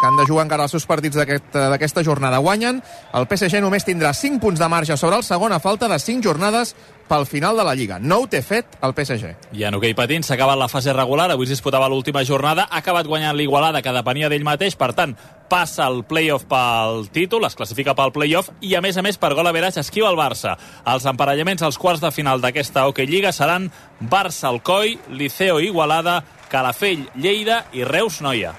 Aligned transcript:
que 0.00 0.06
han 0.06 0.16
de 0.16 0.24
jugar 0.26 0.46
encara 0.46 0.64
els 0.64 0.72
seus 0.72 0.86
partits 0.88 1.18
d'aquesta 1.18 1.74
aquest, 1.76 2.00
jornada, 2.06 2.40
guanyen, 2.40 2.80
el 3.14 3.26
PSG 3.28 3.60
només 3.60 3.84
tindrà 3.84 4.14
5 4.16 4.40
punts 4.40 4.60
de 4.60 4.68
marge 4.72 4.96
sobre 4.96 5.20
el 5.20 5.26
segon 5.26 5.52
a 5.52 5.60
falta 5.60 5.88
de 5.88 5.98
5 5.98 6.24
jornades 6.24 6.74
pel 7.10 7.26
final 7.26 7.56
de 7.58 7.64
la 7.66 7.74
Lliga. 7.74 7.98
No 7.98 8.20
ho 8.22 8.28
té 8.30 8.40
fet 8.40 8.78
el 8.86 8.94
PSG. 8.94 9.34
I 9.58 9.66
en 9.66 9.76
hoquei 9.76 9.96
patins 9.98 10.30
s'ha 10.30 10.38
acabat 10.38 10.56
la 10.58 10.70
fase 10.70 10.94
regular, 10.94 11.28
avui 11.30 11.44
es 11.44 11.52
disputava 11.52 11.88
l'última 11.90 12.22
jornada, 12.24 12.68
ha 12.70 12.80
acabat 12.80 13.06
guanyant 13.10 13.36
l'Igualada, 13.36 13.82
que 13.82 13.92
depenia 13.92 14.30
d'ell 14.30 14.46
mateix, 14.46 14.78
per 14.78 14.92
tant, 14.94 15.16
passa 15.50 15.88
el 15.90 16.04
play-off 16.06 16.46
pel 16.48 17.10
títol, 17.12 17.44
es 17.44 17.58
classifica 17.58 17.96
pel 17.98 18.14
play-off, 18.14 18.54
i 18.62 18.76
a 18.78 18.80
més 18.80 18.96
a 18.96 19.02
més, 19.02 19.18
per 19.18 19.34
gol 19.34 19.50
a 19.50 19.52
veres, 19.52 19.76
esquiva 19.82 20.08
el 20.08 20.16
Barça. 20.16 20.54
Els 20.86 21.10
emparellaments 21.10 21.66
als 21.66 21.78
quarts 21.82 22.00
de 22.00 22.14
final 22.14 22.40
d'aquesta 22.40 22.86
Hockey 22.86 23.10
Lliga 23.10 23.34
seran 23.34 23.68
Barça-Alcoi, 24.00 24.96
Liceo 25.10 25.60
Igualada, 25.60 26.22
Calafell, 26.48 27.08
Lleida 27.18 27.64
i 27.74 27.84
Reus 27.84 28.22
Noia. 28.22 28.54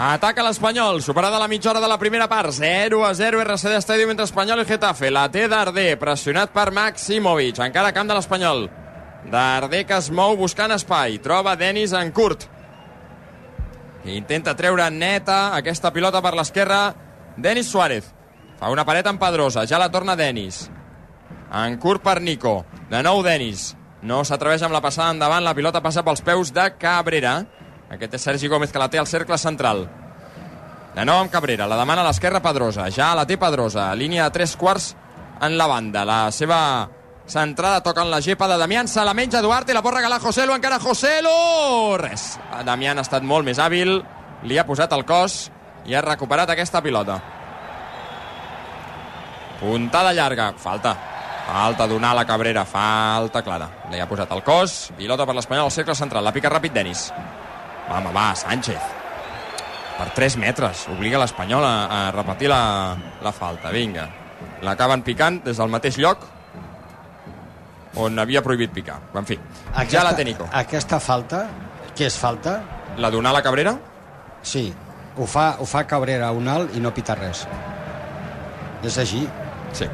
Ataca 0.00 0.40
l'Espanyol, 0.40 1.02
superada 1.04 1.36
la 1.36 1.46
mitja 1.46 1.68
hora 1.74 1.80
de 1.84 1.88
la 1.88 1.98
primera 2.00 2.26
part. 2.26 2.54
0 2.56 3.02
a 3.04 3.12
0 3.14 3.42
RCD 3.42 3.82
Stadium 3.84 4.14
entre 4.14 4.24
Espanyol 4.24 4.62
i 4.62 4.64
Getafe. 4.64 5.10
La 5.12 5.26
té 5.28 5.42
Darder, 5.44 5.98
pressionat 6.00 6.54
per 6.54 6.70
Maximovic. 6.72 7.60
Encara 7.60 7.92
camp 7.92 8.08
de 8.08 8.16
l'Espanyol. 8.16 8.64
Darder 9.28 9.82
que 9.84 9.98
es 9.98 10.08
mou 10.08 10.38
buscant 10.40 10.72
espai. 10.72 11.18
Troba 11.20 11.52
Denis 11.52 11.92
en 11.92 12.14
curt. 12.16 12.48
Intenta 14.08 14.56
treure 14.56 14.88
neta 14.88 15.52
aquesta 15.60 15.92
pilota 15.92 16.24
per 16.24 16.32
l'esquerra. 16.32 16.80
Denis 17.36 17.68
Suárez. 17.68 18.08
Fa 18.56 18.72
una 18.72 18.88
paret 18.88 19.04
amb 19.04 19.20
Pedrosa. 19.20 19.68
Ja 19.68 19.76
la 19.76 19.92
torna 19.92 20.16
Denis. 20.16 20.70
En 21.52 21.76
curt 21.76 22.00
per 22.00 22.22
Nico. 22.24 22.62
De 22.88 23.04
nou 23.04 23.20
Denis. 23.20 23.74
No 24.00 24.24
s'atreveix 24.24 24.64
amb 24.64 24.72
la 24.72 24.80
passada 24.80 25.12
endavant. 25.12 25.44
La 25.44 25.52
pilota 25.52 25.84
passa 25.84 26.00
pels 26.08 26.24
peus 26.24 26.56
de 26.56 26.70
Cabrera. 26.80 27.42
Aquest 27.90 28.14
és 28.14 28.22
Sergi 28.22 28.48
Gómez 28.48 28.70
que 28.70 28.78
la 28.78 28.88
té 28.90 29.00
al 29.00 29.08
cercle 29.10 29.38
central. 29.38 29.84
De 30.94 31.04
nou 31.06 31.20
amb 31.22 31.30
Cabrera, 31.30 31.66
la 31.70 31.78
demana 31.78 32.04
a 32.04 32.06
l'esquerra 32.06 32.42
Pedrosa. 32.42 32.86
Ja 32.94 33.12
la 33.18 33.26
té 33.26 33.36
Pedrosa, 33.38 33.90
línia 33.98 34.28
de 34.28 34.34
tres 34.34 34.56
quarts 34.58 34.92
en 35.42 35.56
la 35.58 35.66
banda. 35.66 36.04
La 36.06 36.20
seva 36.34 36.60
centrada 37.30 37.82
toca 37.82 38.02
en 38.02 38.10
la 38.10 38.20
gepa 38.22 38.48
de 38.48 38.58
Damián, 38.58 38.88
se 38.88 39.04
la 39.04 39.14
menja 39.14 39.42
Duarte, 39.42 39.74
la 39.74 39.82
pot 39.82 39.94
regalar 39.94 40.20
Joselo, 40.20 40.54
encara 40.54 40.80
Joselo! 40.80 41.96
Res. 41.98 42.38
Damián 42.66 42.98
ha 42.98 43.06
estat 43.06 43.26
molt 43.26 43.46
més 43.46 43.58
hàbil, 43.58 44.00
li 44.42 44.58
ha 44.58 44.66
posat 44.66 44.92
el 44.94 45.04
cos 45.06 45.44
i 45.86 45.94
ha 45.94 46.02
recuperat 46.02 46.50
aquesta 46.50 46.82
pilota. 46.82 47.20
Puntada 49.60 50.14
llarga, 50.16 50.52
falta. 50.56 50.96
Falta 51.50 51.86
donar 51.90 52.14
la 52.14 52.26
Cabrera, 52.26 52.64
falta 52.64 53.42
clara. 53.42 53.68
Li 53.90 53.98
ha 53.98 54.08
posat 54.08 54.30
el 54.34 54.42
cos, 54.46 54.90
pilota 54.98 55.26
per 55.26 55.34
l'Espanyol 55.34 55.66
al 55.66 55.74
cercle 55.74 55.98
central, 55.98 56.24
la 56.24 56.34
pica 56.34 56.50
ràpid 56.50 56.74
Denis. 56.74 57.08
Home, 57.90 58.12
va, 58.14 58.30
Sánchez. 58.38 58.96
Per 59.98 60.08
3 60.16 60.36
metres. 60.40 60.86
Obliga 60.94 61.18
l'Espanyol 61.20 61.64
a, 61.66 61.74
a 61.90 62.00
repetir 62.14 62.48
la, 62.48 62.62
la 63.22 63.32
falta. 63.36 63.72
Vinga. 63.74 64.06
L'acaben 64.64 65.02
picant 65.04 65.40
des 65.44 65.58
del 65.58 65.72
mateix 65.72 65.98
lloc 66.00 66.22
on 68.00 68.18
havia 68.22 68.42
prohibit 68.42 68.72
picar. 68.72 69.00
En 69.18 69.26
fi, 69.26 69.36
aquesta, 69.72 69.90
ja 69.96 70.04
la 70.06 70.14
té 70.16 70.24
Nico. 70.24 70.46
Aquesta 70.54 71.00
falta, 71.02 71.42
què 71.96 72.06
és 72.06 72.16
falta? 72.16 72.60
La 73.02 73.10
donar 73.10 73.34
la 73.34 73.42
Cabrera? 73.42 73.74
Sí, 74.42 74.68
ho 75.18 75.26
fa, 75.26 75.56
ho 75.58 75.66
fa 75.68 75.84
Cabrera 75.90 76.30
un 76.36 76.48
alt 76.48 76.76
i 76.76 76.80
no 76.80 76.94
pita 76.94 77.16
res. 77.18 77.44
És 78.86 78.96
així. 79.02 79.26
Sí. 79.76 79.88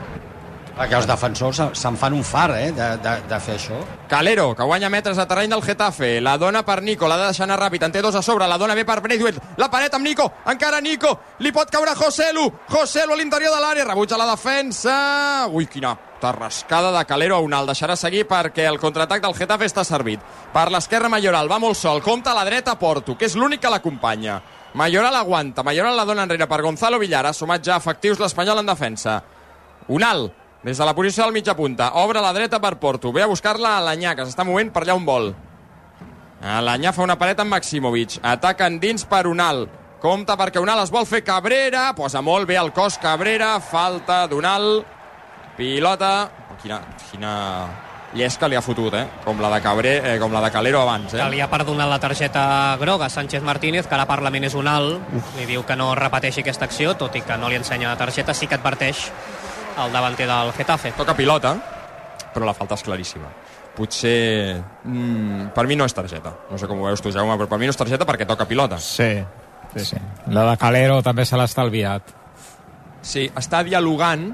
Perquè 0.76 0.98
els 0.98 1.06
defensors 1.08 1.60
se'n 1.80 1.94
fan 1.96 2.12
un 2.12 2.24
far, 2.26 2.50
eh, 2.52 2.68
de, 2.76 2.86
de, 3.00 3.12
de 3.30 3.36
fer 3.40 3.54
això. 3.56 3.78
Calero, 4.10 4.50
que 4.54 4.64
guanya 4.68 4.90
metres 4.92 5.16
de 5.16 5.24
terreny 5.24 5.48
del 5.48 5.62
Getafe. 5.64 6.18
La 6.20 6.36
dona 6.36 6.60
per 6.66 6.82
Nico, 6.84 7.08
l'ha 7.08 7.16
de 7.16 7.30
deixar 7.30 7.46
anar 7.46 7.56
ràpid. 7.62 7.86
En 7.86 7.94
té 7.94 8.02
dos 8.04 8.14
a 8.14 8.20
sobre, 8.22 8.44
la 8.44 8.58
dona 8.60 8.76
bé 8.76 8.84
per 8.84 8.98
Braithwaite. 9.00 9.40
La 9.56 9.70
paret 9.72 9.96
amb 9.96 10.04
Nico, 10.04 10.28
encara 10.52 10.82
Nico. 10.84 11.14
Li 11.40 11.52
pot 11.56 11.72
caure 11.72 11.96
Joselu. 11.96 12.44
Joselu 12.68 13.16
a 13.16 13.16
l'interior 13.16 13.56
de 13.56 13.62
l'àrea, 13.64 13.88
rebutja 13.88 14.20
la 14.20 14.28
defensa. 14.28 14.98
Ui, 15.48 15.64
quina 15.64 15.96
tarrascada 16.20 16.92
de 16.92 17.04
Calero 17.08 17.40
a 17.40 17.40
un 17.44 17.56
alt. 17.56 17.72
Deixarà 17.72 17.96
seguir 17.96 18.26
perquè 18.28 18.68
el 18.68 18.80
contraatac 18.80 19.24
del 19.24 19.36
Getafe 19.36 19.64
està 19.64 19.84
servit. 19.84 20.20
Per 20.52 20.68
l'esquerra 20.72 21.08
Mayoral, 21.08 21.48
va 21.48 21.62
molt 21.62 21.80
sol. 21.80 22.04
Compta 22.04 22.34
a 22.34 22.36
la 22.36 22.44
dreta 22.44 22.76
Porto, 22.76 23.16
que 23.16 23.30
és 23.30 23.36
l'únic 23.36 23.64
que 23.64 23.72
l'acompanya. 23.72 24.42
Mayoral 24.76 25.16
aguanta, 25.16 25.64
Mayoral 25.64 25.96
la 25.96 26.04
dona 26.04 26.28
enrere 26.28 26.44
per 26.46 26.60
Gonzalo 26.60 27.00
Villar. 27.00 27.24
Ha 27.24 27.32
sumat 27.32 27.64
ja 27.64 27.80
efectius 27.80 28.20
l'Espanyol 28.20 28.60
en 28.60 28.68
defensa. 28.68 29.22
Un 29.88 30.04
alt, 30.04 30.45
des 30.66 30.78
de 30.78 30.84
la 30.84 30.96
posició 30.98 31.22
del 31.22 31.32
mitja 31.32 31.54
punta. 31.54 31.92
Obre 32.02 32.18
a 32.18 32.22
la 32.24 32.32
dreta 32.34 32.58
per 32.58 32.74
Porto. 32.82 33.12
Ve 33.14 33.22
a 33.22 33.28
buscar-la 33.30 33.76
a 33.76 33.82
l'Anyà, 33.86 34.16
que 34.18 34.24
s'està 34.26 34.42
movent 34.42 34.72
per 34.74 34.82
allà 34.82 34.96
on 34.98 35.04
vol. 35.06 35.28
L'Anyà 36.42 36.90
fa 36.92 37.04
una 37.06 37.14
paret 37.16 37.38
amb 37.38 37.54
Maximovic. 37.54 38.18
Ataca 38.26 38.66
dins 38.82 39.06
per 39.06 39.28
Unal. 39.30 39.68
Compta 40.02 40.34
perquè 40.36 40.58
Unal 40.58 40.82
es 40.82 40.90
vol 40.90 41.06
fer 41.06 41.22
Cabrera. 41.22 41.92
Posa 41.94 42.18
molt 42.18 42.50
bé 42.50 42.58
el 42.58 42.72
cos 42.74 42.98
Cabrera. 42.98 43.60
Falta 43.62 44.24
d'Unal. 44.26 44.82
Pilota. 45.56 46.12
Quina, 46.64 46.82
quina 47.12 47.32
llesca 48.18 48.50
li 48.50 48.58
ha 48.58 48.64
fotut, 48.64 48.98
eh? 48.98 49.06
Com 49.22 49.38
la 49.38 49.52
de, 49.54 49.62
Cabré, 49.62 49.96
eh, 50.02 50.18
com 50.18 50.34
la 50.34 50.42
de 50.42 50.50
Calero 50.50 50.82
abans, 50.82 51.14
eh? 51.14 51.22
Calia 51.22 51.46
perdonar 51.52 51.86
la 51.86 52.00
targeta 52.02 52.76
groga 52.80 53.06
a 53.06 53.10
Sánchez 53.10 53.42
Martínez, 53.46 53.86
que 53.86 53.94
ara 53.94 54.10
Parlament 54.10 54.50
és 54.50 54.58
un 54.58 54.66
alt. 54.66 54.98
Li 55.38 55.46
diu 55.46 55.62
que 55.62 55.78
no 55.78 55.92
repeteixi 55.94 56.42
aquesta 56.42 56.66
acció, 56.66 56.96
tot 56.98 57.14
i 57.14 57.22
que 57.22 57.38
no 57.38 57.52
li 57.52 57.60
ensenya 57.60 57.92
la 57.92 58.00
targeta, 58.00 58.34
sí 58.34 58.48
que 58.50 58.58
adverteix 58.58 59.12
el 59.84 59.92
davanter 59.92 60.26
del 60.28 60.52
Getafe. 60.56 60.92
Toca 60.96 61.14
pilota, 61.16 61.54
però 62.34 62.46
la 62.48 62.54
falta 62.56 62.76
és 62.78 62.84
claríssima. 62.86 63.30
Potser... 63.76 64.56
Mm, 64.84 65.50
per 65.56 65.66
mi 65.68 65.76
no 65.76 65.84
és 65.88 65.94
targeta. 65.96 66.32
No 66.50 66.58
sé 66.58 66.68
com 66.68 66.80
ho 66.80 66.86
veus 66.88 67.02
tu, 67.04 67.12
Jaume, 67.12 67.36
però 67.36 67.50
per 67.50 67.58
mi 67.60 67.68
no 67.68 67.74
és 67.74 67.80
targeta 67.80 68.08
perquè 68.08 68.28
toca 68.28 68.48
pilota. 68.48 68.78
Sí, 68.80 69.10
sí, 69.74 69.84
sí. 69.92 70.00
La 70.32 70.46
de 70.50 70.56
Calero 70.60 71.02
també 71.04 71.26
se 71.28 71.36
l'ha 71.36 71.48
estalviat. 71.48 72.14
Sí, 73.06 73.28
està 73.36 73.62
dialogant. 73.66 74.30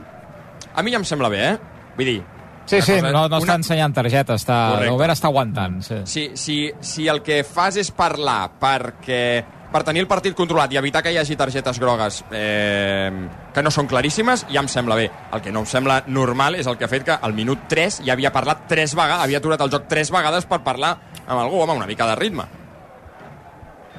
A 0.72 0.82
mi 0.82 0.94
ja 0.94 1.02
em 1.02 1.08
sembla 1.08 1.32
bé, 1.32 1.42
eh? 1.50 1.88
Vull 1.97 2.14
dir... 2.14 2.20
Sí, 2.62 2.78
sí, 2.78 2.92
cosa, 2.94 3.10
no, 3.10 3.25
no 3.26 3.41
una... 3.41 3.41
està 3.42 3.56
ensenyant 3.58 3.94
targeta, 3.97 4.36
està, 4.38 4.56
l'Obert 4.86 5.16
està 5.16 5.26
aguantant. 5.32 5.81
Sí. 5.82 5.98
Si, 6.06 6.22
si, 6.38 6.56
si 6.78 7.08
el 7.10 7.19
que 7.26 7.41
fas 7.42 7.76
és 7.82 7.91
parlar 7.91 8.52
perquè 8.62 9.25
per 9.72 9.82
tenir 9.86 10.02
el 10.04 10.08
partit 10.10 10.36
controlat 10.36 10.72
i 10.74 10.78
evitar 10.78 11.02
que 11.02 11.12
hi 11.12 11.18
hagi 11.20 11.36
targetes 11.36 11.80
grogues 11.80 12.22
eh, 12.30 13.10
que 13.54 13.62
no 13.64 13.72
són 13.74 13.88
claríssimes, 13.90 14.46
ja 14.52 14.60
em 14.62 14.68
sembla 14.70 14.98
bé. 14.98 15.08
El 15.32 15.42
que 15.44 15.52
no 15.54 15.64
em 15.64 15.68
sembla 15.68 16.02
normal 16.06 16.58
és 16.60 16.68
el 16.70 16.78
que 16.78 16.86
ha 16.86 16.92
fet 16.92 17.06
que 17.08 17.16
al 17.16 17.34
minut 17.36 17.66
3 17.72 18.02
ja 18.06 18.14
havia 18.14 18.32
parlat 18.34 18.66
3 18.70 18.94
vegades, 18.98 19.24
havia 19.24 19.40
aturat 19.42 19.64
el 19.64 19.72
joc 19.72 19.88
3 19.90 20.12
vegades 20.14 20.48
per 20.50 20.60
parlar 20.62 20.96
amb 21.26 21.38
algú, 21.40 21.62
home, 21.64 21.78
una 21.80 21.88
mica 21.88 22.06
de 22.10 22.16
ritme. 22.20 22.48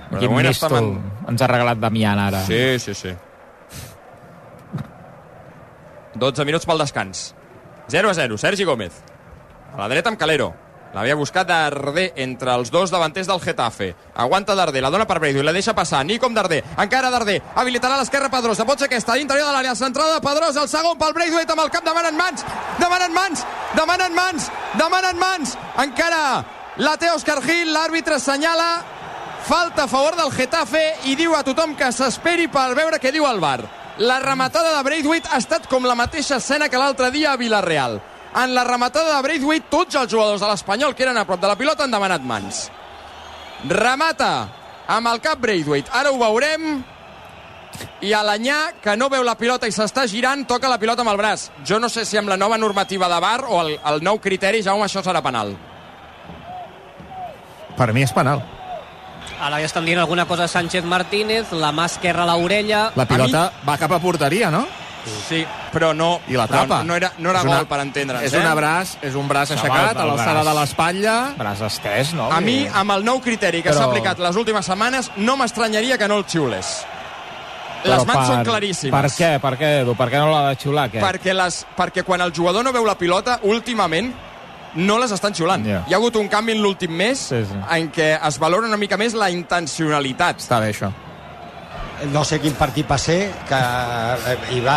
Però 0.09 0.21
Quin 0.21 0.35
de 0.37 0.49
místol 0.49 0.77
en... 0.77 0.89
ens 1.31 1.41
ha 1.41 1.49
regalat 1.49 1.79
Damián 1.81 2.19
ara. 2.21 2.43
Sí, 2.45 2.79
sí, 2.79 2.93
sí. 2.93 3.13
12 6.13 6.45
minuts 6.45 6.67
pel 6.69 6.83
descans. 6.83 7.31
0 7.89 8.11
a 8.11 8.13
0, 8.13 8.37
Sergi 8.37 8.63
Gómez. 8.63 9.01
A 9.73 9.81
la 9.81 9.89
dreta 9.89 10.13
amb 10.13 10.19
Calero. 10.21 10.53
L'havia 10.93 11.15
buscat 11.17 11.47
Darder 11.49 12.11
entre 12.21 12.53
els 12.53 12.69
dos 12.69 12.91
davanters 12.93 13.25
del 13.25 13.41
Getafe. 13.41 13.95
Aguanta 14.13 14.53
Darder, 14.53 14.81
la 14.83 14.91
dona 14.93 15.07
per 15.09 15.17
i 15.25 15.33
la 15.41 15.51
deixa 15.51 15.73
passar. 15.73 16.03
Nico 16.05 16.27
amb 16.27 16.35
Darder, 16.37 16.63
encara 16.77 17.09
Darder. 17.09 17.41
Habilitarà 17.55 17.97
l'esquerra 17.97 18.29
Pedrosa. 18.29 18.65
Pot 18.65 18.77
ser 18.77 18.85
aquesta, 18.85 19.15
l'interior 19.15 19.47
de 19.47 19.53
l'àrea 19.55 19.73
centrada 19.75 20.19
de 20.19 20.21
Pedrosa. 20.21 20.61
El 20.61 20.69
segon 20.69 20.97
pel 20.99 21.13
Braithwaite 21.13 21.51
amb 21.51 21.63
el 21.65 21.71
cap 21.73 21.83
demanen 21.83 22.15
mans. 22.15 22.45
Demanen 22.77 23.13
mans, 23.13 23.45
demanen 23.73 24.13
mans, 24.13 24.49
demanen 24.77 25.17
mans. 25.17 25.57
Encara 25.81 26.45
la 26.77 26.95
té 26.97 27.09
Òscar 27.09 27.41
Gil, 27.41 27.73
l'àrbitre 27.73 28.21
assenyala 28.21 28.83
falta 29.43 29.83
a 29.83 29.87
favor 29.87 30.15
del 30.15 30.31
Getafe 30.31 30.85
i 31.09 31.17
diu 31.17 31.33
a 31.33 31.43
tothom 31.43 31.73
que 31.75 31.89
s'esperi 31.91 32.47
per 32.47 32.69
veure 32.77 33.01
què 33.01 33.11
diu 33.11 33.25
el 33.25 33.41
bar. 33.41 33.63
La 33.97 34.21
rematada 34.21 34.77
de 34.77 34.85
Braithwaite 34.85 35.29
ha 35.33 35.41
estat 35.41 35.65
com 35.69 35.85
la 35.89 35.97
mateixa 35.97 36.37
escena 36.37 36.69
que 36.69 36.77
l'altre 36.77 37.09
dia 37.11 37.33
a 37.33 37.37
Villarreal 37.37 38.01
en 38.35 38.55
la 38.55 38.63
rematada 38.63 39.15
de 39.15 39.21
Braithwaite, 39.25 39.69
tots 39.69 39.95
els 39.99 40.11
jugadors 40.11 40.41
de 40.41 40.49
l'Espanyol 40.49 40.95
que 40.95 41.05
eren 41.05 41.17
a 41.17 41.25
prop 41.27 41.41
de 41.41 41.49
la 41.49 41.57
pilota 41.59 41.85
han 41.85 41.93
demanat 41.93 42.25
mans. 42.25 42.65
Remata 43.69 44.31
amb 44.87 45.11
el 45.11 45.21
cap 45.21 45.39
Braithwaite. 45.39 45.91
Ara 45.93 46.11
ho 46.11 46.19
veurem. 46.21 46.81
I 48.05 48.11
a 48.13 48.21
l'Anyà, 48.21 48.57
que 48.83 48.93
no 48.99 49.07
veu 49.09 49.23
la 49.25 49.33
pilota 49.39 49.65
i 49.65 49.73
s'està 49.73 50.05
girant, 50.09 50.43
toca 50.45 50.69
la 50.69 50.77
pilota 50.77 51.01
amb 51.01 51.13
el 51.13 51.17
braç. 51.17 51.47
Jo 51.65 51.79
no 51.81 51.89
sé 51.89 52.05
si 52.05 52.19
amb 52.19 52.29
la 52.29 52.37
nova 52.37 52.57
normativa 52.57 53.09
de 53.09 53.19
VAR 53.23 53.45
o 53.47 53.61
el, 53.63 53.77
el 53.93 54.03
nou 54.05 54.19
criteri, 54.21 54.61
Jaume, 54.61 54.85
això 54.85 55.01
serà 55.01 55.23
penal. 55.25 55.55
Per 57.77 57.89
mi 57.93 58.05
és 58.05 58.13
penal. 58.13 58.43
Ara 59.41 59.57
ja 59.59 59.65
estan 59.65 59.87
dient 59.87 59.99
alguna 59.99 60.27
cosa 60.29 60.45
a 60.45 60.51
Sánchez 60.51 60.85
Martínez, 60.85 61.51
la 61.51 61.71
mà 61.73 61.87
esquerra 61.89 62.27
a 62.27 62.37
l'orella... 62.37 62.91
La 62.95 63.07
pilota 63.09 63.47
mi... 63.49 63.65
va 63.67 63.79
cap 63.81 63.91
a 63.91 63.99
porteria, 64.03 64.51
no? 64.53 64.67
Sí, 65.03 65.43
però 65.73 65.91
no, 65.95 66.21
I 66.31 66.37
la 66.39 66.47
tapa. 66.47 66.81
no 66.83 66.95
era, 66.95 67.11
no 67.17 67.31
era 67.31 67.41
és 67.41 67.47
una, 67.47 67.57
gol 67.59 67.67
per 67.67 67.79
entendre'ns. 67.83 68.25
És, 68.27 68.33
eh? 68.33 68.39
una 68.39 68.55
braç, 68.55 68.95
és 69.03 69.15
un 69.19 69.27
braç 69.27 69.53
aixecat 69.57 69.99
a 69.99 70.07
l'alçada 70.07 70.43
de 70.47 70.55
l'espatlla. 70.59 71.17
Braç 71.37 71.63
estès, 71.67 72.13
no? 72.17 72.29
A 72.31 72.39
mi, 72.43 72.63
amb 72.67 72.95
el 72.97 73.05
nou 73.05 73.21
criteri 73.23 73.63
que 73.65 73.73
s'ha 73.73 73.85
però... 73.85 73.91
aplicat 73.91 74.23
les 74.23 74.39
últimes 74.39 74.65
setmanes, 74.65 75.11
no 75.17 75.37
m'estranyaria 75.39 75.99
que 75.99 76.07
no 76.07 76.21
el 76.21 76.27
xiules. 76.27 76.73
Les 77.83 78.05
mans 78.07 78.15
per, 78.15 78.27
són 78.29 78.45
claríssimes. 78.47 78.95
Per 78.95 79.11
què, 79.17 79.31
per 79.43 79.55
què, 79.59 79.71
Edu? 79.81 79.95
Per 79.99 80.07
què 80.07 80.21
no 80.21 80.31
l'ha 80.31 80.53
de 80.53 80.59
xiular, 80.61 80.87
què? 80.93 81.01
Perquè, 81.03 81.35
les, 81.35 81.63
perquè 81.75 82.05
quan 82.07 82.23
el 82.23 82.31
jugador 82.35 82.63
no 82.63 82.71
veu 82.71 82.87
la 82.87 82.95
pilota, 82.95 83.41
últimament, 83.43 84.13
no 84.79 84.97
les 85.03 85.11
estan 85.11 85.35
xiulant. 85.35 85.67
Yeah. 85.67 85.83
Hi 85.89 85.93
ha 85.93 85.99
hagut 85.99 86.15
un 86.17 86.31
canvi 86.31 86.55
en 86.55 86.63
l'últim 86.63 86.95
mes 86.95 87.27
sí, 87.29 87.43
sí. 87.49 87.63
en 87.75 87.91
què 87.93 88.13
es 88.15 88.39
valora 88.39 88.71
una 88.71 88.79
mica 88.79 88.97
més 88.97 89.17
la 89.19 89.29
intencionalitat. 89.35 90.39
Està 90.47 90.63
bé, 90.63 90.71
això 90.71 90.93
no 92.11 92.23
sé 92.27 92.39
quin 92.43 92.55
partit 92.57 92.89
va 92.89 92.97
ser, 92.99 93.31
que 93.47 93.59
eh, 94.31 94.37
i 94.57 94.61
va, 94.63 94.75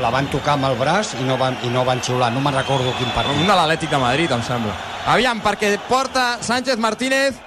la 0.00 0.10
van 0.14 0.28
tocar 0.32 0.56
amb 0.56 0.70
el 0.70 0.76
braç 0.80 1.14
i 1.20 1.26
no 1.26 1.36
van, 1.40 1.58
i 1.66 1.70
no 1.72 1.84
van 1.84 2.00
xiular. 2.04 2.30
No 2.32 2.40
me'n 2.44 2.56
recordo 2.56 2.94
quin 2.98 3.10
partit. 3.16 3.36
Un 3.36 3.48
de 3.48 3.56
l'Atlètic 3.56 3.92
de 3.92 4.00
Madrid, 4.00 4.32
em 4.32 4.44
sembla. 4.46 4.76
Aviam, 5.12 5.42
perquè 5.42 5.74
porta 5.88 6.36
Sánchez 6.40 6.78
Martínez 6.80 7.40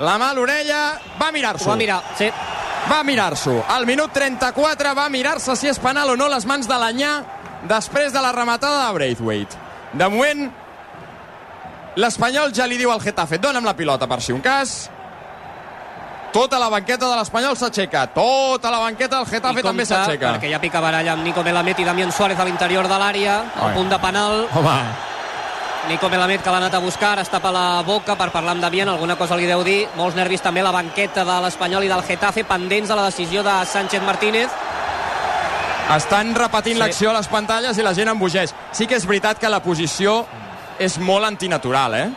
la 0.00 0.16
mà 0.16 0.30
a 0.30 0.36
l'orella, 0.36 0.80
va 1.20 1.28
mirar-s'ho. 1.34 1.66
Ho 1.68 1.74
va 1.74 1.80
mirar, 1.80 2.00
sí. 2.16 2.30
Va 2.88 3.02
mirar-s'ho. 3.04 3.58
Al 3.68 3.84
minut 3.86 4.14
34 4.16 4.94
va 4.96 5.08
mirar-se 5.12 5.56
si 5.58 5.68
és 5.68 5.78
penal 5.82 6.14
o 6.14 6.16
no 6.16 6.30
les 6.32 6.46
mans 6.48 6.68
de 6.68 6.78
l'Anyà 6.80 7.12
després 7.68 8.14
de 8.14 8.22
la 8.24 8.32
rematada 8.32 8.86
de 8.86 8.94
Braithwaite. 8.96 9.58
De 9.92 10.08
moment, 10.08 10.46
l'Espanyol 12.00 12.54
ja 12.56 12.66
li 12.70 12.78
diu 12.80 12.92
al 12.94 13.02
Getafe, 13.04 13.38
dona'm 13.42 13.66
la 13.66 13.76
pilota 13.76 14.08
per 14.08 14.22
si 14.24 14.32
un 14.32 14.40
cas. 14.40 14.88
Tota 16.32 16.58
la 16.62 16.68
banqueta 16.70 17.08
de 17.10 17.16
l'Espanyol 17.18 17.56
s'aixeca. 17.58 18.06
Tota 18.14 18.70
la 18.70 18.78
banqueta 18.78 19.16
del 19.18 19.26
Getafe 19.26 19.62
també 19.62 19.84
s'aixeca. 19.84 20.34
perquè 20.36 20.48
hi 20.50 20.54
ha 20.54 20.60
picabaralla 20.60 21.12
amb 21.12 21.24
Nico 21.24 21.42
Melamed 21.42 21.78
i 21.80 21.84
Damián 21.84 22.12
Suárez 22.12 22.38
a 22.38 22.44
l'interior 22.44 22.86
de 22.86 22.98
l'àrea, 22.98 23.44
al 23.60 23.72
punt 23.74 23.88
de 23.90 23.98
penal. 23.98 24.46
Home, 24.54 24.76
Nico 25.88 26.08
Melamed 26.08 26.40
que 26.42 26.50
l'ha 26.50 26.58
anat 26.58 26.74
a 26.74 26.78
buscar, 26.78 27.12
ara 27.12 27.22
es 27.22 27.28
tapa 27.30 27.50
la 27.50 27.82
boca 27.82 28.14
per 28.14 28.30
parlar 28.30 28.52
amb 28.52 28.62
Damián, 28.62 28.88
alguna 28.88 29.16
cosa 29.16 29.34
li 29.36 29.46
deu 29.46 29.64
dir. 29.64 29.88
Molts 29.96 30.14
nervis 30.14 30.40
també 30.40 30.62
la 30.62 30.70
banqueta 30.70 31.24
de 31.24 31.40
l'Espanyol 31.42 31.84
i 31.84 31.88
del 31.88 32.02
Getafe, 32.04 32.44
pendents 32.44 32.88
de 32.88 32.94
la 32.94 33.06
decisió 33.06 33.42
de 33.42 33.66
Sánchez 33.66 34.02
Martínez. 34.02 34.50
Estan 35.96 36.34
repetint 36.36 36.76
Sí. 36.76 36.80
l'acció 36.80 37.10
a 37.10 37.14
les 37.14 37.26
pantalles 37.26 37.76
i 37.76 37.82
la 37.82 37.92
gent 37.94 38.08
embogeix. 38.08 38.54
Sí 38.70 38.86
que 38.86 38.94
és 38.94 39.04
veritat 39.06 39.38
que 39.38 39.48
la 39.48 39.60
posició 39.60 40.24
és 40.78 40.96
molt 40.98 41.24
antinatural, 41.26 41.94
eh? 41.94 42.10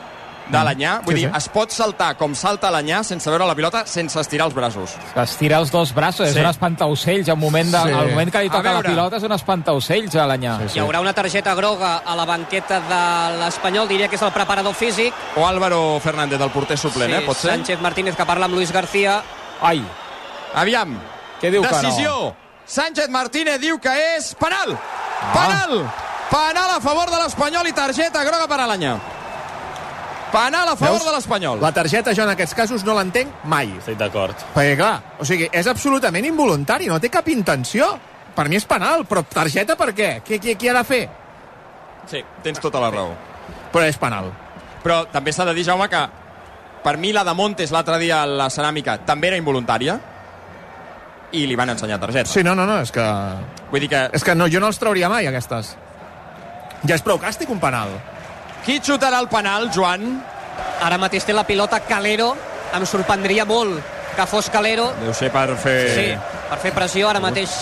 De 0.49 0.59
l'Anyà. 0.63 0.99
Vull 1.05 1.15
Sí, 1.15 1.21
dir, 1.21 1.29
sí. 1.31 1.37
es 1.37 1.47
pot 1.49 1.71
saltar 1.71 2.17
com 2.17 2.33
salta 2.35 2.69
l'Anyà 2.69 3.03
sense 3.03 3.29
veure 3.29 3.45
la 3.47 3.55
pilota, 3.55 3.85
sense 3.87 4.19
estirar 4.19 4.47
els 4.47 4.53
braços. 4.53 4.91
Estira 5.15 5.57
els 5.57 5.71
dos 5.71 5.93
braços, 5.93 6.27
Sí. 6.29 6.33
és 6.37 6.43
un 6.43 6.49
espantaocells. 6.49 7.29
Al 7.29 7.37
moment, 7.37 7.71
de, 7.71 7.77
Sí. 7.77 7.91
al 7.91 8.09
moment 8.09 8.31
que 8.31 8.41
li 8.43 8.49
toca 8.49 8.73
la 8.73 8.81
pilota 8.81 9.17
és 9.17 9.23
un 9.23 9.31
espantaocells 9.31 10.15
a 10.15 10.27
l'anyà. 10.27 10.57
Sí, 10.67 10.77
Hi 10.77 10.81
haurà 10.81 10.99
una 10.99 11.13
targeta 11.13 11.53
groga 11.55 12.01
a 12.05 12.15
la 12.15 12.25
banqueta 12.25 12.79
de 12.81 13.37
l'Espanyol, 13.39 13.87
diria 13.87 14.07
que 14.09 14.15
és 14.15 14.21
el 14.21 14.31
preparador 14.31 14.73
físic. 14.73 15.13
O 15.37 15.47
Álvaro 15.47 15.99
Fernández, 16.01 16.39
el 16.41 16.49
porter 16.51 16.77
suplent, 16.77 17.13
eh? 17.13 17.21
Pot 17.21 17.37
ser? 17.37 17.51
Sánchez 17.51 17.79
Martínez 17.79 18.15
que 18.15 18.25
parla 18.25 18.45
amb 18.45 18.55
Luis 18.55 18.71
García. 18.71 19.21
Ai, 19.61 19.81
Aviam. 20.55 20.99
Què 21.41 21.49
diu 21.49 21.61
que 21.63 21.71
no? 21.71 21.81
Decisió. 21.81 22.35
Sánchez 22.65 23.09
Martínez 23.09 23.59
diu 23.59 23.79
que 23.79 23.89
és 24.17 24.35
penal. 24.35 24.77
Penal. 25.33 25.89
Penal 26.29 26.71
a 26.77 26.79
favor 26.81 27.09
de 27.09 27.17
l'Espanyol 27.21 27.67
i 27.67 27.73
targeta 27.73 28.23
groga 28.23 28.47
per 28.47 28.59
a 28.61 28.67
l'Anyà. 28.67 28.97
Penal 30.33 30.67
a 30.71 30.75
favor 30.75 30.97
Veus? 30.97 31.05
de 31.05 31.15
l'Espanyol. 31.15 31.61
la 31.61 31.71
targeta 31.71 32.13
jo 32.17 32.23
en 32.25 32.31
aquests 32.33 32.55
casos 32.57 32.83
no 32.83 32.95
l'entenc 32.97 33.43
mai. 33.45 33.69
Estic 33.77 33.99
d'acord. 33.99 34.33
Perquè, 34.55 34.75
clar, 34.79 34.95
o 35.21 35.25
sigui, 35.29 35.47
és 35.53 35.67
absolutament 35.69 36.25
involuntari, 36.25 36.89
no 36.89 36.99
té 36.99 37.11
cap 37.13 37.27
intenció. 37.29 37.91
Per 38.33 38.47
mi 38.49 38.57
és 38.57 38.65
penal, 38.65 39.05
però 39.05 39.21
targeta 39.29 39.75
per 39.77 39.91
què? 39.93 40.09
Qui, 40.25 40.39
qui, 40.41 40.55
qui 40.57 40.69
ha 40.71 40.73
de 40.73 40.83
fer? 40.83 41.03
Sí, 42.09 42.23
tens 42.41 42.59
tota 42.59 42.81
la 42.81 42.89
raó. 42.89 43.11
Però 43.71 43.85
és 43.85 43.97
penal. 44.01 44.31
Però 44.83 45.03
també 45.13 45.31
s'ha 45.31 45.45
de 45.45 45.53
dir, 45.53 45.63
Jaume, 45.67 45.85
que 45.87 46.01
per 46.83 46.97
mi 46.97 47.13
la 47.13 47.23
de 47.23 47.33
Montes 47.37 47.71
l'altre 47.71 47.99
dia 48.01 48.23
a 48.23 48.25
la 48.27 48.49
ceràmica 48.49 48.97
també 49.05 49.29
era 49.29 49.37
involuntària 49.37 49.99
i 51.33 51.45
li 51.47 51.55
van 51.55 51.69
ensenyar 51.69 51.99
targeta. 52.01 52.29
Sí, 52.29 52.43
no, 52.43 52.55
no, 52.57 52.65
no, 52.65 52.79
és 52.81 52.91
que... 52.91 53.05
Vull 53.71 53.85
dir 53.85 53.89
que 53.89 54.01
És 54.13 54.25
que 54.25 54.35
no, 54.35 54.49
jo 54.49 54.59
no 54.59 54.67
els 54.67 54.81
trauria 54.81 55.09
mai, 55.09 55.27
aquestes. 55.29 55.75
Ja 56.83 56.97
és 56.97 57.05
prou 57.05 57.21
càstig, 57.21 57.49
un 57.53 57.61
penal. 57.61 57.93
Qui 58.65 58.79
xutarà 58.79 59.19
el 59.19 59.29
penal, 59.31 59.69
Joan? 59.73 60.21
Ara 60.83 60.97
mateix 61.01 61.25
té 61.27 61.33
la 61.35 61.45
pilota 61.47 61.81
Calero. 61.87 62.33
Em 62.73 62.85
sorprendria 62.89 63.45
molt 63.45 63.79
que 64.15 64.25
fos 64.29 64.49
Calero. 64.53 64.89
Deu 65.01 65.13
ser 65.15 65.29
per 65.33 65.47
fer... 65.61 65.77
Sí, 65.93 66.07
per 66.49 66.59
fer 66.63 66.73
pressió. 66.75 67.09
Ara 67.09 67.21
mateix 67.23 67.53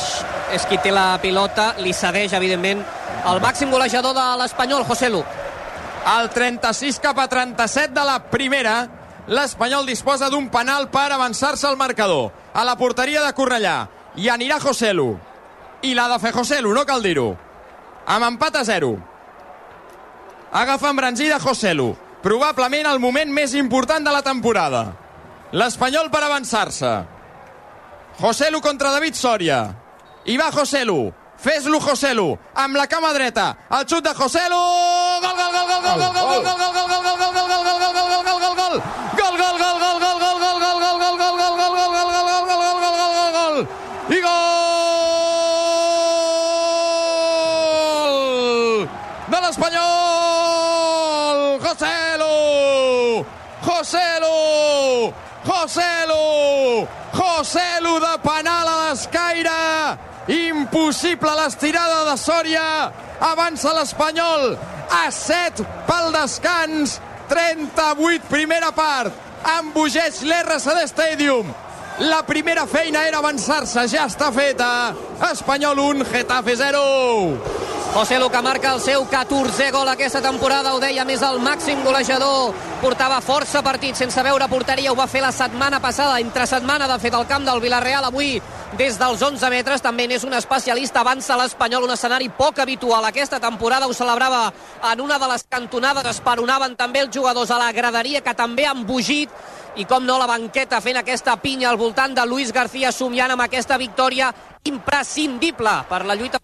és 0.55 0.65
qui 0.69 0.79
té 0.83 0.93
la 0.93 1.17
pilota. 1.23 1.71
Li 1.83 1.93
cedeix, 1.95 2.33
evidentment, 2.37 2.83
el 3.27 3.41
màxim 3.43 3.71
golejador 3.71 4.15
de 4.17 4.25
l'Espanyol, 4.41 4.85
José 4.87 5.11
Lu. 5.11 5.23
Al 6.11 6.31
36 6.33 6.97
cap 7.01 7.19
a 7.21 7.27
37 7.29 7.93
de 7.93 8.05
la 8.07 8.17
primera, 8.31 8.87
l'Espanyol 9.29 9.85
disposa 9.85 10.31
d'un 10.33 10.49
penal 10.49 10.89
per 10.93 11.11
avançar-se 11.11 11.67
al 11.69 11.77
marcador. 11.77 12.31
A 12.53 12.65
la 12.67 12.77
porteria 12.77 13.21
de 13.25 13.35
Cornellà. 13.37 13.77
I 14.17 14.27
anirà 14.29 14.59
Joselu. 14.59 15.13
I 15.87 15.93
l'ha 15.95 16.09
de 16.11 16.19
fer 16.21 16.33
Joselu, 16.35 16.73
no 16.73 16.85
cal 16.85 17.01
dir-ho. 17.05 17.31
Amb 18.11 18.27
empat 18.33 18.59
a 18.59 18.65
0. 18.67 18.97
Agafa 20.51 20.89
embranzida 20.89 21.39
Joselu. 21.39 21.95
Probablement 22.21 22.85
el 22.91 22.99
moment 22.99 23.31
més 23.31 23.53
important 23.55 24.03
de 24.03 24.11
la 24.11 24.21
temporada. 24.21 24.81
L'Espanyol 25.55 26.11
per 26.11 26.21
avançar-se. 26.27 26.91
Joselu 28.19 28.59
contra 28.61 28.91
David 28.91 29.15
Soria. 29.15 29.61
I 30.25 30.35
va 30.37 30.51
Joselu. 30.51 30.99
Fes-lo 31.41 31.79
Joselu. 31.81 32.27
Amb 32.53 32.75
la 32.75 32.85
cama 32.87 33.13
dreta. 33.15 33.47
El 33.71 33.87
xut 33.87 34.03
de 34.03 34.13
Joselu. 34.13 34.59
Gol, 35.23 35.39
gol, 35.39 35.55
gol, 35.55 35.67
gol, 35.71 35.81
gol, 35.87 35.97
gol, 35.97 36.13
gol, 36.13 36.43
gol, 36.43 36.59
gol, 36.59 36.75
gol, 36.75 36.91
gol, 36.91 37.17
gol, 37.17 37.39
gol, 37.39 37.47
gol, 37.47 37.71
gol, 37.71 37.95
gol, 37.95 38.11
gol, 38.11 38.23
gol, 38.25 38.39
gol, 38.39 38.55
gol. 38.59 38.59
Gol, 38.59 38.81
gol, 38.81 39.00
Joselu 57.51 57.99
de 57.99 58.17
penal 58.23 58.67
a 58.67 58.75
l'escaire! 58.79 59.97
Impossible 60.31 61.33
l'estirada 61.35 62.05
de 62.07 62.13
Sòria! 62.15 62.63
Avança 63.19 63.73
l'Espanyol 63.75 64.53
a 64.87 65.09
7 65.11 65.65
pel 65.83 66.13
descans! 66.15 66.93
38 67.27 68.31
primera 68.31 68.71
part! 68.71 69.11
Embogeix 69.57 70.21
l'RCD 70.23 70.87
Stadium! 70.93 71.51
La 72.01 72.23
primera 72.25 72.65
feina 72.65 73.03
era 73.05 73.19
avançar-se, 73.21 73.83
ja 73.91 74.07
està 74.09 74.31
feta. 74.33 74.67
Espanyol 75.27 75.77
1, 75.83 76.05
Getafe 76.09 76.55
0. 76.57 76.79
José 77.93 78.17
Lu 78.17 78.29
que 78.31 78.41
marca 78.41 78.71
el 78.73 78.79
seu 78.81 79.03
14è 79.05 79.67
gol 79.69 79.91
aquesta 79.91 80.21
temporada, 80.23 80.71
ho 80.73 80.79
deia, 80.81 81.05
més 81.05 81.21
el 81.21 81.37
màxim 81.43 81.83
golejador. 81.85 82.55
Portava 82.81 83.19
força 83.21 83.61
partits 83.61 84.01
sense 84.01 84.23
veure 84.25 84.47
porteria, 84.49 84.89
ho 84.89 84.97
va 84.97 85.05
fer 85.11 85.21
la 85.21 85.33
setmana 85.35 85.81
passada, 85.83 86.17
entre 86.23 86.47
setmana, 86.49 86.87
de 86.89 86.97
fet, 87.03 87.13
al 87.13 87.27
camp 87.29 87.45
del 87.45 87.61
Villarreal. 87.61 88.09
Avui, 88.09 88.41
des 88.79 88.97
dels 88.97 89.21
11 89.21 89.53
metres, 89.53 89.85
també 89.85 90.07
n'és 90.07 90.25
un 90.25 90.33
especialista, 90.33 91.05
avança 91.05 91.37
l'Espanyol, 91.37 91.85
un 91.85 91.93
escenari 91.93 92.31
poc 92.33 92.63
habitual 92.63 93.05
aquesta 93.05 93.41
temporada, 93.43 93.85
ho 93.85 93.93
celebrava 93.93 94.47
en 94.89 95.01
una 95.05 95.19
de 95.19 95.33
les 95.35 95.45
cantonades, 95.49 96.15
esperonaven 96.15 96.77
també 96.79 97.05
els 97.05 97.13
jugadors 97.13 97.51
a 97.51 97.59
la 97.61 97.73
graderia, 97.75 98.23
que 98.25 98.33
també 98.33 98.65
han 98.65 98.87
bugit, 98.87 99.29
i 99.77 99.85
com 99.85 100.05
no 100.05 100.17
la 100.19 100.27
banqueta 100.27 100.81
fent 100.81 100.97
aquesta 100.99 101.37
pinya 101.41 101.69
al 101.69 101.77
voltant 101.77 102.15
de 102.15 102.25
Luis 102.25 102.51
García 102.51 102.91
somiant 102.91 103.31
amb 103.31 103.41
aquesta 103.45 103.77
victòria 103.77 104.33
imprescindible 104.63 105.83
per 105.89 106.05
la 106.05 106.15
lluita 106.15 106.39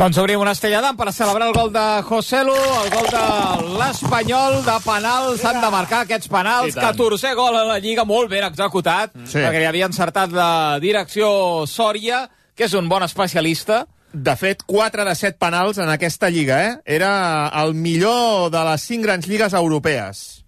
Doncs 0.00 0.16
obrim 0.18 0.40
una 0.42 0.50
estrella 0.56 0.80
d'am 0.82 0.96
per 0.98 1.12
celebrar 1.14 1.46
el 1.46 1.54
gol 1.54 1.68
de 1.70 1.84
Joselu, 2.08 2.54
el 2.54 2.88
gol 2.90 3.06
de 3.12 3.76
l'Espanyol 3.78 4.56
de 4.66 4.74
penal. 4.82 5.28
S'han 5.38 5.60
de 5.62 5.70
marcar 5.70 6.00
aquests 6.06 6.26
penals. 6.32 6.72
I 6.72 6.74
tant. 6.74 6.96
14è 6.96 7.34
gol 7.38 7.54
a 7.54 7.62
la 7.68 7.78
Lliga, 7.78 8.02
molt 8.08 8.30
ben 8.32 8.42
executat, 8.48 9.12
Sí. 9.26 9.38
perquè 9.38 9.60
li 9.60 9.68
havia 9.68 9.86
encertat 9.86 10.32
la 10.32 10.78
direcció 10.80 11.66
Sòria, 11.68 12.28
que 12.56 12.64
és 12.64 12.74
un 12.74 12.88
bon 12.88 13.04
especialista. 13.04 13.86
De 14.12 14.34
fet, 14.34 14.64
4 14.66 15.04
de 15.04 15.14
7 15.14 15.38
penals 15.38 15.78
en 15.78 15.88
aquesta 15.88 16.30
lliga, 16.30 16.64
eh? 16.66 16.76
Era 16.84 17.48
el 17.62 17.74
millor 17.74 18.50
de 18.50 18.64
les 18.72 18.82
5 18.82 19.02
grans 19.04 19.28
lligues 19.28 19.52
europees. 19.52 20.44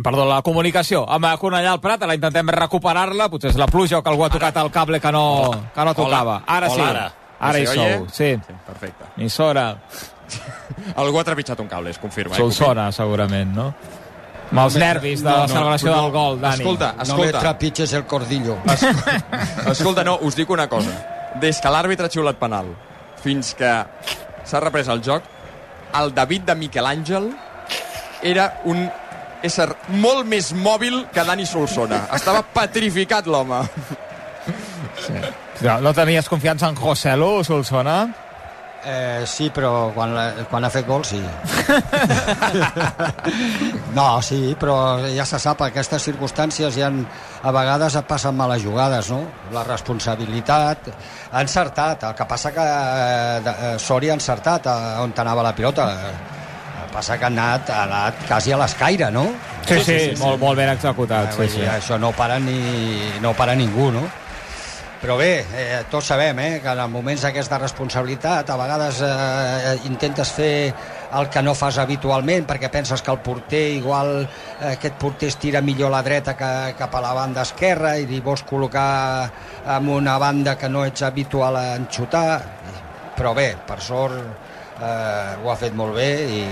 Perdó, 0.00 0.24
la 0.24 0.40
comunicació 0.42 1.02
amb 1.10 1.26
Cornellà 1.40 1.72
al 1.74 1.80
Prat, 1.82 2.02
ara 2.06 2.14
intentem 2.16 2.48
recuperar-la, 2.54 3.26
potser 3.28 3.50
és 3.52 3.58
la 3.60 3.66
pluja 3.68 3.98
o 3.98 4.02
que 4.02 4.08
algú 4.08 4.24
ha 4.24 4.30
tocat 4.32 4.56
el 4.62 4.70
cable 4.72 5.00
que 5.00 5.12
no, 5.12 5.24
que 5.74 5.84
no 5.84 5.94
tocava. 5.94 6.42
Ara 6.46 6.70
sí, 6.70 6.80
Hola, 6.80 6.88
ara. 6.90 7.12
ara 7.40 7.58
hi 7.58 7.66
Sí, 7.66 7.74
sou, 7.74 8.06
sí. 8.08 8.30
sí 8.46 8.54
perfecte. 8.66 9.04
Emissora, 9.18 9.66
Algú 10.96 11.18
ha 11.20 11.24
trepitjat 11.24 11.60
un 11.60 11.68
cable, 11.68 11.90
es 11.90 11.98
confirma. 12.00 12.32
Eh? 12.34 12.38
Solsona, 12.38 12.86
segurament, 12.92 13.50
no? 13.52 13.66
Amb 14.52 14.60
els 14.64 14.76
nervis 14.80 15.20
de 15.24 15.28
la 15.30 15.48
celebració 15.48 15.92
del 15.92 16.10
gol, 16.12 16.38
Dani. 16.40 16.62
Escolta, 16.62 16.92
No 16.92 16.96
me 16.96 17.02
escolta, 17.02 17.40
trepitges 17.40 17.92
el 17.92 18.06
cordillo. 18.06 18.56
escolta, 19.70 20.04
no, 20.04 20.18
us 20.22 20.36
dic 20.36 20.48
una 20.50 20.68
cosa. 20.68 20.94
Des 21.40 21.60
que 21.60 21.68
l'àrbitre 21.72 22.06
ha 22.08 22.12
xiulat 22.12 22.36
penal 22.40 22.68
fins 23.22 23.54
que 23.58 23.70
s'ha 24.44 24.60
reprès 24.60 24.88
el 24.92 25.02
joc, 25.04 25.22
el 26.00 26.14
David 26.14 26.42
de 26.48 26.54
Miquel 26.56 26.86
Àngel 26.88 27.30
era 28.22 28.60
un 28.64 28.84
ésser 29.42 29.68
molt 30.02 30.26
més 30.28 30.52
mòbil 30.54 31.06
que 31.12 31.24
Dani 31.26 31.46
Solsona. 31.46 32.06
Estava 32.14 32.42
petrificat 32.54 33.26
l'home. 33.26 33.62
No, 35.62 35.78
no 35.82 35.92
tenies 35.94 36.28
confiança 36.30 36.68
en 36.70 36.78
José 36.78 37.16
Lu, 37.16 37.40
Solsona? 37.46 37.96
Eh, 38.84 39.22
sí, 39.30 39.46
però 39.54 39.92
quan, 39.94 40.10
la, 40.10 40.24
quan 40.50 40.64
ha 40.66 40.70
fet 40.74 40.86
gol, 40.88 41.04
sí. 41.06 41.20
no, 43.98 44.06
sí, 44.26 44.56
però 44.58 44.74
ja 45.14 45.26
se 45.28 45.38
sap, 45.38 45.62
aquestes 45.68 46.02
circumstàncies 46.08 46.74
ja 46.74 46.88
han, 46.88 47.04
a 47.46 47.52
vegades 47.54 47.94
et 48.00 48.08
passen 48.10 48.34
males 48.34 48.64
jugades, 48.66 49.12
no? 49.14 49.22
La 49.54 49.62
responsabilitat... 49.68 50.90
Ha 51.32 51.40
encertat, 51.40 52.02
el 52.10 52.16
que 52.18 52.26
passa 52.28 52.50
que 52.52 52.64
eh, 52.66 53.38
eh, 53.52 53.76
Sori 53.80 54.10
ha 54.10 54.18
encertat 54.18 54.66
a, 54.68 54.74
on 55.00 55.14
anava 55.22 55.46
la 55.46 55.54
pilota. 55.56 55.86
Passa 56.92 57.16
que 57.18 57.24
ha 57.24 57.32
anat, 57.32 57.70
ha 57.72 57.84
anat 57.86 58.24
quasi 58.28 58.52
a 58.52 58.58
l'escaire, 58.60 59.10
no? 59.10 59.26
Sí, 59.66 59.78
sí, 59.80 59.98
sí, 59.98 60.16
molt, 60.20 60.40
molt 60.42 60.58
ben 60.58 60.72
executat. 60.74 61.32
Ah, 61.32 61.36
Sí, 61.38 61.48
sí. 61.48 61.62
Això 61.64 61.98
no 61.98 62.12
para, 62.12 62.38
ni, 62.38 62.58
no 63.22 63.32
para 63.34 63.54
ningú, 63.56 63.90
no? 63.94 64.02
Però 65.02 65.16
bé, 65.18 65.40
eh, 65.58 65.80
tots 65.90 66.12
sabem 66.12 66.38
eh, 66.38 66.50
que 66.62 66.70
en 66.70 66.90
moments 66.92 67.24
d'aquesta 67.26 67.58
responsabilitat 67.58 68.50
a 68.54 68.56
vegades 68.60 69.00
eh, 69.02 69.72
intentes 69.88 70.30
fer 70.30 70.52
el 71.18 71.26
que 71.28 71.42
no 71.42 71.56
fas 71.58 71.80
habitualment 71.82 72.46
perquè 72.46 72.70
penses 72.70 73.02
que 73.02 73.10
el 73.10 73.18
porter 73.18 73.64
igual 73.80 74.12
eh, 74.22 74.76
aquest 74.76 74.94
porter 75.02 75.32
es 75.32 75.36
tira 75.42 75.60
millor 75.60 75.90
a 75.90 75.96
la 75.96 76.04
dreta 76.06 76.36
que 76.38 76.52
cap 76.78 76.94
a 76.94 77.02
la 77.02 77.10
banda 77.18 77.42
esquerra 77.42 77.96
i 77.98 78.06
li 78.06 78.20
vols 78.22 78.44
col·locar 78.46 79.26
en 79.74 79.90
una 79.90 80.14
banda 80.22 80.54
que 80.54 80.70
no 80.70 80.84
ets 80.86 81.02
habitual 81.02 81.58
a 81.58 81.66
enxutar 81.80 82.28
però 83.18 83.34
bé, 83.34 83.56
per 83.66 83.80
sort 83.82 84.41
eh, 84.82 85.42
ho 85.42 85.50
ha 85.50 85.58
fet 85.58 85.74
molt 85.78 85.96
bé 85.96 86.12
i, 86.26 86.46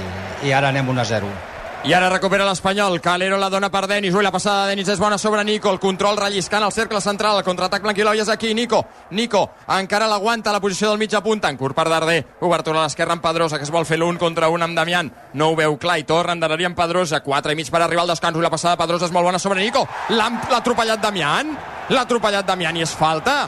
i 0.48 0.52
ara 0.54 0.70
anem 0.70 0.94
1 0.94 1.00
a 1.02 1.08
0 1.16 1.38
I 1.80 1.94
ara 1.96 2.10
recupera 2.10 2.44
l'Espanyol. 2.44 2.98
Calero 3.00 3.38
la 3.40 3.48
dona 3.48 3.70
per 3.72 3.86
Denis. 3.88 4.12
Ui, 4.12 4.20
la 4.20 4.30
passada 4.30 4.66
de 4.66 4.74
Denis 4.74 4.90
és 4.92 4.98
bona 5.00 5.16
sobre 5.16 5.40
Nico. 5.48 5.70
El 5.72 5.78
control 5.80 6.18
relliscant 6.20 6.60
al 6.60 6.74
cercle 6.76 7.00
central. 7.00 7.38
El 7.38 7.46
contraatac 7.46 7.80
blanquiloi 7.80 8.20
és 8.20 8.28
aquí. 8.28 8.52
Nico. 8.52 8.82
Nico 9.16 9.46
encara 9.78 10.10
l'aguanta 10.10 10.52
la 10.52 10.60
posició 10.60 10.90
del 10.90 11.00
mitja 11.00 11.22
punta. 11.24 11.48
En 11.48 11.56
curt 11.56 11.74
per 11.74 11.88
Darder. 11.88 12.18
Obertura 12.44 12.82
a 12.82 12.84
l'esquerra 12.84 13.16
amb 13.16 13.24
Pedrosa, 13.24 13.56
que 13.56 13.64
es 13.64 13.72
vol 13.72 13.88
fer 13.88 13.96
l'un 13.96 14.20
contra 14.20 14.52
un 14.52 14.60
amb 14.60 14.76
Damián. 14.76 15.08
No 15.32 15.48
ho 15.48 15.56
veu 15.56 15.78
clar 15.80 15.96
i 16.02 16.04
torna 16.04 16.36
endarrerir 16.36 16.68
amb 16.68 16.76
Pedrosa. 16.76 17.24
4 17.24 17.56
i 17.56 17.56
mig 17.56 17.72
per 17.72 17.80
arribar 17.80 18.04
al 18.04 18.12
descans. 18.12 18.36
Ui, 18.36 18.44
la 18.44 18.52
passada 18.52 18.76
de 18.76 18.84
Pedrosa 18.84 19.08
és 19.08 19.16
molt 19.16 19.32
bona 19.32 19.40
sobre 19.40 19.64
Nico. 19.64 19.88
L'ha 20.10 20.30
atropellat 20.60 21.00
Damián. 21.00 21.56
L'ha 21.88 22.04
atropellat 22.04 22.44
Damián 22.44 22.76
i 22.76 22.84
és 22.84 22.92
falta. 22.92 23.46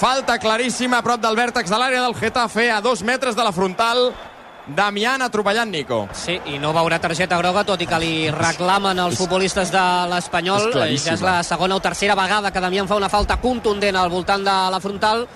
Falta 0.00 0.38
claríssima 0.40 0.96
a 0.98 1.04
prop 1.04 1.20
del 1.20 1.36
vèrtex 1.36 1.68
de 1.68 1.76
l'àrea 1.76 2.00
del 2.00 2.14
Getafe, 2.16 2.70
a 2.72 2.80
dos 2.80 3.02
metres 3.04 3.36
de 3.36 3.44
la 3.44 3.52
frontal. 3.52 4.06
Damián 4.66 5.20
atropellant 5.20 5.68
Nico. 5.68 6.06
Sí, 6.16 6.38
i 6.48 6.56
no 6.62 6.70
veurà 6.72 6.96
targeta 7.02 7.36
groga, 7.36 7.66
tot 7.68 7.82
i 7.84 7.88
que 7.90 7.98
li 8.00 8.12
reclamen 8.32 8.96
els 9.02 9.18
futbolistes 9.18 9.68
de 9.74 9.82
l'Espanyol. 10.08 10.70
Ja 10.72 10.86
és 11.18 11.20
la 11.24 11.42
segona 11.44 11.76
o 11.76 11.82
tercera 11.84 12.16
vegada 12.16 12.52
que 12.52 12.62
Damián 12.64 12.88
fa 12.88 12.96
una 12.96 13.10
falta 13.12 13.36
contundent 13.42 13.96
al 14.00 14.08
voltant 14.08 14.46
de 14.46 14.56
la 14.72 14.80
frontal. 14.80 15.26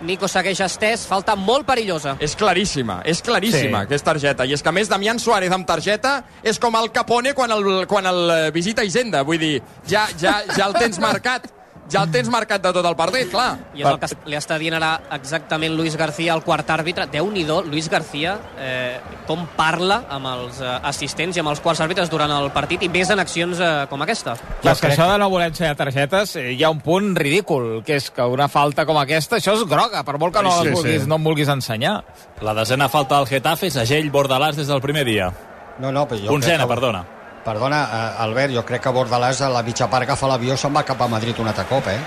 Nico 0.00 0.26
segueix 0.32 0.58
estès, 0.64 1.04
falta 1.06 1.36
molt 1.36 1.68
perillosa. 1.68 2.16
És 2.18 2.34
claríssima, 2.34 3.02
és 3.04 3.20
claríssima 3.22 3.82
Sí. 3.82 3.88
que 3.88 3.94
és 3.94 4.02
targeta. 4.02 4.46
I 4.46 4.54
és 4.54 4.62
que 4.62 4.68
a 4.70 4.72
més 4.72 4.88
Damián 4.88 5.20
Suárez 5.20 5.52
amb 5.52 5.66
targeta 5.66 6.24
és 6.42 6.58
com 6.58 6.74
el 6.74 6.90
Capone 6.90 7.34
quan 7.34 7.52
el, 7.52 7.86
quan 7.86 8.06
el 8.06 8.30
eh, 8.30 8.50
visita 8.50 8.82
Hisenda. 8.82 9.22
Vull 9.22 9.38
dir, 9.38 9.62
ja, 9.86 10.08
ja, 10.18 10.42
ja 10.56 10.66
el 10.66 10.72
tens 10.72 10.98
marcat. 10.98 11.59
Ja 11.90 12.04
el 12.06 12.10
tens 12.14 12.28
marcat 12.30 12.62
de 12.62 12.70
tot 12.72 12.86
el 12.86 12.94
partit, 12.96 13.28
clar. 13.32 13.56
I 13.74 13.82
és 13.82 13.88
el 13.88 13.98
que 13.98 14.08
li 14.30 14.36
està 14.38 14.56
dient 14.58 14.76
ara 14.78 14.92
exactament 15.16 15.74
Luis 15.74 15.96
García, 15.98 16.34
el 16.34 16.42
quart 16.46 16.68
àrbitre. 16.70 17.08
Déu-n'hi-do, 17.10 17.62
Luis 17.66 17.88
García, 17.90 18.36
eh, 18.58 19.00
com 19.26 19.46
parla 19.56 20.04
amb 20.08 20.26
els 20.30 20.60
eh, 20.62 20.70
assistents 20.86 21.36
i 21.36 21.40
amb 21.42 21.50
els 21.50 21.60
quarts 21.60 21.80
àrbitres 21.82 22.08
durant 22.10 22.30
el 22.30 22.50
partit 22.54 22.82
i 22.86 22.88
més 22.88 23.10
en 23.10 23.18
accions 23.18 23.58
eh, 23.60 23.70
com 23.90 24.02
aquesta. 24.06 24.36
Clar, 24.62 24.74
és 24.76 24.80
que 24.80 24.92
això 24.92 25.08
de 25.10 25.18
no 25.18 25.28
voler 25.30 25.50
ensenyar 25.50 25.74
targetes 25.76 26.36
eh, 26.36 26.52
hi 26.54 26.62
ha 26.64 26.70
un 26.70 26.80
punt 26.80 27.14
ridícul, 27.18 27.82
que 27.84 27.96
és 27.98 28.10
que 28.14 28.22
una 28.22 28.46
falta 28.48 28.86
com 28.86 28.98
aquesta, 29.02 29.36
això 29.42 29.54
és 29.58 29.66
groga, 29.68 30.04
per 30.06 30.18
molt 30.18 30.34
que 30.36 30.42
no, 30.46 30.52
Sí, 30.60 30.68
sí, 30.68 30.74
vulguis, 30.74 31.02
sí. 31.02 31.08
no 31.08 31.16
em 31.20 31.24
vulguis 31.24 31.48
ensenyar. 31.48 32.04
La 32.42 32.54
desena 32.54 32.88
falta 32.88 33.16
del 33.18 33.26
Getafe, 33.26 33.70
segell 33.70 34.10
Bordalàs 34.12 34.56
des 34.56 34.66
del 34.70 34.80
primer 34.80 35.04
dia. 35.04 35.32
no, 35.80 35.90
no, 35.90 36.06
però 36.06 36.20
jo 36.20 36.32
Onzena, 36.34 36.64
que- 36.64 36.68
perdona. 36.74 37.04
Perdona, 37.44 37.80
eh, 37.88 38.22
Albert, 38.24 38.52
jo 38.52 38.64
crec 38.68 38.82
que 38.84 38.92
Bordalàs 38.92 39.40
a 39.40 39.48
la 39.48 39.62
mitja 39.64 39.88
part 39.88 40.04
agafa 40.04 40.28
l'avió 40.28 40.56
se'n 40.60 40.74
va 40.76 40.84
cap 40.84 41.00
a 41.00 41.08
Madrid 41.08 41.38
un 41.40 41.48
altre 41.48 41.64
cop, 41.70 41.86
eh? 41.88 42.00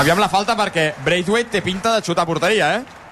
Aviam 0.00 0.20
la 0.22 0.30
falta 0.32 0.56
perquè 0.56 0.94
Braithwaite 1.04 1.50
té 1.50 1.62
pinta 1.62 1.92
de 1.94 2.04
xutar 2.06 2.24
porteria, 2.26 2.70
eh? 2.78 3.02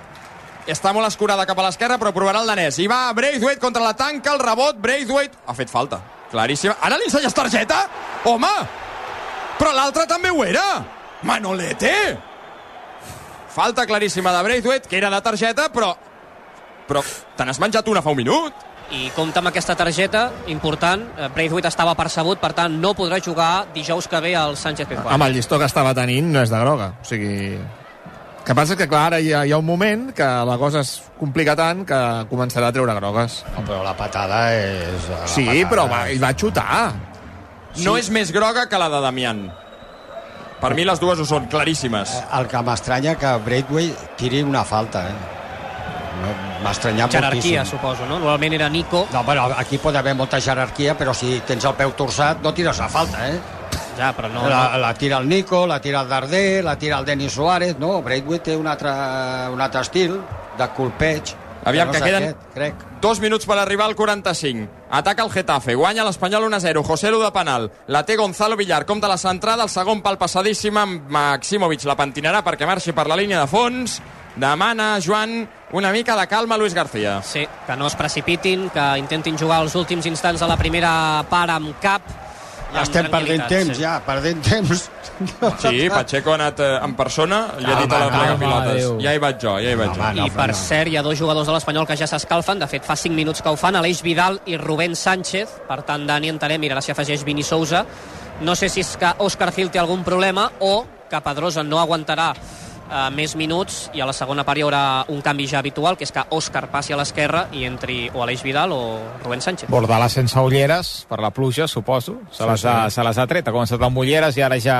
Està 0.72 0.92
molt 0.94 1.08
escurada 1.08 1.44
cap 1.44 1.58
a 1.58 1.66
l'esquerra, 1.66 1.98
però 1.98 2.12
provarà 2.14 2.40
el 2.40 2.48
danès. 2.48 2.78
I 2.78 2.86
va 2.88 3.12
Braithwaite 3.12 3.60
contra 3.60 3.82
la 3.82 3.92
tanca, 3.98 4.32
el 4.32 4.40
rebot, 4.40 4.78
Braithwaite... 4.80 5.42
Ha 5.46 5.54
fet 5.58 5.70
falta, 5.70 5.98
claríssima. 6.30 6.76
Ara 6.80 6.96
li 6.96 7.10
ensenyes 7.10 7.34
targeta? 7.34 7.82
Home! 8.30 8.52
Però 9.58 9.72
l'altre 9.74 10.06
també 10.08 10.30
ho 10.30 10.44
era! 10.46 10.64
Manolete! 11.26 11.92
Falta 13.52 13.84
claríssima 13.86 14.32
de 14.32 14.42
Braithwaite, 14.46 14.88
que 14.88 14.96
era 14.96 15.10
de 15.12 15.20
targeta, 15.20 15.68
però... 15.74 15.92
Però 16.88 17.02
te 17.36 17.44
n'has 17.44 17.60
menjat 17.60 17.88
una 17.90 18.00
fa 18.02 18.14
un 18.14 18.22
minut? 18.22 18.71
I 18.92 19.06
compta 19.16 19.40
amb 19.40 19.48
aquesta 19.48 19.74
targeta 19.78 20.26
important. 20.52 21.06
Eh, 21.16 21.28
Braithwaite 21.32 21.70
estava 21.72 21.94
percebut, 21.96 22.38
per 22.42 22.52
tant, 22.52 22.74
no 22.80 22.92
podrà 22.94 23.18
jugar 23.24 23.66
dijous 23.72 24.08
que 24.08 24.20
ve 24.20 24.34
al 24.36 24.56
Sánchez 24.60 24.88
Pizjuán. 24.90 25.14
Amb 25.14 25.24
el 25.28 25.32
llistó 25.38 25.58
que 25.58 25.64
estava 25.70 25.94
tenint 25.96 26.28
no 26.34 26.42
és 26.44 26.50
de 26.52 26.60
groga. 26.60 26.92
O 27.00 27.08
sigui... 27.08 27.56
Que 28.42 28.56
passa 28.58 28.74
que, 28.74 28.88
clar, 28.90 29.04
ara 29.12 29.20
hi 29.22 29.28
ha, 29.32 29.44
hi 29.46 29.52
ha 29.54 29.58
un 29.62 29.64
moment 29.64 30.08
que 30.18 30.26
la 30.26 30.56
cosa 30.58 30.80
es 30.82 30.96
complica 31.18 31.54
tant 31.54 31.84
que 31.86 31.98
començarà 32.28 32.72
a 32.72 32.74
treure 32.74 32.96
grogues. 32.98 33.36
No, 33.54 33.62
però 33.68 33.84
la 33.86 33.92
patada 33.96 34.40
és... 34.56 35.06
La 35.12 35.20
Sí, 35.30 35.44
patada... 35.46 35.68
però 35.70 35.84
va, 35.92 36.00
ell 36.10 36.18
va 36.20 36.32
xutar. 36.34 36.78
No 37.86 37.94
és 37.96 38.10
més 38.10 38.32
groga 38.34 38.66
que 38.68 38.80
la 38.82 38.88
de 38.90 38.98
Damián. 39.00 39.44
Per 40.60 40.72
mi 40.74 40.84
les 40.84 40.98
dues 41.00 41.22
ho 41.22 41.24
són, 41.26 41.46
claríssimes. 41.50 42.12
El 42.34 42.50
que 42.50 42.60
m'estranya 42.66 43.14
que 43.18 43.30
Braithwaite 43.46 44.10
tiri 44.18 44.42
una 44.42 44.64
falta, 44.66 45.06
eh? 45.08 45.38
M'ha 46.62 46.70
estranyat 46.70 47.10
Jerarquia, 47.10 47.62
moltíssim. 47.62 47.78
suposo, 47.78 48.06
no? 48.06 48.18
Normalment 48.18 48.54
era 48.54 48.68
Nico. 48.68 49.06
No, 49.12 49.24
però 49.26 49.48
aquí 49.56 49.78
pot 49.78 49.96
haver 49.96 50.14
molta 50.14 50.38
jerarquia, 50.40 50.96
però 50.98 51.12
si 51.14 51.40
tens 51.46 51.64
el 51.64 51.74
peu 51.74 51.90
torçat 51.98 52.40
no 52.42 52.52
tires 52.54 52.78
la 52.78 52.88
falta, 52.88 53.26
eh? 53.28 53.40
Ja, 53.98 54.12
però 54.16 54.28
no... 54.32 54.46
La, 54.48 54.76
la 54.78 54.94
tira 54.94 55.18
el 55.18 55.28
Nico, 55.28 55.66
la 55.66 55.80
tira 55.80 56.00
el 56.02 56.08
Darder, 56.08 56.62
la 56.64 56.76
tira 56.78 56.98
el 56.98 57.04
Denis 57.04 57.32
Suárez, 57.34 57.78
no, 57.78 58.00
Braithwaite 58.02 58.50
té 58.52 58.56
un 58.56 58.66
altre, 58.66 58.90
un 59.52 59.60
altre 59.60 59.80
estil 59.82 60.20
de 60.58 60.68
colpeig. 60.76 61.34
Aviam, 61.64 61.86
no 61.88 61.92
que 61.92 62.00
queden- 62.00 62.22
Aquest, 62.30 62.54
crec. 62.54 62.74
Dos 63.02 63.20
minuts 63.20 63.46
per 63.46 63.56
arribar 63.58 63.86
al 63.86 63.94
45. 63.96 64.68
Ataca 64.90 65.22
el 65.22 65.30
Getafe, 65.30 65.74
guanya 65.74 66.04
l'Espanyol 66.04 66.44
1-0. 66.48 66.82
José 66.84 67.10
Lu 67.10 67.20
de 67.22 67.30
penal. 67.34 67.70
La 67.88 68.02
té 68.04 68.16
Gonzalo 68.16 68.56
Villar. 68.56 68.84
Compta 68.86 69.08
la 69.08 69.16
centrada, 69.18 69.62
el 69.64 69.68
segon 69.70 70.02
pal 70.02 70.18
passadíssim 70.18 70.76
amb 70.78 71.08
Maximovic. 71.10 71.84
La 71.84 71.96
pentinarà 71.96 72.42
perquè 72.42 72.66
marxi 72.66 72.92
per 72.92 73.06
la 73.10 73.16
línia 73.16 73.40
de 73.40 73.46
fons. 73.50 74.00
Demana, 74.36 74.98
Joan, 75.04 75.48
una 75.72 75.92
mica 75.92 76.16
de 76.16 76.26
calma 76.26 76.54
a 76.54 76.58
Luis 76.58 76.74
García. 76.74 77.22
Sí, 77.22 77.46
que 77.66 77.76
no 77.76 77.86
es 77.86 77.94
precipitin, 77.94 78.70
que 78.70 78.98
intentin 78.98 79.36
jugar 79.38 79.60
els 79.62 79.74
últims 79.76 80.06
instants 80.06 80.40
de 80.40 80.48
la 80.48 80.56
primera 80.56 81.24
part 81.28 81.52
amb 81.52 81.74
cap. 81.80 82.06
amb 82.72 82.80
Estem 82.80 83.10
perdent 83.12 83.42
temps, 83.50 83.76
sí. 83.76 83.82
ja, 83.82 83.98
perdent 84.00 84.40
temps. 84.46 84.86
Sí, 85.60 85.90
Pacheco 85.92 86.32
ha 86.32 86.38
anat 86.38 86.60
eh, 86.64 86.70
en 86.80 86.94
persona, 86.96 87.42
li 87.60 87.68
ha 87.68 87.76
dit 87.82 87.92
a 87.92 87.98
la 88.00 88.08
Calma, 88.08 88.22
plega 88.24 88.38
pilotes. 88.40 88.86
Ja 89.04 89.12
hi 89.12 89.20
vaig 89.20 89.36
jo, 89.42 89.52
ja 89.60 89.74
hi 89.74 89.76
vaig 89.76 89.92
jo. 89.92 90.00
Home, 90.00 90.14
no, 90.16 90.26
I 90.26 90.32
per 90.34 90.48
no. 90.50 90.56
cert, 90.56 90.88
hi 90.88 90.96
ha 90.96 91.04
dos 91.04 91.18
jugadors 91.20 91.46
de 91.46 91.52
l'Espanyol 91.52 91.86
que 91.86 91.98
ja 92.00 92.08
s'escalfen, 92.08 92.64
de 92.64 92.70
fet 92.72 92.88
fa 92.88 92.96
5 92.96 93.14
minuts 93.14 93.44
que 93.44 93.52
ho 93.52 93.60
fan, 93.60 93.76
Aleix 93.76 94.00
Vidal 94.02 94.40
i 94.48 94.56
Rubén 94.56 94.96
Sánchez, 94.96 95.60
per 95.68 95.82
tant 95.84 96.08
Dani 96.08 96.32
entenem, 96.32 96.64
mirarà 96.64 96.80
si 96.80 96.96
afegeix 96.96 97.26
Vini 97.28 97.44
Sousa. 97.44 97.84
No 98.40 98.56
sé 98.56 98.72
si 98.72 98.80
és 98.80 98.96
que 98.96 99.12
Òscar 99.22 99.52
Gil 99.52 99.70
té 99.70 99.78
algun 99.78 100.02
problema 100.02 100.48
o 100.64 100.86
que 101.12 101.20
Pedrosa 101.20 101.62
no 101.62 101.78
aguantarà 101.78 102.32
eh, 102.92 103.08
més 103.16 103.34
minuts 103.40 103.88
i 103.96 104.00
a 104.04 104.06
la 104.06 104.12
segona 104.12 104.44
part 104.44 104.60
hi 104.60 104.66
haurà 104.66 104.82
un 105.08 105.22
canvi 105.24 105.48
ja 105.48 105.58
habitual, 105.62 105.96
que 105.96 106.04
és 106.04 106.12
que 106.12 106.22
Òscar 106.30 106.66
passi 106.70 106.92
a 106.92 106.98
l'esquerra 107.00 107.46
i 107.56 107.64
entri 107.64 108.10
o 108.12 108.22
Aleix 108.22 108.42
Vidal 108.44 108.72
o 108.76 108.82
Rubén 109.24 109.40
Sánchez. 109.40 109.70
Bordalà 109.72 110.08
sense 110.12 110.38
ulleres, 110.38 111.06
per 111.08 111.20
la 111.24 111.30
pluja, 111.30 111.66
suposo. 111.68 112.18
Se 112.30 112.46
les, 112.46 112.64
ha, 112.68 112.90
se 112.90 113.02
les 113.04 113.18
ha 113.18 113.26
tret, 113.26 113.48
ha 113.48 113.52
començat 113.54 113.80
amb 113.82 113.98
ulleres 113.98 114.36
i 114.36 114.42
ara 114.44 114.60
ja 114.60 114.78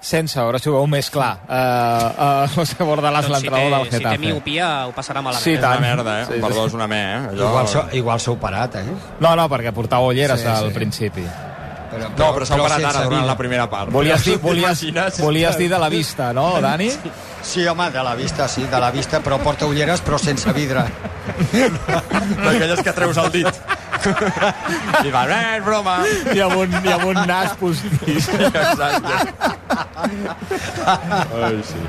sense, 0.00 0.38
a 0.40 0.44
veure 0.46 0.58
si 0.62 0.70
ho 0.70 0.78
veu 0.78 0.86
més 0.88 1.10
clar. 1.12 1.34
Uh, 1.44 1.52
uh, 1.52 2.46
José 2.54 2.84
Bordalà 2.86 3.20
és 3.20 3.28
Doncs 3.28 3.42
si 3.42 3.50
l'entrenador 3.50 3.74
del 3.76 3.84
si 3.84 3.90
té 3.90 3.98
Getafe. 3.98 4.18
miopia 4.22 4.68
ho 4.88 4.94
passarà 4.96 5.20
malament. 5.20 5.44
Sí, 5.44 5.52
És 5.52 5.58
una 5.60 5.68
tant. 5.74 5.82
merda, 5.84 6.14
eh? 6.22 6.24
Sí, 6.24 6.32
sí. 6.38 6.40
Perdó, 6.46 6.66
és 6.70 6.74
una 6.78 6.86
me, 6.88 7.00
eh? 7.02 7.20
Allò... 7.34 7.50
Igual 7.50 7.68
s'ha 7.68 7.84
igual 8.00 8.20
s'ha 8.24 8.32
operat, 8.32 8.76
eh? 8.80 8.86
No, 9.20 9.34
no, 9.36 9.48
perquè 9.52 9.74
portava 9.76 10.06
ulleres 10.08 10.40
Sí, 10.40 10.46
al 10.48 10.70
sí. 10.70 10.74
principi. 10.78 11.26
Però, 11.90 12.08
No, 12.16 12.28
però 12.36 12.46
s'ha 12.46 12.54
operat 12.54 12.78
sense 12.78 12.90
ara 12.90 13.08
durant 13.08 13.26
la 13.26 13.36
primera 13.38 13.66
part. 13.70 13.90
Volies 13.90 14.24
dir, 14.24 14.36
volies, 14.38 14.84
volies 15.18 15.58
dir 15.58 15.68
de 15.72 15.78
la 15.82 15.88
vista, 15.90 16.32
no, 16.32 16.52
Dani? 16.62 16.90
Sí, 17.42 17.66
home, 17.66 17.90
de 17.90 18.02
la 18.04 18.14
vista, 18.14 18.46
sí, 18.48 18.62
de 18.70 18.80
la 18.80 18.90
vista, 18.94 19.20
però 19.24 19.40
porta 19.42 19.66
ulleres, 19.66 20.02
però 20.06 20.18
sense 20.18 20.52
vidre. 20.52 20.84
D'aquelles 22.44 22.82
que 22.84 22.92
treus 22.94 23.18
el 23.18 23.30
dit. 23.32 23.62
I 25.04 25.10
va, 25.12 25.24
eh, 25.28 25.56
és 25.58 25.64
broma. 25.64 25.98
I 26.34 26.40
amb 26.44 26.56
un, 26.62 26.76
i 26.84 26.92
amb 26.94 27.04
un 27.10 27.20
nas 27.28 27.52
postís. 27.60 28.28
Exacte. 28.50 29.14
Ai, 31.40 31.60
sí. 31.66 31.80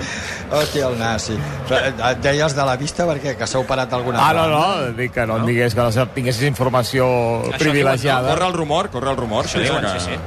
Hòstia, 0.51 0.87
el 0.89 0.97
nas, 0.99 1.21
sí. 1.29 1.37
Eh, 1.71 1.93
Et 2.11 2.21
deies 2.23 2.55
de 2.57 2.65
la 2.67 2.75
vista 2.79 3.05
perquè 3.07 3.35
que 3.39 3.47
s'ha 3.47 3.61
operat 3.61 3.93
alguna 3.95 4.19
Ah, 4.21 4.33
no, 4.35 4.43
cosa. 4.43 4.51
no, 4.89 4.91
dic 4.97 5.13
que 5.15 5.25
no, 5.27 5.37
em 5.41 5.45
digués 5.47 5.75
que 5.77 5.81
no 5.87 6.07
tinguessis 6.15 6.47
informació 6.49 7.07
Això 7.47 7.59
privilegiada. 7.61 8.33
Corre 8.33 8.47
el 8.51 8.53
rumor, 8.53 8.89
corre 8.91 9.11
el 9.11 9.17
rumor. 9.17 9.45
Això 9.47 9.63
diuen, 9.63 9.87
sí, 9.95 10.11
sí. 10.11 10.19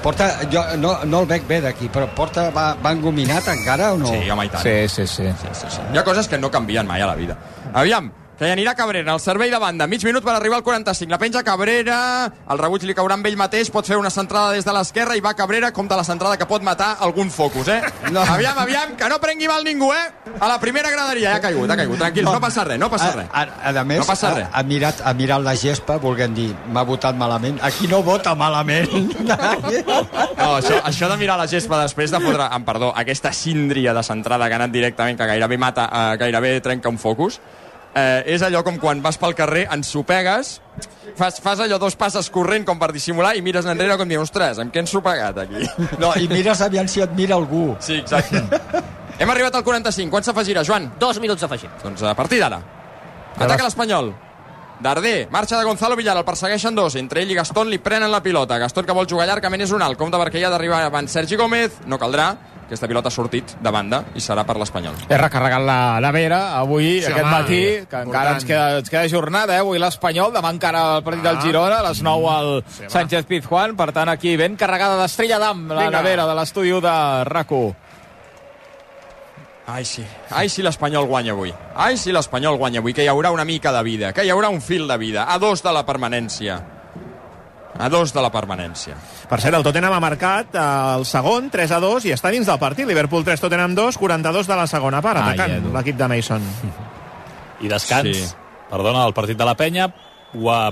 Porta, 0.00 0.30
jo 0.50 0.62
no, 0.80 0.94
no 1.04 1.18
el 1.20 1.26
veig 1.28 1.42
bé 1.48 1.58
d'aquí, 1.60 1.90
però 1.92 2.06
porta, 2.16 2.46
va, 2.54 2.70
va 2.80 2.92
engominat 2.96 3.48
encara 3.52 3.90
o 3.92 3.98
no? 4.00 4.08
Sí, 4.08 4.30
home, 4.32 4.46
i 4.46 4.52
tant. 4.52 4.62
Sí, 4.64 4.88
sí, 4.88 5.06
sí. 5.06 5.26
Sí, 5.42 5.48
sí, 5.52 5.66
sí. 5.76 5.82
Hi 5.92 5.98
ha 6.00 6.04
coses 6.06 6.28
que 6.28 6.38
no 6.40 6.50
canvien 6.50 6.86
mai 6.88 7.02
a 7.04 7.06
la 7.10 7.14
vida. 7.18 7.36
Aviam, 7.74 8.08
que 8.40 8.48
hi 8.48 8.54
anirà 8.54 8.72
Cabrera, 8.72 9.12
el 9.12 9.20
servei 9.20 9.50
de 9.52 9.58
banda, 9.60 9.84
mig 9.84 10.00
minut 10.00 10.24
per 10.24 10.32
arribar 10.32 10.56
al 10.56 10.62
45, 10.64 11.10
la 11.12 11.18
penja 11.20 11.42
Cabrera, 11.44 11.96
el 12.48 12.60
rebuig 12.62 12.86
li 12.88 12.94
caurà 12.96 13.18
amb 13.18 13.26
ell 13.28 13.36
mateix, 13.36 13.68
pot 13.68 13.84
fer 13.84 13.98
una 14.00 14.08
centrada 14.08 14.54
des 14.56 14.64
de 14.64 14.72
l'esquerra 14.72 15.12
i 15.12 15.20
va 15.20 15.34
Cabrera, 15.36 15.68
compta 15.76 15.98
la 15.98 16.06
centrada 16.08 16.38
que 16.40 16.46
pot 16.48 16.64
matar 16.64 16.94
algun 17.04 17.28
focus, 17.30 17.68
eh? 17.68 17.82
No. 18.08 18.22
Aviam, 18.24 18.56
aviam, 18.62 18.94
que 18.96 19.10
no 19.12 19.18
prengui 19.20 19.50
mal 19.50 19.60
ningú, 19.66 19.90
eh? 19.92 20.32
A 20.40 20.48
la 20.48 20.56
primera 20.62 20.88
graderia, 20.88 21.34
ja 21.34 21.36
ha 21.36 21.44
caigut, 21.44 21.68
ha 21.68 21.76
caigut, 21.76 22.00
tranquils, 22.00 22.30
no 22.32 22.40
passa 22.40 22.64
res, 22.64 22.80
no 22.80 22.88
passa 22.88 23.12
res. 23.18 23.28
A, 23.28 23.44
a, 23.44 23.74
a 23.76 23.84
més, 23.84 24.00
No 24.00 24.08
passa 24.08 24.32
res. 24.32 24.48
Ha, 24.48 24.62
ha, 24.62 24.64
mirat, 24.72 25.04
ha 25.04 25.14
mirat 25.20 25.44
la 25.44 25.54
gespa 25.60 26.00
volent 26.00 26.32
dir 26.40 26.48
m'ha 26.72 26.88
votat 26.88 27.20
malament. 27.20 27.60
Aquí 27.68 27.92
no 27.92 28.00
vota 28.06 28.32
malament. 28.34 28.88
No, 30.40 30.54
això, 30.56 30.78
això 30.88 31.08
de 31.10 31.16
mirar 31.20 31.36
la 31.36 31.44
gespa 31.50 31.82
després 31.82 32.10
de 32.10 32.18
fotre, 32.22 32.46
amb 32.48 32.64
perdó, 32.64 32.88
aquesta 32.96 33.32
síndria 33.36 33.92
de 33.92 34.02
centrada 34.06 34.48
que 34.48 34.56
ha 34.56 34.60
anat 34.62 34.72
directament, 34.72 35.18
que 35.18 35.26
gairebé 35.28 35.58
mata, 35.60 35.84
eh, 35.92 36.16
gairebé 36.20 36.54
trenca 36.64 36.88
un 36.88 36.96
focus, 36.98 37.36
eh, 37.94 38.22
és 38.34 38.42
allò 38.46 38.62
com 38.66 38.78
quan 38.80 39.02
vas 39.02 39.18
pel 39.20 39.34
carrer, 39.38 39.66
ensopegues, 39.72 40.58
fas, 41.18 41.40
fas 41.42 41.62
allò 41.64 41.78
dos 41.82 41.96
passes 41.98 42.30
corrent 42.32 42.66
com 42.68 42.78
per 42.80 42.92
dissimular 42.94 43.34
i 43.36 43.42
mires 43.42 43.68
enrere 43.70 43.98
com 44.00 44.08
dir, 44.08 44.20
ostres, 44.22 44.60
amb 44.62 44.74
què 44.74 44.84
ens 44.84 44.94
sopegat 44.94 45.42
aquí? 45.44 45.66
No, 46.00 46.14
i 46.16 46.30
mires 46.30 46.62
aviam 46.66 46.88
si 46.88 47.02
et 47.04 47.12
mira 47.16 47.36
algú. 47.38 47.74
Sí, 47.80 48.00
exacte. 48.00 48.42
Hem 49.20 49.28
arribat 49.28 49.58
al 49.58 49.64
45, 49.66 50.08
quan 50.08 50.24
s'afegirà, 50.24 50.64
Joan? 50.64 50.94
Dos 50.98 51.20
minuts 51.20 51.44
afegit. 51.44 51.72
Doncs 51.84 52.06
a 52.08 52.14
partir 52.16 52.38
d'ara. 52.40 52.62
Ataca 53.36 53.66
l'Espanyol. 53.66 54.14
Darder, 54.80 55.28
marxa 55.28 55.58
de 55.58 55.66
Gonzalo 55.68 55.96
Villar, 55.96 56.14
el 56.16 56.24
persegueixen 56.24 56.74
dos. 56.74 56.94
Entre 56.96 57.20
ell 57.20 57.30
i 57.30 57.36
Gaston 57.36 57.68
li 57.68 57.76
prenen 57.84 58.08
la 58.08 58.22
pilota. 58.24 58.56
Gaston 58.58 58.86
que 58.88 58.96
vol 58.96 59.08
jugar 59.10 59.26
llargament 59.28 59.66
és 59.66 59.74
un 59.76 59.84
alt. 59.84 59.98
Compte 60.00 60.16
perquè 60.16 60.40
hi 60.40 60.46
ha 60.48 60.52
d'arribar 60.52 60.80
abans 60.86 61.12
Sergi 61.12 61.36
Gómez. 61.36 61.82
No 61.84 61.98
caldrà. 62.00 62.30
Aquesta 62.70 62.86
pilota 62.86 63.08
ha 63.10 63.10
sortit 63.10 63.56
de 63.58 63.70
banda 63.74 64.04
i 64.14 64.20
serà 64.22 64.44
per 64.46 64.54
l'Espanyol. 64.60 64.94
He 65.10 65.16
recarregat 65.18 65.64
la 65.66 65.98
nevera 66.04 66.54
avui, 66.60 67.00
Sí, 67.00 67.02
sí, 67.02 67.10
aquest 67.10 67.24
home, 67.26 67.32
matí, 67.34 67.56
que 67.64 67.80
important. 67.80 68.06
encara 68.06 68.34
ens 68.36 68.44
queda, 68.46 68.78
ens 68.78 68.90
queda 68.92 69.08
jornada, 69.10 69.56
eh? 69.56 69.58
avui 69.64 69.80
l'Espanyol, 69.82 70.30
demà 70.32 70.52
encara 70.54 70.84
el 70.98 71.02
partit 71.02 71.24
del 71.26 71.36
Ah. 71.36 71.42
Girona, 71.42 71.80
a 71.80 71.88
les 71.88 72.00
9 72.06 72.28
al 72.30 72.64
Sí. 72.68 72.84
Sánchez 72.86 73.26
Pizjuán, 73.26 73.74
per 73.76 73.90
tant 73.92 74.08
aquí 74.08 74.36
ben 74.36 74.54
carregada 74.54 74.96
d'estrella 75.02 75.40
d'am, 75.40 75.66
la 75.68 75.82
Vinga. 75.82 75.98
nevera 75.98 76.26
de 76.26 76.34
l'estudi 76.38 76.70
de 76.70 77.24
RAC1. 77.26 77.74
Ai, 79.66 79.84
sí. 79.84 80.04
Ai, 80.30 80.48
si 80.48 80.62
l'Espanyol 80.62 81.06
guanya 81.06 81.32
avui. 81.32 81.52
Ai, 81.74 81.96
si 81.96 82.10
l'Espanyol 82.12 82.56
guanya 82.56 82.78
avui, 82.80 82.92
que 82.94 83.02
hi 83.04 83.08
haurà 83.08 83.30
una 83.30 83.44
mica 83.44 83.72
de 83.72 83.82
vida, 83.82 84.12
que 84.12 84.24
hi 84.24 84.30
haurà 84.30 84.48
un 84.48 84.60
fil 84.60 84.86
de 84.88 84.96
vida. 84.96 85.26
A 85.32 85.38
dos 85.38 85.62
de 85.62 85.72
la 85.72 85.84
permanència. 85.86 86.60
A 87.78 87.88
dos 87.88 88.12
de 88.12 88.20
la 88.20 88.30
permanència. 88.32 88.96
Per 89.30 89.38
cert, 89.40 89.54
el 89.54 89.62
Tottenham 89.62 89.92
ha 89.94 90.00
marcat 90.02 90.54
eh, 90.54 90.64
el 90.98 91.04
segon, 91.06 91.48
3 91.50 91.70
a 91.72 91.80
2, 91.80 92.04
i 92.10 92.12
està 92.12 92.30
dins 92.34 92.46
del 92.46 92.58
partit. 92.58 92.86
Liverpool 92.88 93.24
3, 93.24 93.40
Tottenham 93.40 93.74
2, 93.78 93.96
42 93.98 94.46
de 94.50 94.56
la 94.56 94.66
segona 94.66 95.00
part, 95.00 95.20
Ai, 95.22 95.34
atacant 95.34 95.56
Edu. 95.60 95.72
l'equip 95.76 95.96
de 95.96 96.08
Mason. 96.08 96.42
I 97.60 97.68
descans, 97.68 98.16
Sí. 98.16 98.24
perdona, 98.70 99.06
el 99.06 99.14
partit 99.14 99.38
de 99.38 99.44
la 99.44 99.54
penya, 99.54 99.88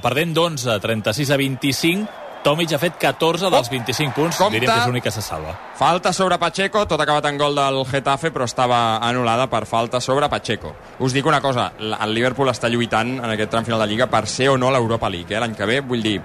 perdent 0.03 0.35
d'11, 0.35 0.81
36 0.81 1.31
a 1.31 1.37
25, 1.37 2.09
Tomic 2.45 2.73
ha 2.73 2.79
fet 2.81 2.97
14 3.01 3.51
dels 3.51 3.71
25 3.71 4.15
punts, 4.15 4.37
Compte. 4.39 4.55
diríem 4.57 4.71
que 4.71 4.81
és 4.81 4.87
l'únic 4.87 5.05
que 5.09 5.13
se 5.13 5.23
salva. 5.23 5.55
Falta 5.79 6.13
sobre 6.13 6.39
Pacheco, 6.39 6.85
tot 6.87 7.01
acabat 7.01 7.27
en 7.31 7.39
gol 7.39 7.55
del 7.55 7.81
Getafe, 7.87 8.31
però 8.35 8.47
estava 8.47 8.99
anul·lada 9.05 9.49
per 9.51 9.65
falta 9.67 10.01
sobre 10.01 10.29
Pacheco. 10.29 10.75
Us 11.01 11.13
dic 11.13 11.27
una 11.27 11.41
cosa, 11.41 11.73
el 11.79 12.15
Liverpool 12.15 12.51
està 12.51 12.71
lluitant 12.71 13.19
en 13.19 13.31
aquest 13.31 13.51
tram 13.51 13.67
final 13.67 13.83
de 13.83 13.89
Lliga 13.91 14.07
per 14.11 14.27
ser 14.27 14.49
o 14.51 14.57
no 14.59 14.71
l'Europa 14.71 15.11
League, 15.11 15.35
eh? 15.35 15.41
l'any 15.41 15.55
que 15.55 15.67
ve, 15.67 15.81
vull 15.81 16.03
dir, 16.03 16.21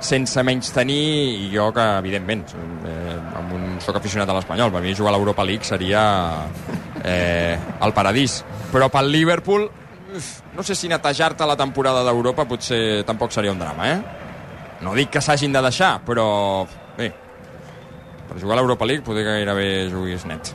sense 0.00 0.42
menys 0.42 0.72
tenir, 0.72 1.00
i 1.46 1.50
jo 1.52 1.70
que, 1.72 1.86
evidentment, 2.02 2.44
eh, 2.86 3.16
amb 3.40 3.56
un, 3.56 3.66
soc 3.84 3.96
aficionat 3.96 4.28
a 4.28 4.36
l'Espanyol, 4.38 4.72
per 4.72 4.84
mi 4.84 4.94
jugar 4.94 5.14
a 5.14 5.16
l'Europa 5.16 5.44
League 5.44 5.64
seria 5.64 6.04
eh, 7.02 7.58
el 7.80 7.92
paradís. 7.96 8.42
Però 8.72 8.88
pel 8.92 9.10
Liverpool, 9.10 9.68
no 10.56 10.62
sé 10.62 10.74
si 10.74 10.88
netejar-te 10.88 11.46
la 11.46 11.56
temporada 11.56 12.04
d'Europa 12.06 12.46
potser 12.48 13.02
tampoc 13.08 13.32
seria 13.34 13.52
un 13.52 13.58
drama, 13.60 13.90
eh? 13.92 14.24
No 14.84 14.94
dic 14.94 15.10
que 15.14 15.22
s'hagin 15.24 15.54
de 15.54 15.62
deixar, 15.64 15.96
però 16.04 16.66
bé, 16.98 17.10
per 18.28 18.38
jugar 18.40 18.58
a 18.58 18.60
l'Europa 18.60 18.84
League 18.88 19.04
poder 19.06 19.24
gairebé 19.24 19.88
juguis 19.92 20.26
net. 20.28 20.52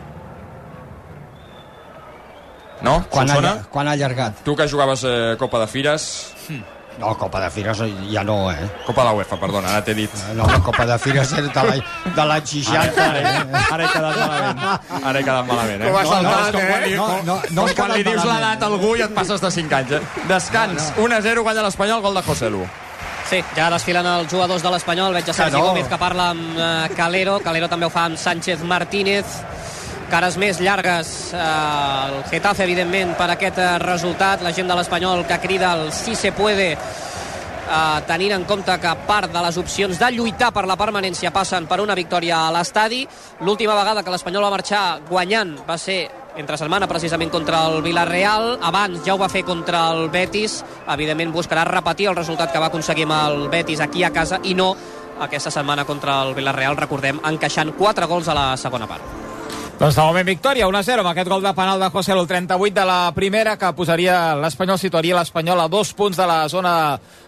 No? 2.82 3.00
Quan 3.10 3.30
ha, 3.30 3.56
quan 3.70 3.88
ha 3.88 3.94
allargat? 3.94 4.42
Tu 4.46 4.56
que 4.58 4.68
jugaves 4.68 5.04
eh, 5.06 5.36
Copa 5.40 5.60
de 5.62 5.68
Fires... 5.68 6.12
No, 7.00 7.14
Copa 7.18 7.40
de 7.40 7.50
Fires 7.50 7.80
ja 8.12 8.22
no, 8.22 8.52
eh? 8.52 8.66
Copa 8.86 9.02
de 9.02 9.08
la 9.08 9.14
UEFA, 9.16 9.38
perdona, 9.40 9.70
ara 9.72 9.82
t'he 9.86 9.94
dit. 9.96 10.12
No, 10.36 10.44
la 10.46 10.60
Copa 10.62 10.84
de 10.86 10.98
Fires 11.00 11.32
és 11.40 11.48
de 11.48 11.64
l'any 11.66 11.80
de 12.18 12.26
l'any 12.28 12.46
60. 12.52 13.06
Ara, 13.06 13.22
eh? 13.22 13.62
ara 13.72 13.86
he 13.86 13.94
quedat 13.94 14.20
malament. 14.20 14.60
Ara 15.00 15.14
he 15.22 15.24
quedat 15.24 15.48
malament, 15.48 15.82
eh? 15.86 15.88
Com 15.88 16.02
és 16.02 16.12
com 16.12 16.28
quan 16.68 16.84
li, 16.84 16.92
eh? 16.92 16.98
No, 17.00 17.08
com, 17.08 17.26
no, 17.30 17.38
no 17.56 17.64
com 17.64 17.72
has 17.72 17.78
quan 17.80 17.96
li 17.96 18.04
dius 18.06 18.28
l'edat 18.28 18.66
a 18.68 18.70
algú 18.70 18.94
i 19.00 19.06
et 19.08 19.16
passes 19.16 19.42
de 19.42 19.54
5 19.56 19.78
anys, 19.80 19.96
eh? 19.98 20.26
Descans, 20.30 20.92
1-0, 21.00 21.46
guanya 21.48 21.64
l'Espanyol, 21.70 22.04
gol 22.04 22.20
de 22.20 22.26
José 22.28 22.52
Lu. 22.52 22.68
Sí, 23.32 23.38
ja 23.56 23.70
desfilen 23.72 24.04
els 24.12 24.28
jugadors 24.28 24.60
de 24.60 24.72
l'Espanyol. 24.74 25.14
Veig 25.16 25.30
a 25.32 25.34
Sergi 25.34 25.56
no. 25.56 25.70
Gómez 25.70 25.88
que 25.88 25.98
parla 26.02 26.26
amb 26.34 26.58
eh, 26.60 26.90
Calero. 26.98 27.38
Calero 27.40 27.70
també 27.72 27.88
ho 27.88 27.92
fa 27.94 28.10
amb 28.10 28.20
Sánchez 28.20 28.66
Martínez. 28.68 29.38
Cares 30.12 30.36
més 30.36 30.60
llargues. 30.60 31.14
Eh, 31.32 31.46
el 32.10 32.18
Getafe, 32.28 32.66
evidentment, 32.68 33.14
per 33.16 33.30
aquest 33.32 33.62
eh, 33.64 33.70
resultat. 33.86 34.44
La 34.44 34.52
gent 34.52 34.68
de 34.68 34.76
l'Espanyol 34.76 35.24
que 35.30 35.40
crida 35.40 35.72
el 35.80 35.94
si 35.96 36.18
se 36.20 36.34
puede 36.36 36.74
eh, 36.76 38.02
tenint 38.10 38.36
en 38.36 38.44
compte 38.50 38.76
que 38.84 38.96
part 39.08 39.32
de 39.32 39.46
les 39.48 39.62
opcions 39.64 40.04
de 40.04 40.12
lluitar 40.12 40.52
per 40.52 40.66
la 40.68 40.76
permanència 40.76 41.32
passen 41.32 41.72
per 41.72 41.80
una 41.80 41.96
victòria 41.96 42.50
a 42.50 42.52
l'estadi. 42.52 43.06
L'última 43.48 43.80
vegada 43.80 44.04
que 44.04 44.12
l'Espanyol 44.12 44.50
va 44.50 44.56
marxar 44.58 44.84
guanyant 45.08 45.56
va 45.70 45.80
ser 45.80 46.02
entre 46.36 46.58
setmana 46.58 46.88
precisament 46.88 47.32
contra 47.32 47.66
el 47.68 47.82
Villarreal. 47.82 48.58
Abans 48.62 49.04
ja 49.06 49.16
ho 49.16 49.20
va 49.22 49.32
fer 49.32 49.44
contra 49.48 49.88
el 49.92 50.10
Betis. 50.14 50.62
Evidentment 50.88 51.34
buscarà 51.34 51.66
repetir 51.68 52.12
el 52.12 52.20
resultat 52.20 52.54
que 52.54 52.62
va 52.62 52.72
aconseguir 52.72 53.08
amb 53.10 53.18
el 53.20 53.50
Betis 53.50 53.82
aquí 53.82 54.04
a 54.04 54.14
casa 54.14 54.40
i 54.44 54.56
no 54.56 54.76
aquesta 55.22 55.52
setmana 55.52 55.86
contra 55.86 56.22
el 56.24 56.36
Villarreal. 56.38 56.80
Recordem 56.80 57.22
encaixant 57.34 57.76
4 57.78 58.08
gols 58.08 58.32
a 58.32 58.38
la 58.38 58.48
segona 58.58 58.88
part 58.88 59.31
Doncs 59.82 59.96
de 59.98 60.04
moment 60.06 60.28
victòria, 60.30 60.68
1-0 60.70 61.02
amb 61.02 61.10
aquest 61.10 61.30
gol 61.32 61.42
de 61.42 61.52
penal 61.58 61.80
de 61.82 61.88
José 61.90 62.12
el 62.14 62.28
38 62.30 62.76
de 62.76 62.84
la 62.86 63.12
primera 63.16 63.56
que 63.58 63.72
posaria 63.74 64.36
l'Espanyol, 64.38 64.78
situaria 64.78 65.16
l'Espanyol 65.18 65.64
a 65.64 65.66
dos 65.74 65.96
punts 65.98 66.20
de 66.22 66.28
la 66.30 66.44
zona 66.54 66.74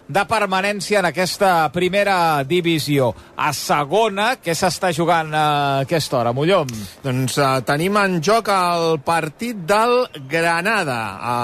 de 0.06 0.22
permanència 0.30 1.00
en 1.00 1.08
aquesta 1.08 1.50
primera 1.74 2.44
divisió. 2.46 3.10
A 3.34 3.50
segona, 3.58 4.36
què 4.38 4.54
s'està 4.54 4.92
jugant 4.94 5.34
a 5.34 5.48
aquesta 5.80 6.20
hora, 6.20 6.30
Mollom? 6.30 6.70
Doncs 7.02 7.40
uh, 7.42 7.58
tenim 7.66 7.98
en 7.98 8.20
joc 8.22 8.52
el 8.54 9.00
partit 9.02 9.66
del 9.66 10.04
Granada. 10.30 11.00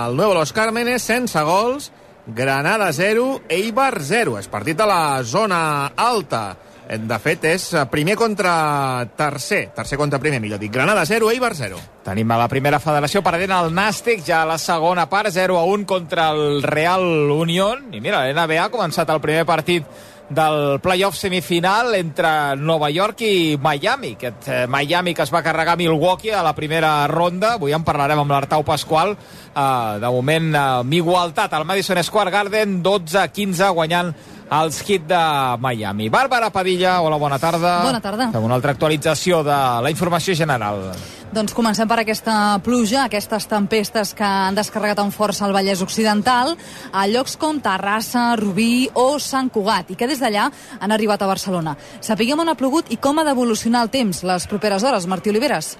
El 0.06 0.14
Nuevo 0.14 0.38
Los 0.38 0.54
Cármenes, 0.54 1.02
sense 1.02 1.42
gols, 1.42 1.90
Granada 2.28 2.92
0, 2.94 3.48
Eibar 3.50 3.96
0. 3.98 4.38
És 4.38 4.46
partit 4.46 4.78
de 4.78 4.86
la 4.86 5.24
zona 5.26 5.90
alta. 5.90 6.69
Eh, 6.90 6.98
De 6.98 7.18
fet, 7.22 7.44
és 7.46 7.68
eh, 7.72 7.84
primer 7.86 8.16
contra 8.18 9.06
tercer. 9.16 9.68
Tercer 9.76 9.96
contra 9.98 10.18
primer, 10.18 10.40
millor 10.42 10.58
dit. 10.58 10.72
Granada 10.72 11.06
0, 11.06 11.30
Eibar 11.30 11.54
0. 11.54 11.78
Tenim 12.02 12.30
a 12.34 12.38
la 12.40 12.48
primera 12.50 12.80
federació 12.82 13.22
perdent 13.22 13.54
el 13.54 13.70
Nàstic, 13.76 14.24
ja 14.26 14.42
a 14.42 14.48
la 14.48 14.58
segona 14.58 15.06
part, 15.08 15.30
0 15.30 15.58
a 15.60 15.64
1 15.70 15.86
contra 15.86 16.30
el 16.34 16.64
Real 16.64 17.30
Unión. 17.30 17.92
I 17.94 18.00
mira, 18.02 18.24
l'NBA 18.26 18.64
ha 18.64 18.72
començat 18.74 19.12
el 19.14 19.22
primer 19.22 19.46
partit 19.46 19.86
del 20.30 20.78
playoff 20.78 21.16
semifinal 21.18 21.94
entre 21.98 22.56
Nova 22.56 22.90
York 22.90 23.22
i 23.26 23.56
Miami. 23.62 24.16
Aquest 24.18 24.48
eh, 24.48 24.66
Miami 24.66 25.14
que 25.14 25.22
es 25.22 25.30
va 25.34 25.44
carregar 25.46 25.76
Milwaukee 25.78 26.34
a 26.34 26.42
la 26.42 26.56
primera 26.58 27.06
ronda. 27.06 27.54
Avui 27.54 27.74
en 27.74 27.86
parlarem 27.86 28.18
amb 28.18 28.34
l'Artau 28.34 28.66
Pasqual. 28.66 29.14
De 29.54 30.10
moment, 30.14 30.52
amb 30.54 30.92
igualtat 30.94 31.54
al 31.54 31.64
Madison 31.66 31.98
Square 32.02 32.30
Garden, 32.30 32.80
12-15 32.82 33.72
guanyant 33.74 34.14
els 34.50 34.82
hits 34.82 35.06
de 35.06 35.22
Miami. 35.62 36.10
Bàrbara 36.10 36.50
Padilla, 36.50 37.00
hola, 37.00 37.16
bona 37.16 37.38
tarda. 37.38 37.80
Bona 37.86 38.02
tarda. 38.02 38.30
Fem 38.34 38.44
una 38.44 38.58
altra 38.58 38.74
actualització 38.74 39.44
de 39.46 39.56
la 39.84 39.90
informació 39.92 40.34
general. 40.34 40.90
Doncs 41.30 41.54
comencem 41.54 41.86
per 41.86 42.00
aquesta 42.02 42.58
pluja, 42.66 43.04
aquestes 43.04 43.46
tempestes 43.46 44.10
que 44.18 44.26
han 44.26 44.56
descarregat 44.58 44.98
amb 44.98 45.14
força 45.14 45.44
el 45.46 45.54
Vallès 45.54 45.78
Occidental, 45.84 46.56
a 46.90 47.04
llocs 47.06 47.36
com 47.38 47.60
Terrassa, 47.62 48.32
Rubí 48.40 48.88
o 48.98 49.20
Sant 49.22 49.52
Cugat, 49.54 49.92
i 49.94 49.98
que 49.98 50.08
des 50.10 50.18
d'allà 50.18 50.48
han 50.80 50.90
arribat 50.90 51.22
a 51.22 51.30
Barcelona. 51.30 51.76
Sapiguem 52.02 52.42
on 52.42 52.50
ha 52.50 52.58
plogut 52.58 52.90
i 52.90 52.98
com 52.98 53.22
ha 53.22 53.26
d'evolucionar 53.28 53.84
el 53.86 53.94
temps 53.94 54.24
les 54.26 54.48
properes 54.50 54.82
hores. 54.82 55.06
Martí 55.06 55.30
Oliveres. 55.30 55.76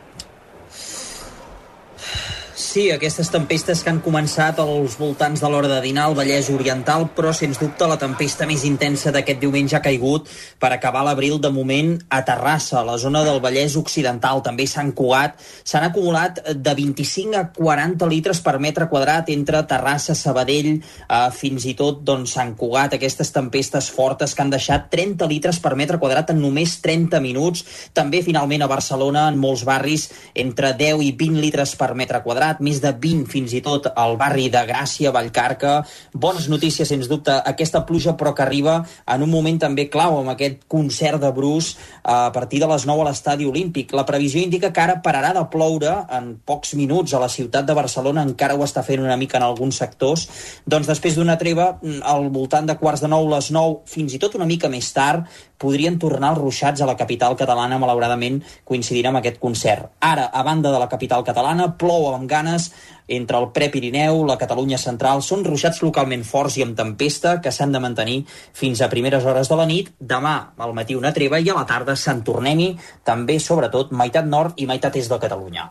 Sí, 2.71 2.85
aquestes 2.95 3.27
tempestes 3.35 3.81
que 3.83 3.91
han 3.91 3.97
començat 3.99 4.61
als 4.63 4.93
voltants 4.95 5.41
de 5.43 5.49
l'hora 5.51 5.67
de 5.67 5.81
dinar 5.83 6.05
al 6.07 6.13
Vallès 6.15 6.53
Oriental, 6.55 7.09
però 7.17 7.33
sens 7.35 7.59
dubte 7.59 7.87
la 7.91 7.97
tempesta 7.99 8.47
més 8.47 8.63
intensa 8.69 9.11
d'aquest 9.11 9.41
diumenge 9.43 9.75
ha 9.75 9.81
caigut 9.83 10.29
per 10.63 10.71
acabar 10.71 11.03
l'abril 11.03 11.41
de 11.43 11.51
moment 11.51 11.97
a 12.15 12.21
Terrassa, 12.29 12.77
a 12.79 12.85
la 12.87 12.95
zona 13.03 13.25
del 13.27 13.41
Vallès 13.43 13.75
Occidental, 13.81 14.39
també 14.47 14.69
Sant 14.71 14.93
Cugat. 14.95 15.35
S'han 15.67 15.89
acumulat 15.89 16.39
de 16.55 16.75
25 16.79 17.41
a 17.41 17.43
40 17.57 18.07
litres 18.13 18.39
per 18.47 18.55
metre 18.63 18.87
quadrat 18.93 19.35
entre 19.35 19.65
Terrassa, 19.67 20.15
Sabadell, 20.15 20.71
eh, 20.77 21.21
fins 21.35 21.67
i 21.67 21.75
tot 21.75 22.05
doncs, 22.07 22.37
Sant 22.39 22.55
Cugat, 22.55 22.95
aquestes 22.95 23.35
tempestes 23.35 23.91
fortes 23.91 24.31
que 24.31 24.47
han 24.47 24.55
deixat 24.55 24.87
30 24.95 25.27
litres 25.27 25.59
per 25.59 25.75
metre 25.75 25.99
quadrat 25.99 26.31
en 26.31 26.39
només 26.39 26.79
30 26.87 27.19
minuts. 27.19 27.67
També, 27.99 28.23
finalment, 28.23 28.63
a 28.63 28.71
Barcelona, 28.71 29.27
en 29.27 29.43
molts 29.43 29.67
barris, 29.67 30.07
entre 30.47 30.71
10 30.79 31.03
i 31.03 31.13
20 31.27 31.43
litres 31.43 31.75
per 31.75 31.97
metre 31.99 32.23
quadrat 32.23 32.60
més 32.65 32.81
de 32.83 32.93
20 32.93 33.27
fins 33.31 33.55
i 33.57 33.63
tot 33.65 33.89
al 33.95 34.17
barri 34.21 34.49
de 34.53 34.63
Gràcia, 34.69 35.13
Vallcarca. 35.15 35.81
Bones 36.13 36.49
notícies, 36.53 36.89
sens 36.89 37.09
dubte, 37.11 37.35
aquesta 37.53 37.85
pluja, 37.89 38.17
però 38.17 38.35
que 38.35 38.45
arriba 38.45 38.81
en 39.07 39.25
un 39.27 39.31
moment 39.33 39.59
també 39.61 39.89
clau, 39.91 40.19
amb 40.21 40.35
aquest 40.35 40.65
concert 40.71 41.21
de 41.23 41.33
Bruce 41.35 41.77
a 42.05 42.31
partir 42.33 42.61
de 42.61 42.69
les 42.71 42.87
9 42.87 43.05
a 43.05 43.09
l'estadi 43.11 43.47
olímpic. 43.49 43.95
La 43.97 44.07
previsió 44.07 44.43
indica 44.43 44.73
que 44.73 44.85
ara 44.85 45.01
pararà 45.05 45.33
de 45.37 45.45
ploure 45.53 45.93
en 46.11 46.33
pocs 46.47 46.75
minuts 46.79 47.15
a 47.15 47.23
la 47.23 47.29
ciutat 47.29 47.67
de 47.67 47.77
Barcelona, 47.77 48.25
encara 48.27 48.57
ho 48.57 48.65
està 48.67 48.85
fent 48.87 49.03
una 49.03 49.19
mica 49.21 49.39
en 49.39 49.47
alguns 49.47 49.81
sectors. 49.81 50.27
Doncs 50.67 50.89
després 50.91 51.17
d'una 51.19 51.39
treva, 51.41 51.73
al 52.03 52.29
voltant 52.31 52.67
de 52.69 52.77
quarts 52.81 53.05
de 53.05 53.11
9, 53.11 53.31
les 53.35 53.51
9, 53.55 53.81
fins 53.91 54.15
i 54.15 54.21
tot 54.23 54.37
una 54.39 54.49
mica 54.49 54.71
més 54.73 54.93
tard, 54.97 55.27
podrien 55.61 55.99
tornar 56.01 56.33
els 56.33 56.41
ruixats 56.41 56.81
a 56.81 56.89
la 56.89 56.97
capital 56.97 57.37
catalana, 57.37 57.79
malauradament 57.79 58.41
coincidint 58.65 59.11
amb 59.11 59.21
aquest 59.21 59.39
concert. 59.43 59.91
Ara, 60.01 60.31
a 60.33 60.43
banda 60.47 60.73
de 60.73 60.81
la 60.81 60.89
capital 60.89 61.25
catalana, 61.27 61.69
plou 61.81 62.09
amb 62.15 62.29
ganes 62.51 62.73
entre 63.09 63.39
el 63.39 63.51
Prepirineu, 63.51 64.25
la 64.27 64.39
Catalunya 64.39 64.79
central, 64.79 65.23
són 65.23 65.43
ruixats 65.45 65.81
localment 65.83 66.23
forts 66.23 66.57
i 66.59 66.63
amb 66.63 66.77
tempesta 66.79 67.41
que 67.43 67.51
s'han 67.51 67.73
de 67.75 67.81
mantenir 67.83 68.21
fins 68.55 68.81
a 68.81 68.89
primeres 68.89 69.25
hores 69.25 69.51
de 69.51 69.59
la 69.59 69.67
nit. 69.67 69.91
Demà 69.99 70.55
al 70.57 70.75
matí 70.75 70.95
una 70.95 71.13
treva 71.13 71.41
i 71.41 71.51
a 71.51 71.59
la 71.59 71.67
tarda 71.67 71.97
se'n 71.97 72.23
tornem-hi, 72.23 72.77
també, 73.05 73.41
sobretot, 73.41 73.91
meitat 73.91 74.27
nord 74.27 74.55
i 74.63 74.67
meitat 74.67 74.97
est 74.97 75.11
de 75.11 75.19
Catalunya. 75.19 75.71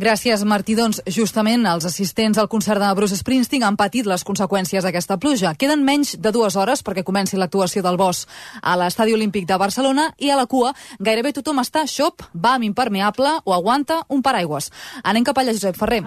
Gràcies, 0.00 0.40
Martí. 0.48 0.72
Doncs, 0.78 1.02
justament, 1.12 1.66
els 1.68 1.84
assistents 1.84 2.38
al 2.40 2.46
concert 2.48 2.80
de 2.80 2.88
Bruce 2.96 3.18
Springsteen 3.18 3.66
han 3.66 3.76
patit 3.76 4.06
les 4.08 4.22
conseqüències 4.24 4.86
d'aquesta 4.86 5.18
pluja. 5.20 5.50
Queden 5.60 5.82
menys 5.84 6.14
de 6.16 6.30
dues 6.32 6.56
hores 6.56 6.80
perquè 6.86 7.02
comenci 7.04 7.36
l'actuació 7.36 7.82
del 7.84 7.98
Bosch 8.00 8.24
a 8.62 8.78
l'Estadi 8.80 9.12
Olímpic 9.12 9.44
de 9.50 9.58
Barcelona 9.60 10.06
i 10.16 10.30
a 10.32 10.38
la 10.40 10.46
cua 10.48 10.70
gairebé 10.98 11.34
tothom 11.36 11.60
està 11.60 11.82
xop, 11.84 12.24
va 12.32 12.54
amb 12.56 12.64
impermeable 12.70 13.34
o 13.44 13.52
aguanta 13.52 13.98
un 14.08 14.22
paraigües. 14.24 14.70
Anem 15.04 15.26
cap 15.28 15.36
allà, 15.36 15.52
Josep 15.52 15.76
Ferrer. 15.76 16.00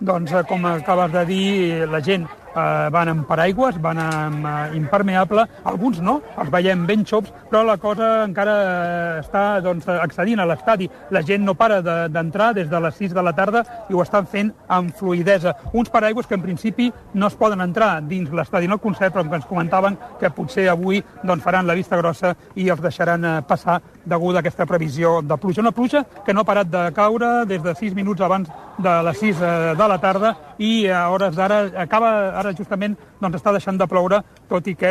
Doncs, 0.00 0.32
eh, 0.32 0.42
com 0.50 0.66
acabes 0.66 1.14
de 1.14 1.24
dir, 1.30 1.46
la 1.86 2.02
gent 2.02 2.26
eh, 2.56 2.88
van 2.92 3.10
amb 3.12 3.26
paraigües, 3.28 3.78
van 3.82 4.00
amb 4.00 4.46
eh, 4.46 4.76
impermeable, 4.78 5.46
alguns 5.64 6.00
no, 6.04 6.18
els 6.40 6.50
veiem 6.52 6.86
ben 6.88 7.04
xops, 7.06 7.32
però 7.50 7.62
la 7.66 7.76
cosa 7.82 8.10
encara 8.24 8.56
eh, 8.56 9.20
està 9.20 9.44
doncs, 9.64 9.88
accedint 9.88 10.40
a 10.40 10.48
l'estadi. 10.48 10.88
La 11.14 11.22
gent 11.26 11.44
no 11.44 11.54
para 11.54 11.80
d'entrar 11.82 12.52
de, 12.54 12.62
des 12.62 12.70
de 12.70 12.80
les 12.80 13.00
6 13.02 13.14
de 13.16 13.24
la 13.24 13.34
tarda 13.36 13.62
i 13.90 13.94
ho 13.94 14.02
estan 14.02 14.26
fent 14.26 14.52
amb 14.72 14.94
fluidesa. 14.96 15.54
Uns 15.72 15.90
paraigües 15.92 16.26
que 16.26 16.36
en 16.38 16.44
principi 16.44 16.90
no 17.14 17.30
es 17.30 17.36
poden 17.38 17.62
entrar 17.64 18.00
dins 18.02 18.32
l'estadi 18.32 18.70
en 18.70 18.76
el 18.76 18.82
concert, 18.82 19.14
però 19.14 19.26
que 19.28 19.40
ens 19.40 19.48
comentaven 19.48 19.98
que 20.20 20.32
potser 20.34 20.68
avui 20.72 21.02
doncs, 21.22 21.44
faran 21.44 21.66
la 21.66 21.76
vista 21.78 21.98
grossa 22.00 22.34
i 22.56 22.70
els 22.72 22.82
deixaran 22.82 23.24
eh, 23.24 23.36
passar 23.46 23.80
degut 24.04 24.36
a 24.36 24.44
aquesta 24.44 24.66
previsió 24.66 25.20
de 25.22 25.36
pluja. 25.40 25.62
Una 25.62 25.74
pluja 25.74 26.04
que 26.24 26.34
no 26.34 26.42
ha 26.42 26.48
parat 26.48 26.70
de 26.70 26.86
caure 26.96 27.44
des 27.46 27.62
de 27.62 27.74
6 27.74 27.94
minuts 27.94 28.22
abans 28.22 28.50
de 28.78 29.02
les 29.02 29.18
6 29.18 29.40
eh, 29.40 29.74
de 29.76 29.88
la 29.88 29.98
tarda 29.98 30.34
i 30.58 30.86
a 30.88 31.08
hores 31.10 31.36
d'ara 31.36 31.66
acaba 31.82 32.10
ara 32.38 32.52
justament 32.56 32.96
doncs 33.20 33.38
està 33.38 33.52
deixant 33.52 33.78
de 33.78 33.86
ploure, 33.88 34.20
tot 34.48 34.66
i 34.68 34.74
que 34.76 34.90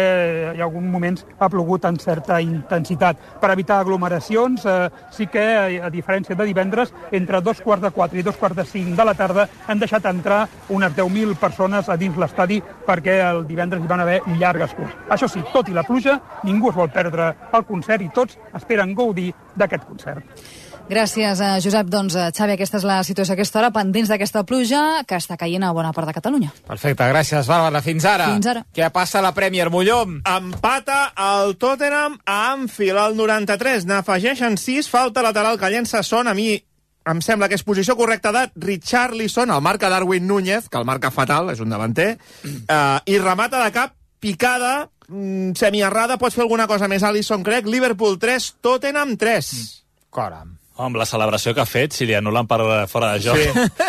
ha 0.49 0.63
alguns 0.65 0.89
moments 0.91 1.25
ha 1.39 1.49
plogut 1.49 1.85
en 1.85 1.99
certa 2.01 2.39
intensitat. 2.41 3.19
Per 3.41 3.51
evitar 3.53 3.79
aglomeracions, 3.79 4.65
eh, 4.65 4.89
sí 5.11 5.27
que, 5.27 5.45
a 5.81 5.89
diferència 5.93 6.35
de 6.35 6.47
divendres, 6.49 6.93
entre 7.11 7.41
dos 7.41 7.61
quarts 7.61 7.83
de 7.83 7.91
quatre 7.91 8.19
i 8.19 8.25
dos 8.25 8.37
quarts 8.37 8.57
de 8.57 8.65
cinc 8.65 8.95
de 8.97 9.05
la 9.05 9.13
tarda 9.13 9.47
han 9.67 9.79
deixat 9.79 10.05
entrar 10.09 10.47
unes 10.69 10.95
10.000 10.95 11.37
persones 11.37 11.89
a 11.89 11.97
dins 11.97 12.17
l'estadi 12.17 12.61
perquè 12.85 13.19
el 13.29 13.45
divendres 13.47 13.83
hi 13.83 13.89
van 13.89 14.01
haver 14.01 14.21
llargues 14.39 14.73
curs. 14.73 14.93
Això 15.09 15.29
sí, 15.29 15.43
tot 15.53 15.69
i 15.69 15.77
la 15.77 15.85
pluja, 15.85 16.19
ningú 16.43 16.69
es 16.69 16.77
vol 16.77 16.89
perdre 16.89 17.33
el 17.53 17.65
concert 17.65 18.01
i 18.01 18.09
tots 18.13 18.39
esperen 18.53 18.95
gaudir 18.95 19.31
d'aquest 19.55 19.85
concert. 19.85 20.64
Gràcies, 20.85 21.39
eh, 21.41 21.61
Josep. 21.63 21.87
Doncs, 21.89 22.13
eh, 22.15 22.31
Xavi, 22.31 22.53
aquesta 22.53 22.77
és 22.77 22.83
la 22.85 23.03
situació 23.03 23.33
a 23.33 23.35
aquesta 23.35 23.59
hora, 23.59 23.71
pendents 23.71 24.09
d'aquesta 24.09 24.43
pluja 24.45 25.03
que 25.07 25.15
està 25.15 25.35
caient 25.35 25.63
a 25.63 25.71
bona 25.73 25.91
part 25.93 26.07
de 26.07 26.13
Catalunya. 26.13 26.51
Perfecte, 26.67 27.03
gràcies, 27.09 27.47
Bàrbara. 27.47 27.81
Fins 27.81 28.05
ara. 28.05 28.27
Fins 28.33 28.45
ara. 28.45 28.65
Què 28.71 28.91
passa 28.91 29.17
a 29.19 29.21
la 29.23 29.33
Premier, 29.33 29.71
Mollom? 29.71 30.21
Empata 30.23 31.13
el 31.17 31.57
Tottenham 31.57 32.19
a 32.23 32.51
Anfield 32.51 32.99
al 32.99 33.15
93. 33.17 33.85
N'afegeixen 33.85 34.57
6, 34.57 34.87
falta 34.87 35.23
lateral 35.23 35.57
que 35.57 35.69
llença 35.69 36.03
Son. 36.03 36.27
A 36.27 36.35
mi 36.35 36.63
em 37.05 37.21
sembla 37.21 37.47
que 37.49 37.55
és 37.55 37.63
posició 37.63 37.95
correcta 37.95 38.31
de 38.31 38.51
Richarlison, 38.55 39.49
el 39.49 39.61
marca 39.61 39.89
Darwin 39.89 40.27
Núñez, 40.27 40.69
que 40.69 40.77
el 40.77 40.85
marca 40.85 41.11
fatal, 41.11 41.49
és 41.49 41.59
un 41.59 41.69
davanter, 41.69 42.17
eh, 42.43 42.99
i 43.05 43.17
remata 43.17 43.63
de 43.63 43.71
cap, 43.71 43.93
picada, 44.19 44.89
mm, 45.07 45.53
semiarrada, 45.55 46.17
pots 46.17 46.35
fer 46.35 46.43
alguna 46.43 46.67
cosa 46.67 46.87
més, 46.87 47.03
Alisson, 47.03 47.43
crec. 47.43 47.65
Liverpool 47.65 48.19
3, 48.19 48.55
Tottenham 48.61 49.17
3. 49.17 49.83
Caram. 50.11 50.64
Amb 50.77 50.97
la 50.99 51.05
celebració 51.07 51.53
que 51.55 51.61
ha 51.63 51.65
fet, 51.69 51.93
si 51.95 52.03
li 52.03 52.11
anulen 52.17 52.47
per 52.51 52.57
fora 52.91 53.13
de 53.13 53.21
joc. 53.23 53.37
Sí, 53.39 53.45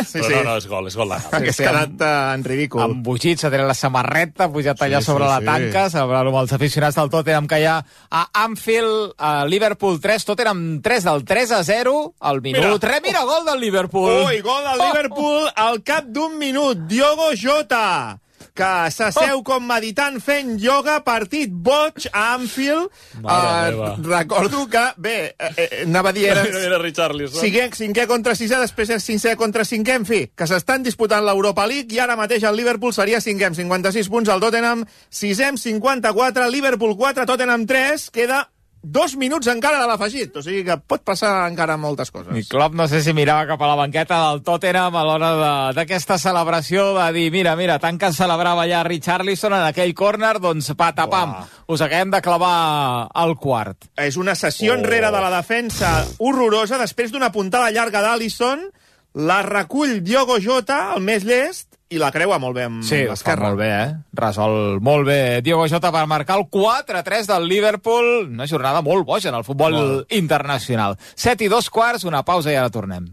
sí, 0.06 0.20
Però 0.20 0.28
sí. 0.28 0.34
no, 0.36 0.42
no, 0.46 0.52
és 0.60 0.66
gol, 0.70 0.86
és 0.86 0.94
gol 0.94 1.08
legal. 1.10 1.30
Perquè 1.32 1.50
sí, 1.50 1.64
s'ha 1.64 1.72
quedat 1.72 2.04
eh, 2.06 2.34
en 2.36 2.44
ridícul. 2.46 2.82
Embogit, 2.84 3.40
s'ha 3.42 3.50
tret 3.50 3.66
la 3.66 3.74
samarreta, 3.74 4.46
ha 4.46 4.52
pujat 4.54 4.84
allà 4.86 5.00
Sí, 5.02 5.08
sobre 5.10 5.24
sí, 5.26 5.30
la 5.32 5.40
sí. 5.40 5.48
tanca, 5.48 5.86
celebrant 5.90 6.30
amb 6.30 6.38
els 6.44 6.54
aficionats 6.54 6.98
del 7.00 7.10
Tottenham 7.10 7.48
que 7.50 7.58
hi 7.58 7.66
ha 7.66 7.76
a 8.10 8.22
Anfield, 8.44 9.16
a 9.18 9.32
Liverpool 9.50 9.98
3, 10.04 10.28
Tottenham 10.30 10.62
3 10.86 11.08
del 11.10 11.24
3 11.26 11.56
a 11.58 11.62
0, 11.66 11.96
al 12.20 12.40
minut 12.44 12.62
Mira. 12.68 12.78
3, 12.86 13.02
mira, 13.08 13.24
gol 13.26 13.42
del 13.50 13.60
Liverpool. 13.66 14.12
Ui, 14.28 14.38
gol 14.46 14.62
del 14.70 14.84
Liverpool 14.86 15.50
al 15.56 15.82
cap 15.82 16.06
d'un 16.06 16.38
minut. 16.38 16.86
Diogo 16.86 17.32
Jota, 17.34 18.14
que 18.56 18.70
s'asseu 18.94 19.42
com 19.46 19.64
meditant 19.68 20.18
fent 20.22 20.56
ioga, 20.62 20.98
partit 21.06 21.52
boig 21.52 22.08
a 22.12 22.32
Anfield. 22.34 22.90
Mare 23.22 23.76
meva. 23.76 23.92
recordo 24.02 24.66
que, 24.68 24.84
bé, 24.96 25.16
eh, 25.38 25.52
eh, 25.56 25.82
anava 25.84 26.10
a 26.10 26.16
dir... 26.16 26.26
Era, 26.32 26.44
mira 26.44 26.80
Richarlison. 26.82 27.40
Cinquè, 27.40 27.68
cinquè 27.76 28.06
contra 28.10 28.34
sisè, 28.38 28.58
després 28.62 28.94
és 28.96 29.06
cinquè 29.06 29.36
contra 29.36 29.66
cinquè, 29.68 30.00
en 30.00 30.08
fi, 30.08 30.22
que 30.34 30.48
s'estan 30.48 30.84
disputant 30.86 31.24
l'Europa 31.26 31.66
League 31.68 31.94
i 31.94 32.02
ara 32.02 32.16
mateix 32.18 32.46
el 32.48 32.56
Liverpool 32.58 32.94
seria 32.96 33.20
cinquè 33.22 33.50
amb 33.50 33.58
56 33.58 34.10
punts, 34.12 34.32
el 34.32 34.42
Tottenham 34.42 34.84
sisè 35.10 35.52
amb 35.52 35.60
54, 35.60 36.50
Liverpool 36.52 36.96
4, 36.96 37.26
Tottenham 37.28 37.66
3, 37.68 38.10
queda 38.14 38.46
dos 38.86 39.16
minuts 39.18 39.48
encara 39.50 39.80
de 39.82 39.86
l'afegit, 39.90 40.36
o 40.38 40.42
sigui 40.44 40.62
que 40.66 40.76
pot 40.78 41.02
passar 41.02 41.48
encara 41.50 41.74
moltes 41.80 42.12
coses. 42.14 42.30
I 42.38 42.44
Klopp 42.46 42.76
no 42.78 42.86
sé 42.86 43.00
si 43.02 43.14
mirava 43.16 43.48
cap 43.48 43.62
a 43.62 43.70
la 43.72 43.78
banqueta 43.80 44.20
del 44.28 44.44
Tottenham 44.46 44.94
a 44.94 45.02
l'hora 45.04 45.30
de- 45.40 45.74
d'aquesta 45.80 46.18
celebració 46.22 46.94
de 46.94 47.12
dir, 47.12 47.30
mira, 47.34 47.56
mira, 47.56 47.80
tant 47.82 47.98
que 47.98 48.12
celebrava 48.12 48.66
ja 48.70 48.84
Richarlison 48.86 49.52
en 49.52 49.66
aquell 49.66 49.94
córner, 49.94 50.38
doncs 50.40 50.70
patapam, 50.78 51.34
us 51.66 51.80
acabem 51.80 52.10
de 52.14 52.22
clavar 52.22 53.08
al 53.12 53.36
quart. 53.36 53.90
És 53.96 54.16
una 54.16 54.34
sessió 54.34 54.72
oh. 54.72 54.78
enrere 54.78 55.10
de 55.10 55.20
la 55.20 55.34
defensa 55.34 56.06
horrorosa, 56.18 56.78
després 56.78 57.10
d'una 57.10 57.32
puntada 57.32 57.72
llarga 57.74 58.02
d'Alisson, 58.02 58.68
la 59.14 59.42
recull 59.42 60.02
Diogo 60.04 60.38
Jota, 60.40 60.92
el 60.94 61.02
més 61.02 61.24
llest, 61.24 61.75
i 61.88 61.98
la 62.02 62.10
creua 62.10 62.38
molt 62.42 62.56
bé 62.56 62.64
amb 62.66 62.82
Sí, 62.82 63.04
l'esquerra. 63.06 63.46
molt 63.46 63.58
bé, 63.60 63.68
eh? 63.84 63.94
Resol 64.12 64.80
molt 64.82 65.06
bé 65.06 65.40
Diogo 65.42 65.68
Jota 65.70 65.92
per 65.92 66.06
marcar 66.10 66.38
el 66.40 66.46
4-3 66.50 67.26
del 67.30 67.46
Liverpool. 67.48 68.28
Una 68.32 68.46
jornada 68.46 68.82
molt 68.82 69.06
boja 69.06 69.28
en 69.28 69.36
el 69.36 69.44
futbol 69.44 69.72
molt. 69.72 70.12
internacional. 70.12 70.96
7 71.14 71.44
i 71.44 71.48
dos 71.48 71.70
quarts, 71.70 72.04
una 72.04 72.24
pausa 72.24 72.50
i 72.52 72.56
ara 72.56 72.70
tornem. 72.70 73.06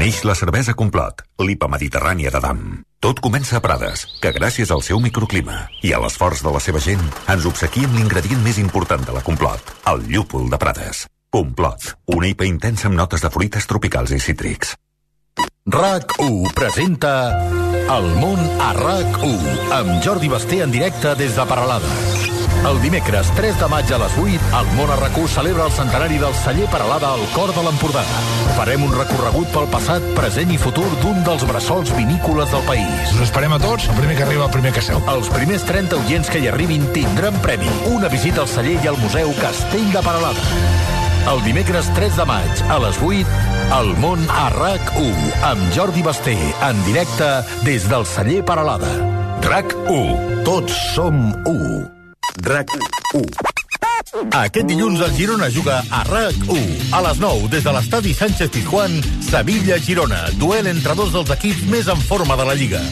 Neix 0.00 0.22
la 0.24 0.32
cervesa 0.32 0.72
Complot, 0.72 1.18
l'IPA 1.44 1.66
mediterrània 1.68 2.30
d'Adam. 2.32 2.60
Tot 3.04 3.18
comença 3.20 3.58
a 3.58 3.60
Prades, 3.60 4.06
que 4.22 4.30
gràcies 4.32 4.70
al 4.72 4.80
seu 4.80 4.96
microclima 5.04 5.58
i 5.84 5.90
a 5.92 5.98
l'esforç 6.00 6.40
de 6.40 6.52
la 6.54 6.62
seva 6.64 6.80
gent 6.80 7.02
ens 7.28 7.44
obsequia 7.50 7.84
amb 7.84 7.98
l'ingredient 7.98 8.40
més 8.40 8.56
important 8.62 9.04
de 9.04 9.12
la 9.12 9.20
Complot, 9.26 9.74
el 9.92 10.06
llúpol 10.08 10.48
de 10.48 10.56
Prades. 10.62 11.02
Complot, 11.28 11.90
una 12.16 12.30
IPA 12.32 12.48
intensa 12.48 12.88
amb 12.88 12.96
notes 12.96 13.20
de 13.20 13.28
fruites 13.34 13.68
tropicals 13.68 14.14
i 14.16 14.22
cítrics. 14.24 14.72
RAC1 15.68 16.54
presenta 16.56 17.12
El 17.92 18.08
món 18.22 18.40
a 18.56 18.72
RAC1 18.80 19.68
amb 19.82 20.00
Jordi 20.00 20.32
Basté 20.32 20.64
en 20.64 20.72
directe 20.72 21.12
des 21.20 21.36
de 21.36 21.44
Paralada. 21.44 22.09
El 22.60 22.76
dimecres 22.82 23.30
3 23.36 23.56
de 23.56 23.66
maig 23.72 23.88
a 23.94 23.98
les 24.02 24.16
8, 24.20 24.48
el 24.58 24.66
món 24.76 24.90
a 24.92 24.96
RAC1 25.00 25.30
celebra 25.32 25.64
el 25.64 25.72
centenari 25.72 26.18
del 26.20 26.34
celler 26.36 26.66
Paralada 26.68 27.14
al 27.16 27.22
cor 27.32 27.54
de 27.56 27.62
l'Empordà. 27.64 28.02
Farem 28.58 28.84
un 28.84 28.92
recorregut 28.92 29.48
pel 29.54 29.68
passat, 29.72 30.04
present 30.18 30.52
i 30.52 30.58
futur 30.60 30.84
d'un 31.00 31.22
dels 31.24 31.46
bressols 31.48 31.92
vinícoles 31.96 32.52
del 32.52 32.66
país. 32.68 33.14
Us 33.14 33.22
esperem 33.24 33.54
a 33.56 33.58
tots, 33.62 33.88
el 33.88 33.96
primer 33.96 34.18
que 34.18 34.26
arriba, 34.26 34.44
el 34.44 34.52
primer 34.52 34.74
que 34.76 34.84
seu. 34.84 35.00
Els 35.08 35.30
primers 35.32 35.64
30 35.64 36.02
oients 36.02 36.28
que 36.28 36.42
hi 36.42 36.50
arribin 36.52 36.84
tindran 36.92 37.38
premi. 37.40 37.70
Una 37.94 38.10
visita 38.12 38.44
al 38.44 38.50
celler 38.52 38.76
i 38.84 38.90
al 38.90 39.00
Museu 39.00 39.32
Castell 39.40 39.88
de 39.94 40.02
Paralada. 40.04 40.44
El 41.32 41.40
dimecres 41.44 41.88
3 41.96 42.18
de 42.20 42.26
maig, 42.28 42.64
a 42.68 42.76
les 42.84 42.98
8, 43.00 43.38
El 43.80 43.94
món 44.02 44.26
a 44.34 44.50
RAC1, 44.52 45.30
amb 45.52 45.64
Jordi 45.76 46.04
Basté, 46.04 46.36
en 46.68 46.84
directe 46.84 47.30
des 47.64 47.88
del 47.88 48.04
celler 48.04 48.42
Paralada. 48.44 48.92
RAC1, 49.48 50.44
tots 50.44 50.76
som 50.92 51.24
1. 51.46 51.99
RAC1. 52.40 53.50
Aquest 54.34 54.66
dilluns 54.66 55.00
el 55.04 55.12
Girona 55.14 55.48
juga 55.50 55.80
a 55.90 56.02
RAC1. 56.04 56.92
A 56.96 57.00
les 57.04 57.20
9, 57.20 57.48
des 57.52 57.64
de 57.64 57.72
l'estadi 57.74 58.14
Sánchez 58.14 58.50
Pizjuán, 58.50 58.96
Sevilla-Girona. 59.28 60.24
Duel 60.40 60.66
entre 60.70 60.96
dos 60.98 61.12
dels 61.14 61.30
equips 61.36 61.62
més 61.70 61.88
en 61.92 62.00
forma 62.08 62.36
de 62.36 62.46
la 62.48 62.56
Lliga. 62.58 62.82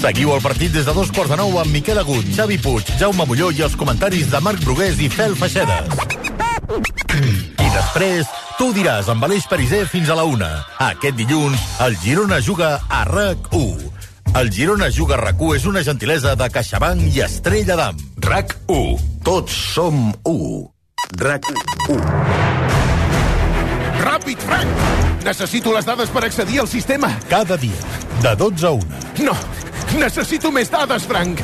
Seguiu 0.00 0.34
el 0.34 0.42
partit 0.44 0.72
des 0.74 0.84
de 0.84 0.92
dos 0.92 1.10
quarts 1.14 1.32
de 1.32 1.38
nou 1.40 1.56
amb 1.58 1.72
Miquel 1.72 1.98
Agut, 2.02 2.26
Xavi 2.36 2.58
Puig, 2.60 2.92
Jaume 3.00 3.24
Molló 3.24 3.50
i 3.54 3.64
els 3.64 3.76
comentaris 3.80 4.28
de 4.32 4.40
Marc 4.44 4.60
Brugués 4.64 5.00
i 5.00 5.08
Fel 5.08 5.36
Feixeda. 5.38 5.80
I 7.16 7.68
després, 7.72 8.28
tu 8.58 8.72
diràs 8.76 9.08
amb 9.08 9.24
Aleix 9.24 9.48
Pariser 9.48 9.86
fins 9.88 10.12
a 10.12 10.18
la 10.18 10.28
una. 10.28 10.52
Aquest 10.92 11.16
dilluns, 11.16 11.62
el 11.86 11.96
Girona 12.04 12.42
juga 12.44 12.76
a 12.88 13.04
RAC1. 13.08 13.95
El 14.36 14.50
Girona 14.52 14.90
juga 14.92 15.14
a 15.16 15.32
RAC1 15.32 15.54
és 15.56 15.64
una 15.64 15.80
gentilesa 15.80 16.34
de 16.36 16.46
CaixaBank 16.52 17.06
i 17.08 17.22
Estrella 17.24 17.72
d'Am. 17.78 18.00
RAC1. 18.20 19.06
Tots 19.24 19.54
som 19.72 20.10
1. 20.28 20.58
RAC1. 21.22 22.02
Ràpid, 24.02 24.44
Frank! 24.44 25.24
Necessito 25.24 25.72
les 25.72 25.88
dades 25.88 26.12
per 26.12 26.26
accedir 26.28 26.60
al 26.60 26.68
sistema. 26.68 27.14
Cada 27.32 27.56
dia, 27.56 27.80
de 28.20 28.34
12 28.36 28.68
a 28.68 28.74
1. 28.76 29.00
No, 29.24 29.38
necessito 29.96 30.52
més 30.52 30.68
dades, 30.68 31.08
Frank. 31.08 31.40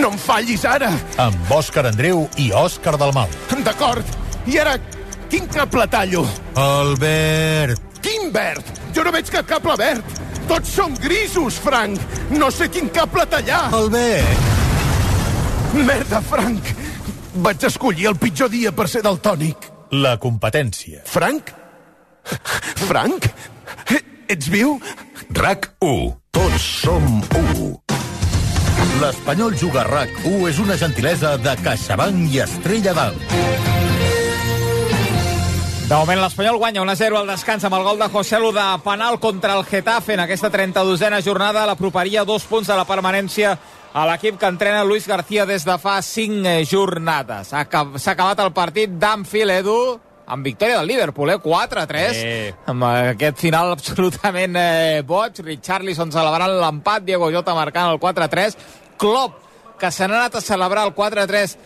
No 0.00 0.14
em 0.14 0.18
fallis 0.18 0.64
ara. 0.64 0.94
Amb 1.20 1.52
Òscar 1.52 1.84
Andreu 1.92 2.24
i 2.40 2.48
Òscar 2.56 2.96
Dalmau. 2.96 3.28
D'acord. 3.68 4.16
I 4.48 4.62
ara, 4.64 4.78
quin 5.28 5.44
cable 5.52 5.84
tallo? 5.92 6.24
Albert. 6.56 8.00
Quin 8.00 8.32
verd? 8.32 8.64
Jo 8.96 9.04
no 9.04 9.12
veig 9.12 9.28
cap 9.28 9.44
cable 9.52 9.76
verd. 9.76 10.23
Tots 10.48 10.74
són 10.76 10.94
grisos, 11.00 11.58
Frank. 11.60 12.00
No 12.34 12.50
sé 12.52 12.68
quin 12.72 12.90
cable 12.92 13.26
tallar. 13.30 13.66
Albert. 13.74 14.50
Merda, 15.74 16.20
Frank. 16.22 16.70
Vaig 17.44 17.64
escollir 17.66 18.06
el 18.12 18.18
pitjor 18.20 18.50
dia 18.52 18.72
per 18.72 18.86
ser 18.90 19.02
del 19.02 19.18
tònic. 19.24 19.70
La 19.90 20.16
competència. 20.22 21.02
Frank? 21.06 21.50
Frank? 22.86 23.28
Ets 24.28 24.48
viu? 24.48 24.78
RAC1. 25.34 26.14
Tots 26.34 26.70
som 26.84 27.04
1. 27.34 27.68
L'Espanyol 29.02 29.56
juga 29.58 29.82
a 29.82 29.88
RAC1 29.90 30.48
és 30.50 30.60
una 30.62 30.78
gentilesa 30.78 31.36
de 31.42 31.56
CaixaBank 31.66 32.28
i 32.32 32.42
Estrella 32.46 32.94
d'Alt. 32.96 33.73
De 35.84 35.94
moment 36.00 36.16
l'Espanyol 36.22 36.56
guanya 36.56 36.80
1-0 36.82 37.18
al 37.18 37.26
descans 37.28 37.64
amb 37.68 37.76
el 37.76 37.82
gol 37.84 37.98
de 38.00 38.06
José 38.08 38.38
Lu 38.40 38.50
de 38.56 38.64
penal 38.84 39.18
contra 39.20 39.52
el 39.58 39.64
Getafe 39.68 40.14
en 40.14 40.22
aquesta 40.24 40.48
32a 40.50 41.20
jornada. 41.22 41.66
L'aproparia 41.68 42.24
dos 42.24 42.46
punts 42.48 42.70
de 42.70 42.76
la 42.78 42.86
permanència 42.88 43.52
a 43.94 44.06
l'equip 44.08 44.38
que 44.40 44.48
entrena 44.48 44.82
Luis 44.84 45.06
García 45.06 45.44
des 45.46 45.64
de 45.68 45.76
fa 45.78 45.98
5 46.02 46.64
jornades. 46.70 47.52
S'ha 47.52 48.14
acabat 48.14 48.40
el 48.40 48.52
partit 48.56 48.96
d'Anfield, 48.96 49.58
Edu, 49.60 49.76
amb 50.26 50.48
victòria 50.48 50.80
del 50.80 50.88
Liverpool, 50.88 51.34
eh? 51.34 51.38
4-3, 51.38 52.16
Eh. 52.24 52.54
amb 52.66 52.82
aquest 52.88 53.36
final 53.44 53.72
absolutament 53.76 54.56
eh, 54.56 55.02
boig. 55.06 55.36
Richarlison 55.44 56.10
celebrant 56.10 56.56
l'empat, 56.62 57.04
Diego 57.04 57.30
Jota 57.30 57.54
marcant 57.54 57.92
el 57.92 58.00
4-3. 58.00 58.56
Klopp, 58.96 59.36
que 59.78 59.90
se 59.92 60.08
n'ha 60.08 60.16
anat 60.16 60.36
a 60.36 60.40
celebrar 60.40 60.86
el 60.88 60.94
4-3 60.94 61.58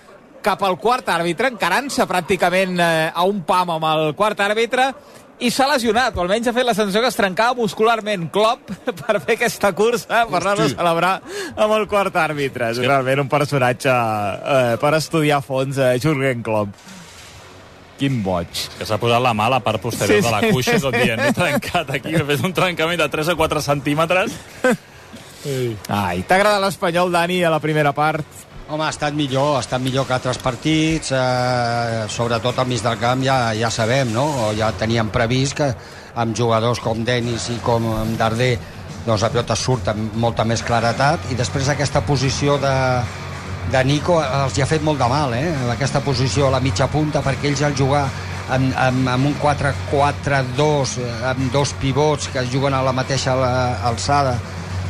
cap 0.42 0.62
al 0.66 0.76
quart 0.80 1.08
àrbitre, 1.12 1.50
encarant-se 1.52 2.06
pràcticament 2.08 2.78
eh, 2.80 3.08
a 3.14 3.24
un 3.28 3.40
pam 3.46 3.70
amb 3.76 3.88
el 3.90 4.12
quart 4.18 4.40
àrbitre, 4.44 4.92
i 5.38 5.52
s'ha 5.54 5.68
lesionat, 5.70 6.16
o 6.18 6.22
almenys 6.24 6.48
ha 6.50 6.52
fet 6.56 6.66
la 6.66 6.74
sensació 6.74 7.00
que 7.04 7.10
es 7.12 7.18
trencava 7.18 7.54
muscularment 7.60 8.24
Klopp 8.34 8.72
per 9.04 9.20
fer 9.22 9.36
aquesta 9.36 9.70
cursa, 9.76 10.24
per 10.26 10.40
anar 10.40 10.56
a 10.64 10.68
celebrar 10.72 11.12
amb 11.54 11.74
el 11.76 11.86
quart 11.90 12.16
àrbitre. 12.18 12.72
És 12.74 12.80
realment 12.82 13.22
un 13.22 13.30
personatge 13.30 13.92
eh, 13.92 14.76
per 14.82 14.94
estudiar 14.98 15.38
a 15.38 15.44
fons, 15.46 15.78
eh, 15.78 15.92
Jurgen 16.02 16.42
Klopp. 16.42 16.74
Quin 17.98 18.20
boig. 18.22 18.50
Que 18.78 18.86
s'ha 18.86 18.98
posat 19.02 19.22
la 19.22 19.32
mà 19.34 19.48
a 19.48 19.54
la 19.56 19.62
part 19.62 19.82
posterior 19.82 20.20
Sí, 20.20 20.26
de 20.26 20.30
la 20.30 20.42
sí. 20.42 20.50
cuixa, 20.54 20.76
tot 20.82 20.94
dient, 20.94 21.18
he 21.18 21.32
trencat 21.34 21.88
aquí, 21.96 22.12
he 22.14 22.26
fet 22.28 22.44
un 22.46 22.54
trencament 22.54 23.00
de 23.00 23.08
3 23.10 23.32
a 23.34 23.38
4 23.38 23.62
centímetres. 23.62 24.36
Ai, 25.88 26.22
t'agrada 26.26 26.60
l'Espanyol, 26.62 27.10
Dani, 27.14 27.40
a 27.46 27.50
la 27.50 27.58
primera 27.62 27.90
part? 27.94 28.26
Home, 28.68 28.84
ha 28.84 28.92
estat 28.92 29.14
millor, 29.16 29.54
ha 29.56 29.60
estat 29.62 29.80
millor 29.80 30.04
que 30.04 30.12
altres 30.12 30.36
partits, 30.44 31.08
eh, 31.16 32.02
sobretot 32.12 32.58
al 32.60 32.66
mig 32.68 32.82
del 32.84 32.98
camp 33.00 33.22
ja, 33.24 33.54
ja 33.56 33.70
sabem, 33.72 34.10
no? 34.12 34.26
O 34.28 34.48
ja 34.52 34.68
teníem 34.76 35.08
previst 35.08 35.56
que 35.56 35.68
amb 36.20 36.36
jugadors 36.36 36.82
com 36.84 37.00
Denis 37.00 37.46
i 37.48 37.56
com 37.64 37.86
Darder 38.20 38.50
doncs 39.06 39.24
la 39.24 39.30
pilota 39.32 39.56
surt 39.56 39.88
amb 39.88 40.18
molta 40.20 40.44
més 40.44 40.60
claretat 40.60 41.30
i 41.32 41.38
després 41.38 41.70
aquesta 41.72 42.02
posició 42.04 42.58
de, 42.60 42.74
de 43.72 43.82
Nico 43.88 44.18
els 44.20 44.60
hi 44.60 44.66
ha 44.66 44.68
fet 44.68 44.84
molt 44.84 45.00
de 45.00 45.08
mal, 45.08 45.32
eh? 45.32 45.48
Aquesta 45.72 46.04
posició 46.04 46.50
a 46.50 46.58
la 46.58 46.60
mitja 46.60 46.90
punta 46.92 47.24
perquè 47.24 47.48
ells 47.48 47.64
al 47.64 47.78
jugar 47.78 48.04
amb, 48.52 48.68
amb, 48.76 49.08
amb 49.14 49.30
un 49.32 49.40
4-4-2 49.40 50.98
eh, 51.06 51.10
amb 51.32 51.48
dos 51.56 51.72
pivots 51.80 52.28
que 52.36 52.44
juguen 52.52 52.76
a 52.76 52.84
la 52.84 52.92
mateixa 52.92 53.32
eh, 53.32 53.88
alçada 53.94 54.36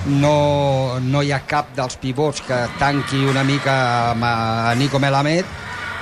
no, 0.06 1.00
no 1.00 1.22
hi 1.22 1.32
ha 1.32 1.40
cap 1.46 1.72
dels 1.76 1.96
pivots 2.00 2.42
que 2.46 2.58
tanqui 2.78 3.24
una 3.28 3.44
mica 3.44 3.74
amb 4.12 4.24
a, 4.24 4.74
Nico 4.78 4.98
Melamed 4.98 5.44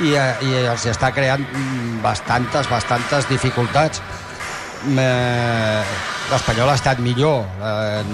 i, 0.05 0.13
eh, 0.13 0.27
i 0.45 0.53
els 0.67 0.87
està 0.91 1.13
creant 1.17 1.45
bastantes, 2.05 2.69
bastantes 2.71 3.29
dificultats. 3.31 4.03
Eh, 4.87 5.83
l'Espanyol 6.31 6.71
ha 6.71 6.77
estat 6.77 7.01
millor. 7.03 7.45
Eh, 7.63 8.05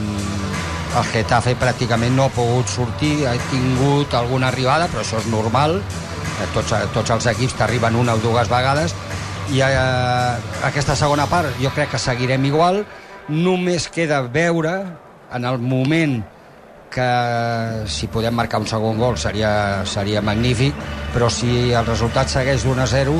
el 0.92 1.06
Getafe 1.08 1.54
pràcticament 1.56 2.12
no 2.16 2.26
ha 2.28 2.34
pogut 2.34 2.68
sortir 2.68 3.24
ha 3.24 3.32
tingut 3.48 4.12
alguna 4.14 4.50
arribada 4.52 4.90
però 4.92 5.00
això 5.02 5.20
és 5.22 5.28
normal. 5.32 5.80
Eh, 5.80 6.48
tots, 6.54 6.74
tots 6.94 7.16
els 7.16 7.30
equips 7.34 7.56
t'arriben 7.58 7.96
una 7.96 8.14
o 8.14 8.22
dues 8.22 8.48
vegades. 8.52 8.94
I 9.52 9.60
eh, 9.66 10.58
aquesta 10.68 10.96
segona 10.96 11.26
part 11.26 11.50
jo 11.60 11.72
crec 11.74 11.92
que 11.92 12.00
seguirem 12.00 12.44
igual. 12.48 12.84
Només 13.28 13.88
queda 13.92 14.20
veure 14.22 14.76
en 15.34 15.44
el 15.48 15.58
moment 15.58 16.22
que 16.92 17.84
si 17.88 18.06
podem 18.12 18.34
marcar 18.36 18.60
un 18.60 18.66
segon 18.68 18.98
gol 19.00 19.16
seria, 19.18 19.82
seria 19.88 20.20
magnífic, 20.20 20.74
però 21.14 21.30
si 21.32 21.72
el 21.72 21.86
resultat 21.88 22.28
segueix 22.28 22.66
d'1 22.66 22.82
a 22.84 22.86
0, 22.90 23.14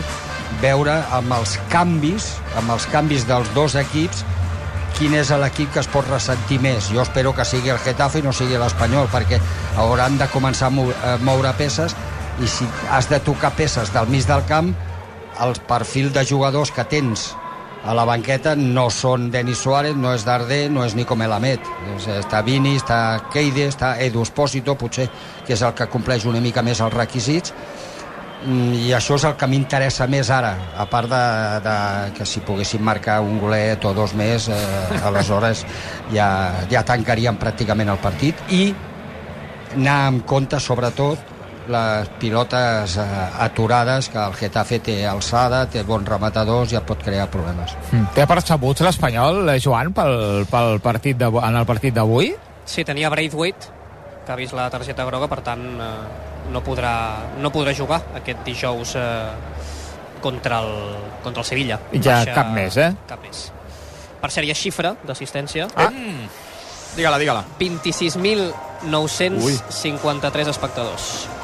veure 0.60 0.98
amb 1.16 1.32
els 1.38 1.56
canvis, 1.72 2.34
amb 2.60 2.74
els 2.74 2.84
canvis 2.92 3.24
dels 3.28 3.48
dos 3.56 3.74
equips, 3.80 4.24
quin 4.98 5.14
és 5.16 5.30
l'equip 5.40 5.72
que 5.72 5.80
es 5.80 5.88
pot 5.88 6.04
ressentir 6.12 6.60
més. 6.60 6.90
Jo 6.92 7.00
espero 7.02 7.32
que 7.34 7.46
sigui 7.48 7.72
el 7.72 7.80
Getafe 7.80 8.20
i 8.20 8.22
no 8.26 8.32
sigui 8.36 8.60
l'Espanyol, 8.60 9.08
perquè 9.08 9.40
hauran 9.80 10.18
de 10.20 10.28
començar 10.28 10.68
a 10.68 10.74
mou- 10.76 10.92
a 10.92 11.16
moure 11.24 11.54
peces 11.56 11.96
i 12.44 12.46
si 12.48 12.68
has 12.92 13.08
de 13.08 13.20
tocar 13.24 13.54
peces 13.56 13.92
del 13.92 14.06
mig 14.12 14.26
del 14.28 14.44
camp, 14.44 14.74
el 15.40 15.56
perfil 15.66 16.12
de 16.12 16.26
jugadors 16.28 16.70
que 16.70 16.84
tens 16.84 17.30
a 17.84 17.94
la 17.94 18.04
banqueta 18.06 18.54
no 18.54 18.86
són 18.94 19.30
Denis 19.32 19.62
Suárez, 19.64 19.96
no 19.98 20.12
és 20.14 20.24
Darder, 20.26 20.68
no 20.70 20.84
és 20.86 20.94
Nico 20.94 21.16
Melamed. 21.18 21.66
És, 21.96 22.06
està 22.20 22.42
Vini, 22.46 22.76
està 22.78 22.98
Keide, 23.32 23.66
està 23.70 23.96
Edu 24.02 24.22
Espósito, 24.22 24.76
potser 24.78 25.08
que 25.46 25.56
és 25.56 25.64
el 25.66 25.74
que 25.74 25.88
compleix 25.90 26.26
una 26.30 26.40
mica 26.40 26.62
més 26.62 26.80
els 26.80 26.94
requisits. 26.94 27.54
Mm, 28.42 28.78
I 28.86 28.94
això 28.94 29.18
és 29.18 29.26
el 29.26 29.34
que 29.38 29.46
m'interessa 29.50 30.06
més 30.10 30.30
ara, 30.34 30.54
a 30.78 30.86
part 30.90 31.10
de, 31.10 31.24
de 31.62 31.74
que 32.16 32.26
si 32.26 32.42
poguéssim 32.46 32.82
marcar 32.82 33.20
un 33.22 33.38
golet 33.42 33.84
o 33.86 33.92
dos 33.94 34.14
més, 34.18 34.48
eh, 34.50 35.02
aleshores 35.02 35.62
ja, 36.16 36.30
ja 36.70 36.82
tancaríem 36.86 37.38
pràcticament 37.38 37.92
el 37.92 38.02
partit 38.02 38.38
i 38.50 38.64
anar 39.76 40.00
amb 40.08 40.26
compte, 40.28 40.58
sobretot, 40.60 41.31
les 41.68 42.08
pilotes 42.18 42.96
eh, 42.96 43.04
aturades, 43.44 44.08
que 44.08 44.18
el 44.18 44.34
Getafe 44.38 44.78
té 44.82 45.06
alçada, 45.06 45.66
té 45.70 45.82
bons 45.86 46.08
rematadors 46.08 46.72
i 46.72 46.76
et 46.78 46.86
pot 46.86 47.02
crear 47.02 47.28
problemes. 47.30 47.74
Mm. 47.90 48.06
Té 48.16 48.26
percebuts 48.26 48.82
l'Espanyol, 48.86 49.48
eh, 49.52 49.60
Joan, 49.62 49.92
pel, 49.94 50.46
pel 50.50 50.80
partit 50.82 51.16
de, 51.20 51.26
en 51.30 51.56
el 51.60 51.66
partit 51.68 51.94
d'avui? 51.94 52.32
Sí, 52.64 52.84
tenia 52.86 53.10
Braithwaite, 53.12 53.66
que 54.26 54.32
ha 54.32 54.36
vist 54.38 54.54
la 54.56 54.70
targeta 54.70 55.04
groga, 55.08 55.28
per 55.30 55.40
tant 55.46 55.62
eh, 55.78 56.06
no, 56.52 56.60
podrà, 56.64 56.94
no 57.42 57.50
podrà 57.54 57.72
jugar 57.76 58.00
aquest 58.18 58.40
dijous 58.46 58.96
eh, 58.98 59.30
contra 60.22 60.60
el, 60.62 60.72
contra 61.24 61.40
el 61.42 61.46
Sevilla. 61.46 61.78
I 61.92 62.00
ja 62.02 62.24
cap 62.30 62.46
més, 62.54 62.76
eh? 62.78 62.94
Cap 63.10 63.20
més. 63.24 63.52
Per 64.22 64.30
cert, 64.30 64.46
hi 64.46 64.50
ha 64.54 64.58
xifra 64.58 64.96
d'assistència. 65.02 65.66
Ah. 65.74 65.90
Mm. 65.90 66.28
Digue-la, 66.92 67.18
digue-la. 67.18 67.42
26.953 67.58 70.48
espectadors. 70.52 71.41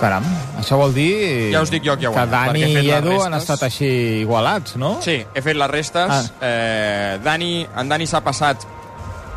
Caram, 0.00 0.24
això 0.60 0.76
vol 0.76 0.92
dir... 0.92 1.50
Ja 1.54 1.62
us 1.64 1.70
dic 1.72 1.82
jo 1.86 1.94
Que 1.96 2.08
guanyat, 2.08 2.30
Dani 2.30 2.60
perquè 2.60 2.68
he 2.68 2.74
fet 2.76 2.84
i 2.84 2.90
Edu 2.98 3.10
han 3.14 3.32
restes. 3.32 3.42
estat 3.42 3.62
així 3.70 3.88
igualats, 4.20 4.76
no? 4.76 4.98
Sí, 5.00 5.24
he 5.34 5.42
fet 5.42 5.56
les 5.56 5.70
restes. 5.70 6.10
Ah. 6.12 6.22
Eh, 6.40 7.18
Dani, 7.24 7.66
en 7.76 7.88
Dani 7.88 8.06
s'ha 8.06 8.20
passat, 8.20 8.56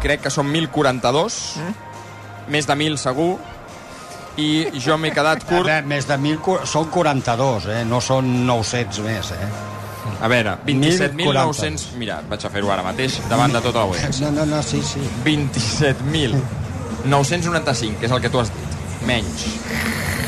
crec 0.03 0.21
que 0.27 0.33
són 0.33 0.47
1.042, 0.51 1.55
Mm. 1.55 1.73
més 2.51 2.65
de 2.67 2.75
1.000 2.75 2.97
segur, 2.97 3.37
i 4.39 4.67
jo 4.79 4.97
m'he 4.97 5.11
quedat 5.11 5.43
curt. 5.47 5.59
A 5.67 5.71
veure, 5.79 5.85
més 5.87 6.05
de 6.07 6.17
1.000 6.17 6.39
cu- 6.43 6.59
són 6.65 6.85
42, 6.91 7.65
eh? 7.67 7.83
no 7.85 7.99
són 8.01 8.45
900 8.47 8.99
més. 9.05 9.31
Eh? 9.31 9.47
A 10.21 10.27
veure, 10.27 10.57
27.900... 10.65 11.93
Mira, 11.99 12.21
vaig 12.27 12.45
a 12.45 12.49
fer-ho 12.51 12.71
ara 12.71 12.83
mateix, 12.83 13.19
davant 13.29 13.51
de 13.55 13.61
tota 13.63 13.79
l'audiència. 13.85 14.29
No, 14.29 14.43
no, 14.43 14.55
no, 14.57 14.63
sí, 14.63 14.81
sí. 14.83 14.99
27.995, 15.23 17.97
que 17.99 18.05
és 18.07 18.11
el 18.11 18.19
que 18.21 18.29
tu 18.29 18.39
has 18.41 18.49
dit, 18.51 18.68
menys 19.07 19.45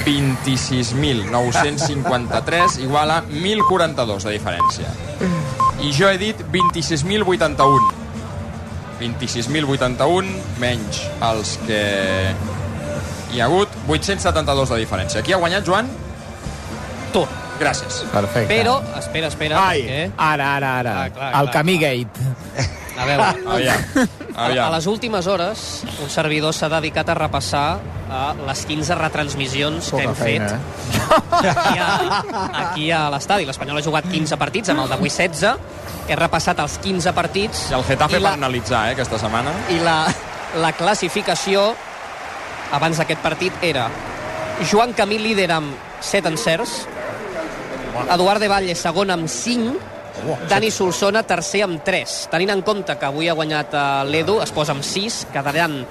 26.953 0.05 2.79
igual 2.83 3.11
a 3.11 3.23
1.042 3.23 4.23
de 4.23 4.31
diferència. 4.37 4.87
I 5.81 5.91
jo 5.93 6.09
he 6.09 6.17
dit 6.21 6.35
26.081. 6.51 7.91
26.081 9.01 10.25
menys 10.61 11.01
els 11.25 11.57
que 11.65 11.81
hi 13.33 13.39
ha 13.41 13.45
hagut 13.47 13.69
872 13.87 14.69
de 14.75 14.79
diferència. 14.83 15.23
Qui 15.25 15.33
ha 15.33 15.39
guanyat, 15.41 15.63
Joan? 15.65 15.87
Tu. 17.13 17.23
Gràcies. 17.61 17.93
Perfecte. 18.09 18.49
Però, 18.49 18.81
espera, 18.97 19.27
espera, 19.29 19.53
Ai, 19.61 19.85
perquè... 19.85 20.17
ara, 20.17 20.57
ara, 20.57 20.69
ara. 20.79 20.93
Ah, 20.97 21.13
clar, 21.13 21.29
el 21.29 21.45
clar, 21.45 21.53
Camí 21.53 21.77
Gate. 21.77 22.17
A 22.97 23.05
veure, 23.05 23.37
Aviam. 24.35 24.65
a, 24.65 24.67
a 24.67 24.75
les 24.77 24.87
últimes 24.87 25.27
hores, 25.27 25.83
un 26.03 26.09
servidor 26.09 26.53
s'ha 26.53 26.69
dedicat 26.69 27.09
a 27.09 27.15
repassar 27.17 27.79
a 28.11 28.33
les 28.47 28.65
15 28.67 28.95
retransmissions 28.95 29.91
que 29.91 30.03
hem 30.03 30.15
feina, 30.15 30.47
fet 30.49 31.45
eh? 31.45 31.49
aquí 31.49 31.79
a, 31.79 32.21
aquí 32.65 32.91
a 32.91 33.01
l'estadi. 33.13 33.45
L'Espanyol 33.47 33.79
ha 33.79 33.83
jugat 33.85 34.07
15 34.11 34.37
partits, 34.37 34.69
amb 34.73 34.83
el 34.83 34.89
d'avui 34.91 35.09
16. 35.09 35.55
He 36.09 36.15
repassat 36.19 36.59
els 36.59 36.77
15 36.83 37.13
partits. 37.15 37.67
I 37.71 37.77
el 37.79 37.83
Getafe 37.87 38.17
I 38.19 38.23
la- 38.23 38.33
per 38.33 38.39
analitzar, 38.41 38.87
eh, 38.89 38.97
aquesta 38.97 39.19
setmana. 39.21 39.53
I 39.69 39.79
la, 39.83 39.99
la 40.59 40.71
classificació 40.75 41.69
abans 42.71 42.97
d'aquest 42.99 43.21
partit 43.23 43.53
era 43.63 43.87
Joan 44.71 44.93
Camí 44.93 45.17
líder 45.19 45.49
amb 45.51 45.75
7 46.01 46.27
encerts, 46.31 46.81
Eduard 48.11 48.39
de 48.41 48.47
Valle 48.47 48.73
segon 48.75 49.11
amb 49.13 49.27
5, 49.29 49.75
Dani 50.49 50.69
Solsona 50.71 51.23
tercer 51.23 51.63
amb 51.65 51.81
3. 51.83 52.27
Tenint 52.31 52.51
en 52.53 52.61
compte 52.61 52.97
que 52.97 53.05
avui 53.05 53.29
ha 53.29 53.33
guanyat 53.33 53.73
eh, 53.73 53.87
l'Edu, 54.11 54.39
es 54.41 54.51
posa 54.51 54.71
amb 54.75 54.83
6, 54.83 55.27
quedaran 55.33 55.81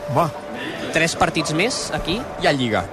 3 0.92 1.16
partits 1.16 1.52
més 1.54 1.90
aquí. 1.94 2.20
I 2.42 2.46
a 2.46 2.52
Lliga. 2.52 2.84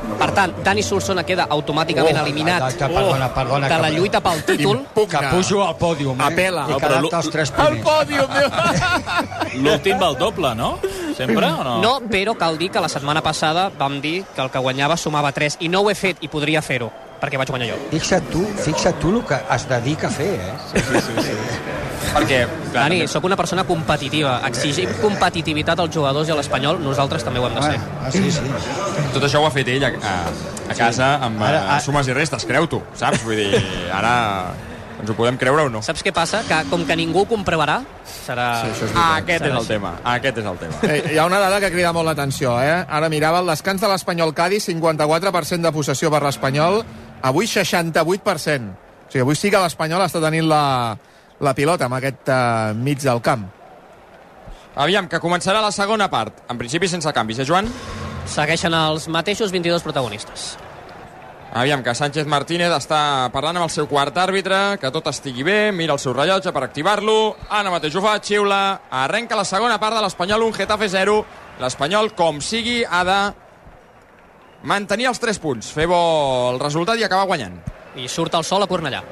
Per 0.00 0.30
tant, 0.32 0.54
Dani 0.64 0.80
Solsona 0.82 1.20
queda 1.28 1.44
automàticament 1.52 2.16
Oh, 2.16 2.22
eliminat 2.24 2.62
que- 2.72 2.86
perdona, 2.88 3.26
perdona, 3.34 3.68
de 3.68 3.78
la 3.82 3.90
lluita 3.92 4.20
pel 4.24 4.42
títol. 4.48 4.78
Que 4.94 5.18
pujo 5.28 5.60
al 5.62 5.76
pòdium, 5.76 6.18
eh? 6.20 6.24
Apela. 6.24 6.64
I 6.70 6.78
lo- 7.02 7.10
els 7.12 7.28
tres 7.30 7.50
El 7.50 7.66
primers. 7.66 7.84
pòdium, 7.84 8.30
meu! 8.32 8.48
L'últim 9.62 10.00
va 10.00 10.06
al 10.06 10.16
doble, 10.16 10.54
no? 10.54 10.78
Sempre 11.16 11.44
o 11.46 11.62
no? 11.64 11.78
No, 11.82 12.00
però 12.08 12.34
cal 12.38 12.56
dir 12.56 12.70
que 12.70 12.80
la 12.80 12.88
setmana 12.88 13.20
passada 13.20 13.68
vam 13.76 14.00
dir 14.00 14.24
que 14.34 14.40
el 14.40 14.50
que 14.50 14.58
guanyava 14.58 14.96
sumava 14.96 15.32
3 15.32 15.58
i 15.60 15.68
no 15.68 15.82
ho 15.82 15.90
he 15.90 15.94
fet 15.94 16.16
i 16.24 16.28
podria 16.28 16.62
fer-ho 16.62 16.90
perquè 17.20 17.38
vaig 17.40 17.50
guanyar 17.52 17.68
jo. 17.74 17.78
Fixa't 17.92 18.30
tu, 18.32 18.44
fixa't 18.64 18.98
tu 19.02 19.10
el 19.14 19.22
que 19.28 19.38
es 19.56 19.66
dedica 19.68 20.08
a 20.08 20.10
fer, 20.10 20.34
eh? 20.40 20.52
Sí, 20.72 20.80
sí, 20.88 21.00
sí. 21.06 21.24
sí. 21.28 21.36
Perquè, 22.10 22.38
clar, 22.72 22.72
Dani, 22.88 22.96
també- 23.02 23.08
sóc 23.12 23.24
una 23.28 23.36
persona 23.36 23.62
competitiva. 23.68 24.38
Exigim 24.48 24.88
competitivitat 25.02 25.78
als 25.78 25.92
jugadors 25.94 26.26
i 26.28 26.32
a 26.32 26.38
l'Espanyol, 26.38 26.80
nosaltres 26.82 27.22
també 27.22 27.38
ho 27.38 27.46
hem 27.46 27.54
de 27.54 27.62
ser. 27.62 27.76
Ah, 28.02 28.10
sí, 28.10 28.30
sí. 28.32 28.40
tot 29.14 29.22
això 29.28 29.42
ho 29.42 29.46
ha 29.46 29.52
fet 29.54 29.68
ell 29.68 29.84
a, 29.84 29.92
a, 30.00 30.14
a 30.72 30.74
casa 30.74 31.12
amb 31.22 31.38
Ara, 31.42 31.60
ara, 31.60 31.60
ara- 31.76 31.84
sumes 31.84 32.08
i 32.08 32.16
restes, 32.16 32.46
creu-t'ho, 32.48 32.80
saps? 32.98 33.22
Vull 33.22 33.36
dir, 33.38 33.60
ara 33.94 34.14
ens 35.00 35.08
ho 35.12 35.14
podem 35.16 35.36
creure 35.40 35.68
o 35.68 35.70
no. 35.72 35.80
Saps 35.86 36.02
què 36.04 36.10
passa? 36.12 36.42
Que 36.48 36.58
com 36.72 36.82
que 36.88 36.96
ningú 36.98 37.22
ho 37.22 37.28
comprovarà, 37.30 37.78
serà... 38.24 38.48
Sí, 38.64 38.72
és 38.88 38.90
Ah, 38.96 39.20
aquest 39.20 39.44
Serà 39.44 39.52
és 39.52 39.52
el 39.54 39.60
així. 39.60 39.68
tema, 39.76 39.92
aquest 40.16 40.40
és 40.42 40.48
el 40.50 40.58
tema. 40.64 40.80
Eh, 40.90 40.98
hi 41.14 41.18
ha 41.20 41.24
una 41.30 41.38
dada 41.40 41.60
que 41.62 41.70
crida 41.72 41.92
molt 41.96 42.08
l'atenció, 42.10 42.56
eh? 42.64 42.80
Ara 42.88 43.08
mirava 43.12 43.38
el 43.44 43.46
descans 43.52 43.80
de 43.80 43.88
l'Espanyol 43.92 44.34
Cádiz, 44.34 44.66
54% 44.68 45.62
de 45.68 45.72
possessió 45.72 46.10
per 46.10 46.22
l'Espanyol, 46.26 46.82
avui 47.22 47.46
68%. 47.46 48.70
O 48.70 49.12
sigui, 49.12 49.22
avui 49.24 49.36
sí 49.36 49.50
que 49.50 49.60
l'Espanyol 49.62 50.04
està 50.06 50.22
tenint 50.22 50.46
la, 50.48 50.96
la 51.40 51.54
pilota 51.58 51.88
amb 51.88 51.98
aquest 51.98 52.30
uh, 52.30 52.76
mig 52.76 53.02
del 53.02 53.22
camp. 53.24 53.48
Aviam, 54.80 55.08
que 55.10 55.18
començarà 55.20 55.60
la 55.60 55.72
segona 55.74 56.06
part. 56.08 56.44
En 56.48 56.58
principi 56.58 56.88
sense 56.88 57.10
canvis, 57.12 57.42
eh, 57.42 57.46
Joan? 57.48 57.68
Segueixen 58.30 58.74
els 58.76 59.08
mateixos 59.10 59.50
22 59.50 59.82
protagonistes. 59.82 60.52
Aviam, 61.50 61.82
que 61.82 61.96
Sánchez 61.98 62.28
Martínez 62.30 62.70
està 62.70 63.26
parlant 63.34 63.56
amb 63.58 63.66
el 63.66 63.72
seu 63.74 63.88
quart 63.90 64.14
àrbitre, 64.22 64.78
que 64.78 64.92
tot 64.94 65.08
estigui 65.10 65.42
bé, 65.42 65.72
mira 65.74 65.96
el 65.96 65.98
seu 65.98 66.14
rellotge 66.14 66.52
per 66.54 66.62
activar-lo, 66.62 67.34
ara 67.50 67.72
mateix 67.74 67.96
ho 67.98 68.02
fa, 68.04 68.12
xiula, 68.22 68.60
arrenca 69.02 69.34
la 69.34 69.44
segona 69.48 69.80
part 69.82 69.98
de 69.98 70.04
l'Espanyol, 70.04 70.44
un 70.46 70.54
Getafe 70.54 70.86
0, 70.92 71.16
l'Espanyol, 71.58 72.12
com 72.14 72.38
sigui, 72.38 72.84
ha 72.86 73.02
de 73.02 73.18
mantenir 74.62 75.08
els 75.10 75.20
3 75.20 75.38
punts, 75.40 75.72
fer 75.72 75.86
bo 75.88 76.00
el 76.52 76.60
resultat 76.60 76.98
i 77.00 77.04
acabar 77.04 77.28
guanyant. 77.30 77.56
I 77.96 78.08
surt 78.08 78.34
el 78.38 78.44
sol 78.44 78.62
a 78.62 78.68
Cornellà. 78.70 79.02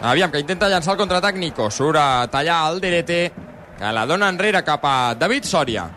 Aviam, 0.00 0.30
que 0.30 0.40
intenta 0.40 0.68
llançar 0.70 0.94
el 0.94 1.00
contraatac 1.00 1.36
Nico. 1.36 1.70
Surt 1.70 1.98
a 1.98 2.26
tallar 2.30 2.60
el 2.70 2.80
Derete, 2.80 3.32
que 3.78 3.92
la 3.92 4.06
dona 4.06 4.28
enrere 4.30 4.62
cap 4.64 4.84
a 4.86 5.14
David 5.18 5.44
Soria. 5.44 5.88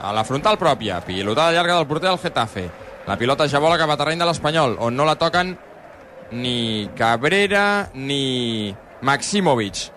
A 0.00 0.12
la 0.16 0.24
frontal 0.24 0.56
pròpia. 0.58 1.02
Pilotada 1.04 1.52
llarga 1.52 1.76
del 1.76 1.86
porter 1.86 2.08
del 2.08 2.18
Getafe. 2.18 2.70
La 3.06 3.18
pilota 3.20 3.48
ja 3.48 3.60
vola 3.60 3.78
cap 3.78 3.90
a 3.90 3.96
terreny 4.00 4.20
de 4.20 4.28
l'Espanyol, 4.28 4.78
on 4.80 4.96
no 4.96 5.04
la 5.04 5.18
toquen 5.20 5.56
ni 6.32 6.88
Cabrera 6.96 7.90
ni 7.94 8.74
Maximovic. 9.02 9.88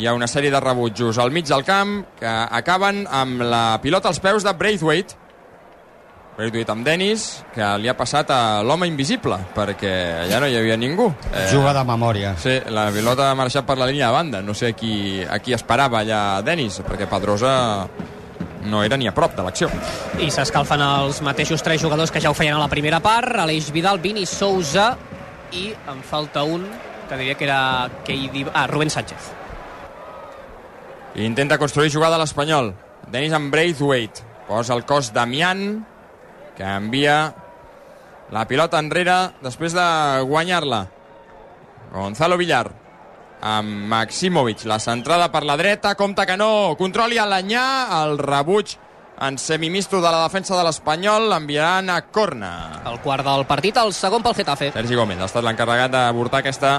Hi 0.00 0.08
ha 0.08 0.14
una 0.16 0.26
sèrie 0.26 0.50
de 0.50 0.60
rebutjos 0.60 1.18
al 1.20 1.30
mig 1.30 1.46
del 1.46 1.64
camp 1.64 2.00
que 2.18 2.28
acaben 2.28 3.04
amb 3.08 3.44
la 3.44 3.78
pilota 3.82 4.08
als 4.08 4.20
peus 4.20 4.44
de 4.44 4.52
Braithwaite. 4.52 5.21
Braithwaite 6.36 6.72
amb 6.72 6.86
Dennis, 6.86 7.26
que 7.52 7.66
li 7.78 7.90
ha 7.90 7.94
passat 7.96 8.30
a 8.32 8.62
l'home 8.64 8.86
invisible, 8.88 9.36
perquè 9.52 9.92
allà 10.24 10.38
no 10.40 10.48
hi 10.48 10.56
havia 10.56 10.78
ningú. 10.80 11.10
Eh, 11.28 11.44
Juga 11.52 11.74
de 11.76 11.82
memòria. 11.84 12.32
Sí, 12.40 12.54
la 12.72 12.86
pilota 12.94 13.28
ha 13.30 13.36
marxat 13.36 13.66
per 13.68 13.76
la 13.76 13.86
línia 13.90 14.08
de 14.08 14.16
banda. 14.16 14.40
No 14.42 14.54
sé 14.56 14.72
a 14.72 14.76
qui, 14.76 15.20
a 15.22 15.38
qui 15.44 15.52
esperava 15.52 16.00
allà 16.00 16.40
Denis, 16.42 16.80
perquè 16.86 17.06
Pedrosa 17.10 17.52
no 18.64 18.82
era 18.82 18.96
ni 18.96 19.06
a 19.10 19.12
prop 19.12 19.36
de 19.36 19.44
l'acció. 19.44 19.68
I 20.22 20.30
s'escalfen 20.32 20.80
els 20.80 21.20
mateixos 21.20 21.62
tres 21.62 21.82
jugadors 21.82 22.10
que 22.14 22.20
ja 22.22 22.30
ho 22.30 22.38
feien 22.38 22.56
a 22.56 22.62
la 22.62 22.70
primera 22.72 23.00
part, 23.04 23.36
Aleix 23.44 23.68
Vidal, 23.74 24.00
Vini 24.00 24.24
Souza 24.26 24.94
i 25.52 25.68
en 25.92 26.00
falta 26.00 26.46
un 26.48 26.64
que 27.08 27.16
diria 27.18 27.34
que 27.36 27.44
era 27.44 27.90
Keidi... 28.06 28.46
Ah, 28.54 28.66
Rubén 28.66 28.88
Sánchez. 28.88 29.32
I 31.14 31.26
intenta 31.28 31.58
construir 31.60 31.92
jugada 31.92 32.16
a 32.16 32.22
l'Espanyol. 32.22 32.72
Denis 33.12 33.34
amb 33.36 33.52
Braithwaite. 33.52 34.24
Posa 34.48 34.72
el 34.74 34.86
cos 34.88 35.12
Damián, 35.12 35.84
que 36.56 36.64
envia 36.64 37.34
la 38.32 38.46
pilota 38.48 38.80
enrere 38.80 39.16
després 39.44 39.74
de 39.76 39.86
guanyar-la. 40.28 40.86
Gonzalo 41.92 42.38
Villar 42.40 42.66
amb 43.42 43.90
Maximovic. 43.90 44.64
La 44.70 44.78
centrada 44.80 45.28
per 45.32 45.42
la 45.44 45.58
dreta, 45.60 45.96
compta 45.98 46.24
que 46.24 46.38
no. 46.38 46.74
Controli 46.78 47.18
a 47.18 47.26
l'Anyà, 47.28 47.66
el 48.02 48.16
rebuig 48.22 48.76
en 49.22 49.36
semimisto 49.38 50.00
de 50.00 50.10
la 50.10 50.22
defensa 50.24 50.56
de 50.56 50.64
l'Espanyol 50.64 51.28
l'enviaran 51.30 51.90
a 51.90 52.00
corna. 52.14 52.82
El 52.88 53.00
quart 53.04 53.26
del 53.26 53.44
partit, 53.50 53.76
el 53.76 53.92
segon 53.94 54.22
pel 54.24 54.38
Getafe. 54.38 54.72
Sergi 54.72 54.98
Gómez 54.98 55.20
ha 55.20 55.28
estat 55.28 55.44
l'encarregat 55.44 55.92
d'avortar 55.92 56.40
aquesta 56.40 56.78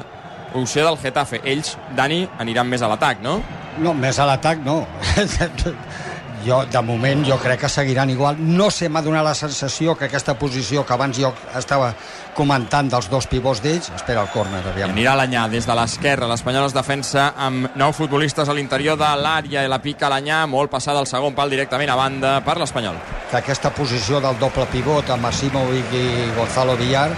opció 0.58 0.88
del 0.88 0.98
Getafe. 1.04 1.44
Ells, 1.44 1.78
Dani, 1.96 2.24
aniran 2.40 2.68
més 2.72 2.82
a 2.82 2.90
l'atac, 2.92 3.22
no? 3.24 3.38
No, 3.84 3.94
més 3.94 4.20
a 4.20 4.28
l'atac 4.30 4.60
no. 4.66 4.84
jo, 6.46 6.64
de 6.66 6.82
moment, 6.82 7.24
jo 7.26 7.38
crec 7.42 7.62
que 7.62 7.70
seguiran 7.70 8.10
igual. 8.10 8.38
No 8.40 8.70
sé, 8.72 8.90
m'ha 8.90 9.02
donat 9.02 9.24
la 9.26 9.36
sensació 9.36 9.96
que 9.96 10.06
aquesta 10.06 10.36
posició 10.40 10.86
que 10.86 10.94
abans 10.94 11.18
jo 11.20 11.34
estava 11.58 11.94
comentant 12.34 12.90
dels 12.90 13.10
dos 13.10 13.28
pivots 13.30 13.62
d'ells, 13.62 13.92
espera 13.96 14.22
el 14.22 14.32
córner, 14.34 14.64
I 14.66 14.72
aviam. 14.72 14.94
anirà 14.96 15.16
l'Anyà 15.16 15.48
des 15.50 15.68
de 15.70 15.76
l'esquerra. 15.76 16.28
L'Espanyol 16.28 16.66
es 16.66 16.74
defensa 16.74 17.34
amb 17.38 17.76
nou 17.76 17.94
futbolistes 17.94 18.50
a 18.50 18.54
l'interior 18.54 18.98
de 18.98 19.12
l'àrea 19.22 19.64
i 19.64 19.70
la 19.70 19.80
pica 19.80 20.10
l'Anyà, 20.10 20.46
molt 20.48 20.72
passada 20.72 21.00
al 21.00 21.08
segon 21.08 21.36
pal 21.36 21.50
directament 21.50 21.90
a 21.90 21.96
banda 21.96 22.42
per 22.42 22.58
l'Espanyol. 22.58 22.96
que 23.30 23.38
aquesta 23.38 23.72
posició 23.74 24.20
del 24.22 24.38
doble 24.38 24.66
pivot 24.70 25.10
amb 25.10 25.24
Masimovic 25.24 25.94
i 25.98 26.04
Gonzalo 26.38 26.76
Villar 26.78 27.10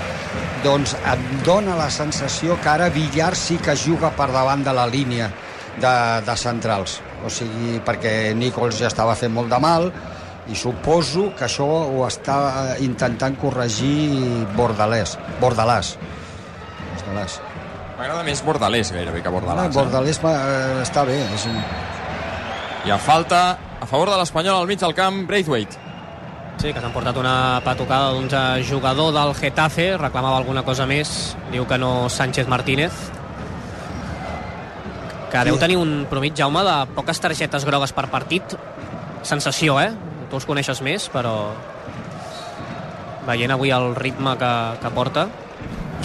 doncs 0.64 0.96
em 1.12 1.26
dona 1.44 1.76
la 1.76 1.90
sensació 1.92 2.56
que 2.64 2.70
ara 2.72 2.88
Villar 2.90 3.36
sí 3.36 3.58
que 3.58 3.76
juga 3.76 4.14
per 4.16 4.32
davant 4.32 4.64
de 4.64 4.74
la 4.74 4.88
línia 4.88 5.28
de, 5.76 6.22
de 6.26 6.36
centrals 6.40 7.02
o 7.26 7.32
sigui, 7.34 7.80
perquè 7.86 8.36
Nichols 8.38 8.80
ja 8.82 8.92
estava 8.92 9.16
fent 9.18 9.34
molt 9.34 9.50
de 9.52 9.60
mal 9.62 9.90
i 10.46 10.56
suposo 10.58 11.32
que 11.38 11.48
això 11.48 11.66
ho 11.66 12.06
està 12.06 12.38
intentant 12.86 13.34
corregir 13.42 14.46
Bordalès 14.54 15.18
Bordalàs 15.42 15.96
Bordalàs 16.94 17.42
M'agrada 17.96 18.26
més 18.28 18.42
Bordalés 18.44 18.92
gairebé 18.92 19.22
que 19.24 19.32
Bordalàs. 19.32 19.70
Ah, 19.70 19.72
Bordalés 19.72 20.18
eh, 20.20 20.82
està 20.84 21.06
bé. 21.08 21.16
És 21.32 21.46
un... 21.48 21.56
I 22.86 22.92
a 22.92 22.98
falta 23.00 23.56
a 23.80 23.88
favor 23.88 24.12
de 24.12 24.18
l'Espanyol 24.20 24.60
al 24.60 24.68
mig 24.68 24.82
del 24.82 24.94
camp, 24.98 25.24
Braithwaite. 25.30 25.80
Sí, 26.60 26.72
que 26.74 26.82
s'han 26.82 26.94
portat 26.96 27.18
una 27.20 27.62
patucada 27.64 28.12
d'un 28.16 28.28
jugador 28.68 29.14
del 29.16 29.34
Getafe, 29.40 29.94
reclamava 30.00 30.38
alguna 30.40 30.64
cosa 30.68 30.88
més, 30.88 31.36
diu 31.52 31.68
que 31.68 31.80
no 31.80 32.10
Sánchez 32.12 32.52
Martínez, 32.52 32.96
que 35.36 35.44
deu 35.52 35.58
tenir 35.60 35.78
un 35.78 36.06
promit, 36.10 36.36
Jaume, 36.38 36.64
de 36.64 36.76
poques 36.96 37.20
targetes 37.20 37.66
grogues 37.68 37.92
per 37.96 38.08
partit. 38.14 38.56
Sensació, 39.26 39.80
eh? 39.82 39.92
Tu 40.30 40.38
els 40.40 40.46
coneixes 40.48 40.82
més, 40.86 41.10
però 41.14 41.52
veient 43.26 43.52
avui 43.56 43.72
el 43.74 43.96
ritme 43.98 44.36
que, 44.40 44.52
que 44.82 44.92
porta... 44.94 45.28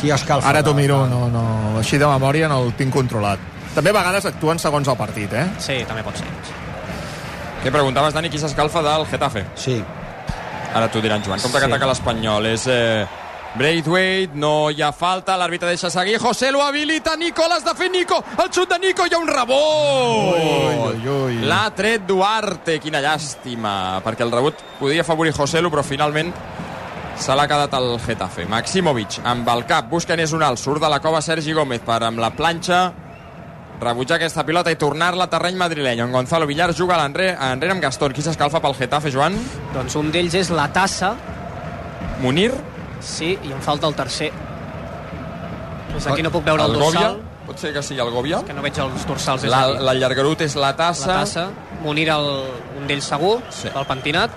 Qui 0.00 0.08
escalfa? 0.14 0.48
Ara 0.48 0.62
t'ho 0.64 0.72
miro, 0.72 1.02
no, 1.10 1.26
no, 1.28 1.42
així 1.80 1.98
de 2.00 2.06
memòria 2.08 2.48
no 2.48 2.60
el 2.64 2.70
tinc 2.78 2.94
controlat. 2.94 3.40
També 3.74 3.90
a 3.92 3.96
vegades 3.96 4.24
actuen 4.30 4.58
segons 4.62 4.88
el 4.88 4.96
partit, 4.96 5.32
eh? 5.36 5.46
Sí, 5.60 5.80
també 5.88 6.02
pot 6.06 6.16
ser. 6.16 6.28
Què 7.60 7.72
preguntaves, 7.74 8.14
Dani, 8.16 8.30
qui 8.32 8.38
s'escalfa 8.40 8.80
del 8.86 9.04
Getafe? 9.10 9.42
Sí. 9.60 9.76
Ara 10.72 10.86
t'ho 10.88 11.02
diran, 11.04 11.20
Joan. 11.26 11.42
Com 11.42 11.52
que 11.52 11.60
Sí. 11.60 11.66
ataca 11.66 11.86
l'Espanyol? 11.90 12.46
És 12.54 12.64
eh, 12.70 13.04
Braithwaite, 13.50 14.36
no 14.38 14.70
hi 14.70 14.78
ha 14.78 14.92
falta, 14.94 15.34
l'àrbitre 15.34 15.72
deixa 15.72 15.90
seguir, 15.90 16.20
José 16.22 16.52
lo 16.54 16.62
habilita, 16.62 17.16
Nico, 17.18 17.48
l'has 17.50 17.64
de 17.66 17.74
fer, 17.74 17.90
Nico, 17.90 18.20
el 18.38 18.50
xut 18.54 18.70
de 18.70 18.78
Nico, 18.78 19.06
hi 19.06 19.14
ha 19.16 19.18
un 19.18 19.26
rebot! 19.26 20.94
L'ha 21.50 21.64
tret 21.74 22.06
Duarte, 22.06 22.78
quina 22.78 23.02
llàstima, 23.02 23.98
perquè 24.06 24.22
el 24.22 24.30
rebot 24.30 24.62
podia 24.78 25.02
afavorir 25.02 25.34
José 25.34 25.58
Lu, 25.64 25.72
però 25.74 25.82
finalment 25.82 26.30
se 27.18 27.34
l'ha 27.34 27.48
quedat 27.50 27.74
el 27.74 27.98
Getafe. 28.06 28.46
Maximovic, 28.46 29.18
amb 29.26 29.50
el 29.50 29.66
cap, 29.66 29.90
busca 29.90 30.14
Enes 30.14 30.32
Unal, 30.36 30.56
surt 30.56 30.80
de 30.86 30.88
la 30.92 31.02
cova 31.02 31.20
Sergi 31.20 31.52
Gómez 31.56 31.82
per 31.82 32.04
amb 32.06 32.22
la 32.22 32.30
planxa 32.30 32.84
rebutjar 33.80 34.20
aquesta 34.20 34.44
pilota 34.46 34.70
i 34.70 34.78
tornar-la 34.78 35.26
a 35.26 35.32
terreny 35.32 35.56
madrileny, 35.58 36.04
on 36.04 36.12
Gonzalo 36.12 36.46
Villar 36.46 36.70
juga 36.76 36.94
a 36.94 37.02
l'enrere 37.02 37.34
enrere 37.50 37.74
amb 37.74 37.82
Gastón. 37.82 38.14
Qui 38.14 38.22
s'escalfa 38.22 38.60
pel 38.62 38.76
Getafe, 38.78 39.10
Joan? 39.10 39.34
Doncs 39.74 39.96
un 39.98 40.12
d'ells 40.14 40.36
és 40.38 40.54
la 40.54 40.68
tassa, 40.70 41.16
Munir? 42.20 42.52
Sí, 43.00 43.38
i 43.42 43.52
em 43.52 43.60
falta 43.64 43.86
el 43.88 43.94
tercer. 43.98 44.30
Des 45.94 46.04
d'aquí 46.06 46.22
no 46.22 46.30
puc 46.30 46.44
veure 46.46 46.62
el, 46.64 46.74
el 46.74 46.78
dorsal, 46.80 47.18
Pot 47.50 47.58
ser 47.58 47.72
que 47.74 47.82
sigui 47.82 47.98
el 48.00 48.10
Gòvia? 48.14 48.44
que 48.46 48.52
no 48.54 48.62
veig 48.62 48.76
els 48.78 49.06
dorsals 49.08 49.42
La, 49.50 49.64
la 49.82 49.94
llargarut 49.98 50.40
és 50.44 50.54
la 50.54 50.70
tassa. 50.78 51.06
La 51.08 51.14
tassa, 51.24 51.48
Munir 51.82 52.08
el, 52.12 52.28
un 52.78 52.86
d'ells 52.86 53.08
segur, 53.10 53.40
Sí. 53.50 53.68
el 53.74 53.86
pentinat. 53.88 54.30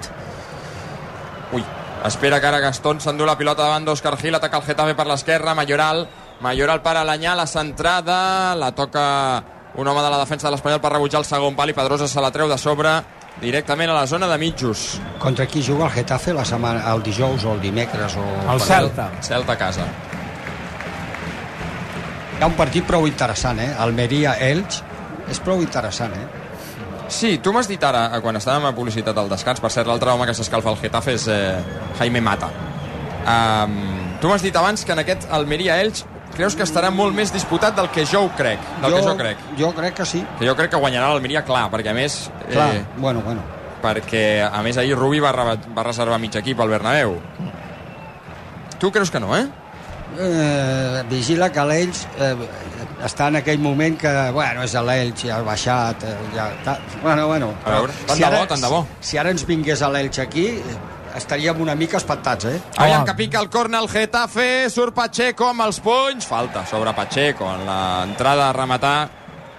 Ui, 1.54 1.64
espera 2.08 2.40
que 2.42 2.48
ara 2.50 2.60
Gastón 2.64 3.00
s'endú 3.04 3.26
la 3.28 3.38
pilota 3.38 3.64
davant 3.68 3.86
d'Òscar 3.86 4.16
Gil, 4.18 4.34
ataca 4.36 4.58
el 4.58 4.64
Getafe 4.66 4.96
per 4.96 5.06
l'esquerra, 5.06 5.54
Mayoral, 5.54 6.08
Mayoral 6.42 6.82
per 6.82 6.96
Alanyà, 6.98 7.36
la 7.38 7.46
centrada, 7.46 8.56
la 8.56 8.72
toca 8.74 9.44
un 9.76 9.88
home 9.88 10.02
de 10.02 10.10
la 10.10 10.18
defensa 10.24 10.48
de 10.48 10.52
l'Espanyol 10.56 10.82
per 10.82 10.92
rebutjar 10.94 11.20
el 11.22 11.26
segon 11.26 11.56
pal 11.56 11.70
i 11.70 11.74
Pedrosa 11.78 12.08
se 12.08 12.22
la 12.22 12.32
treu 12.32 12.50
de 12.50 12.58
sobre 12.58 12.98
directament 13.42 13.92
a 13.92 13.98
la 13.98 14.08
zona 14.08 14.28
de 14.28 14.38
mitjos. 14.38 15.00
Contra 15.20 15.48
qui 15.48 15.64
juga 15.64 15.86
el 15.86 15.92
Getafe 15.92 16.34
la 16.34 16.46
setmana, 16.46 16.84
el 16.94 17.04
dijous 17.04 17.46
o 17.46 17.54
el 17.54 17.62
dimecres? 17.62 18.16
O... 18.18 18.26
El 18.54 18.62
Celta. 18.62 19.10
Celta 19.22 19.54
a 19.54 19.58
casa. 19.58 19.88
Hi 22.38 22.42
ha 22.44 22.50
un 22.50 22.56
partit 22.60 22.86
prou 22.86 23.08
interessant, 23.08 23.60
eh? 23.64 23.72
Almeria-Elx. 23.80 24.82
És 25.32 25.40
prou 25.40 25.62
interessant, 25.64 26.14
eh? 26.18 26.26
Sí, 27.14 27.38
tu 27.44 27.54
m'has 27.54 27.68
dit 27.70 27.84
ara, 27.84 28.08
eh, 28.16 28.22
quan 28.24 28.36
estàvem 28.40 28.66
a 28.68 28.74
publicitat 28.76 29.18
al 29.18 29.30
descans, 29.30 29.62
per 29.62 29.72
cert, 29.72 29.88
l'altre 29.88 30.12
home 30.12 30.26
que 30.28 30.34
s'escalfa 30.36 30.72
al 30.72 30.80
Getafe 30.82 31.14
és 31.18 31.28
eh, 31.32 31.60
Jaime 32.00 32.22
Mata. 32.24 32.50
Um, 33.24 33.78
tu 34.20 34.28
m'has 34.28 34.44
dit 34.44 34.56
abans 34.56 34.84
que 34.84 34.92
en 34.92 35.00
aquest 35.04 35.30
Almeria-Elx 35.32 36.04
creus 36.36 36.56
que 36.56 36.64
estarà 36.68 36.90
molt 36.94 37.16
més 37.16 37.32
disputat 37.34 37.76
del 37.78 37.90
que 37.94 38.06
jo 38.10 38.26
ho 38.28 38.32
crec, 38.38 38.60
del 38.82 38.92
jo, 38.92 38.98
que 38.98 39.04
jo 39.08 39.16
crec. 39.18 39.38
Jo 39.60 39.72
crec 39.78 39.96
que 40.02 40.06
sí. 40.06 40.24
Que 40.40 40.48
jo 40.48 40.56
crec 40.60 40.72
que 40.74 40.80
guanyarà 40.82 41.10
l'Almeria, 41.14 41.44
clar, 41.48 41.68
perquè 41.74 41.92
a 41.92 41.98
més... 41.98 42.30
Clar, 42.52 42.70
bueno, 42.98 43.22
bueno. 43.26 43.42
perquè 43.84 44.42
a 44.48 44.62
més 44.64 44.78
ahir 44.80 44.96
Rubi 44.96 45.20
va, 45.20 45.34
re- 45.36 45.58
va 45.76 45.84
reservar 45.84 46.16
mig 46.20 46.36
equip 46.40 46.60
al 46.64 46.70
Bernabéu. 46.72 47.18
Tu 48.80 48.92
creus 48.92 49.12
que 49.12 49.20
no, 49.20 49.36
eh? 49.36 49.44
Eh, 50.20 51.04
vigila 51.10 51.50
que 51.52 51.64
l'Elx 51.66 52.04
eh, 52.22 52.36
està 53.04 53.28
en 53.32 53.40
aquell 53.40 53.60
moment 53.60 53.96
que, 54.00 54.12
bueno, 54.36 54.64
és 54.64 54.76
l'Elx, 54.78 55.26
ja 55.26 55.40
ha 55.40 55.44
baixat, 55.44 56.04
eh, 56.06 56.16
ja... 56.36 56.48
Ta... 56.64 56.78
Bueno, 57.02 57.28
bueno. 57.28 57.50
A 57.66 57.80
veure, 57.80 57.96
tant 58.08 58.20
de 58.22 58.30
bo, 58.36 58.42
tant 58.54 58.62
de 58.64 58.72
bo. 58.72 58.82
Si 59.02 59.18
ara 59.18 59.32
ens 59.34 59.44
vingués 59.50 59.82
a 59.82 59.90
l'Elx 59.92 60.20
aquí, 60.24 60.46
eh, 60.62 60.78
estaríem 61.16 61.60
una 61.62 61.76
mica 61.76 61.98
espantats, 61.98 62.46
eh? 62.46 62.62
Aviam 62.78 63.06
que 63.06 63.14
pica 63.16 63.40
el 63.40 63.50
corna 63.50 63.80
el 63.80 63.90
Getafe, 63.90 64.70
surt 64.70 64.94
Pacheco 64.96 65.48
amb 65.50 65.62
els 65.68 65.80
punys, 65.84 66.26
falta 66.28 66.66
sobre 66.70 66.94
Pacheco 66.98 67.50
en 67.54 67.66
l'entrada 67.68 68.50
a 68.50 68.54
rematar 68.54 69.10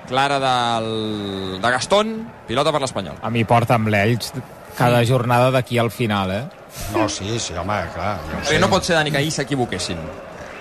clara 0.09 0.39
del, 0.39 1.61
de 1.63 1.71
Gastón, 1.71 2.11
pilota 2.49 2.73
per 2.75 2.81
l'Espanyol. 2.83 3.17
A 3.23 3.31
mi 3.31 3.45
porta 3.49 3.79
amb 3.79 3.89
l'Elx 3.89 4.33
cada 4.77 5.05
jornada 5.07 5.51
d'aquí 5.55 5.79
al 5.79 5.91
final, 5.95 6.31
eh? 6.35 6.45
No, 6.93 7.09
sí, 7.09 7.39
sí, 7.39 7.55
home, 7.55 7.79
clar. 7.95 8.19
Ja 8.31 8.39
ho 8.41 8.45
Sí. 8.51 8.59
no 8.59 8.69
pot 8.69 8.83
ser, 8.85 8.97
Dani, 8.97 9.11
que 9.15 9.19
ahir 9.23 9.31
s'equivoquessin. 9.33 9.99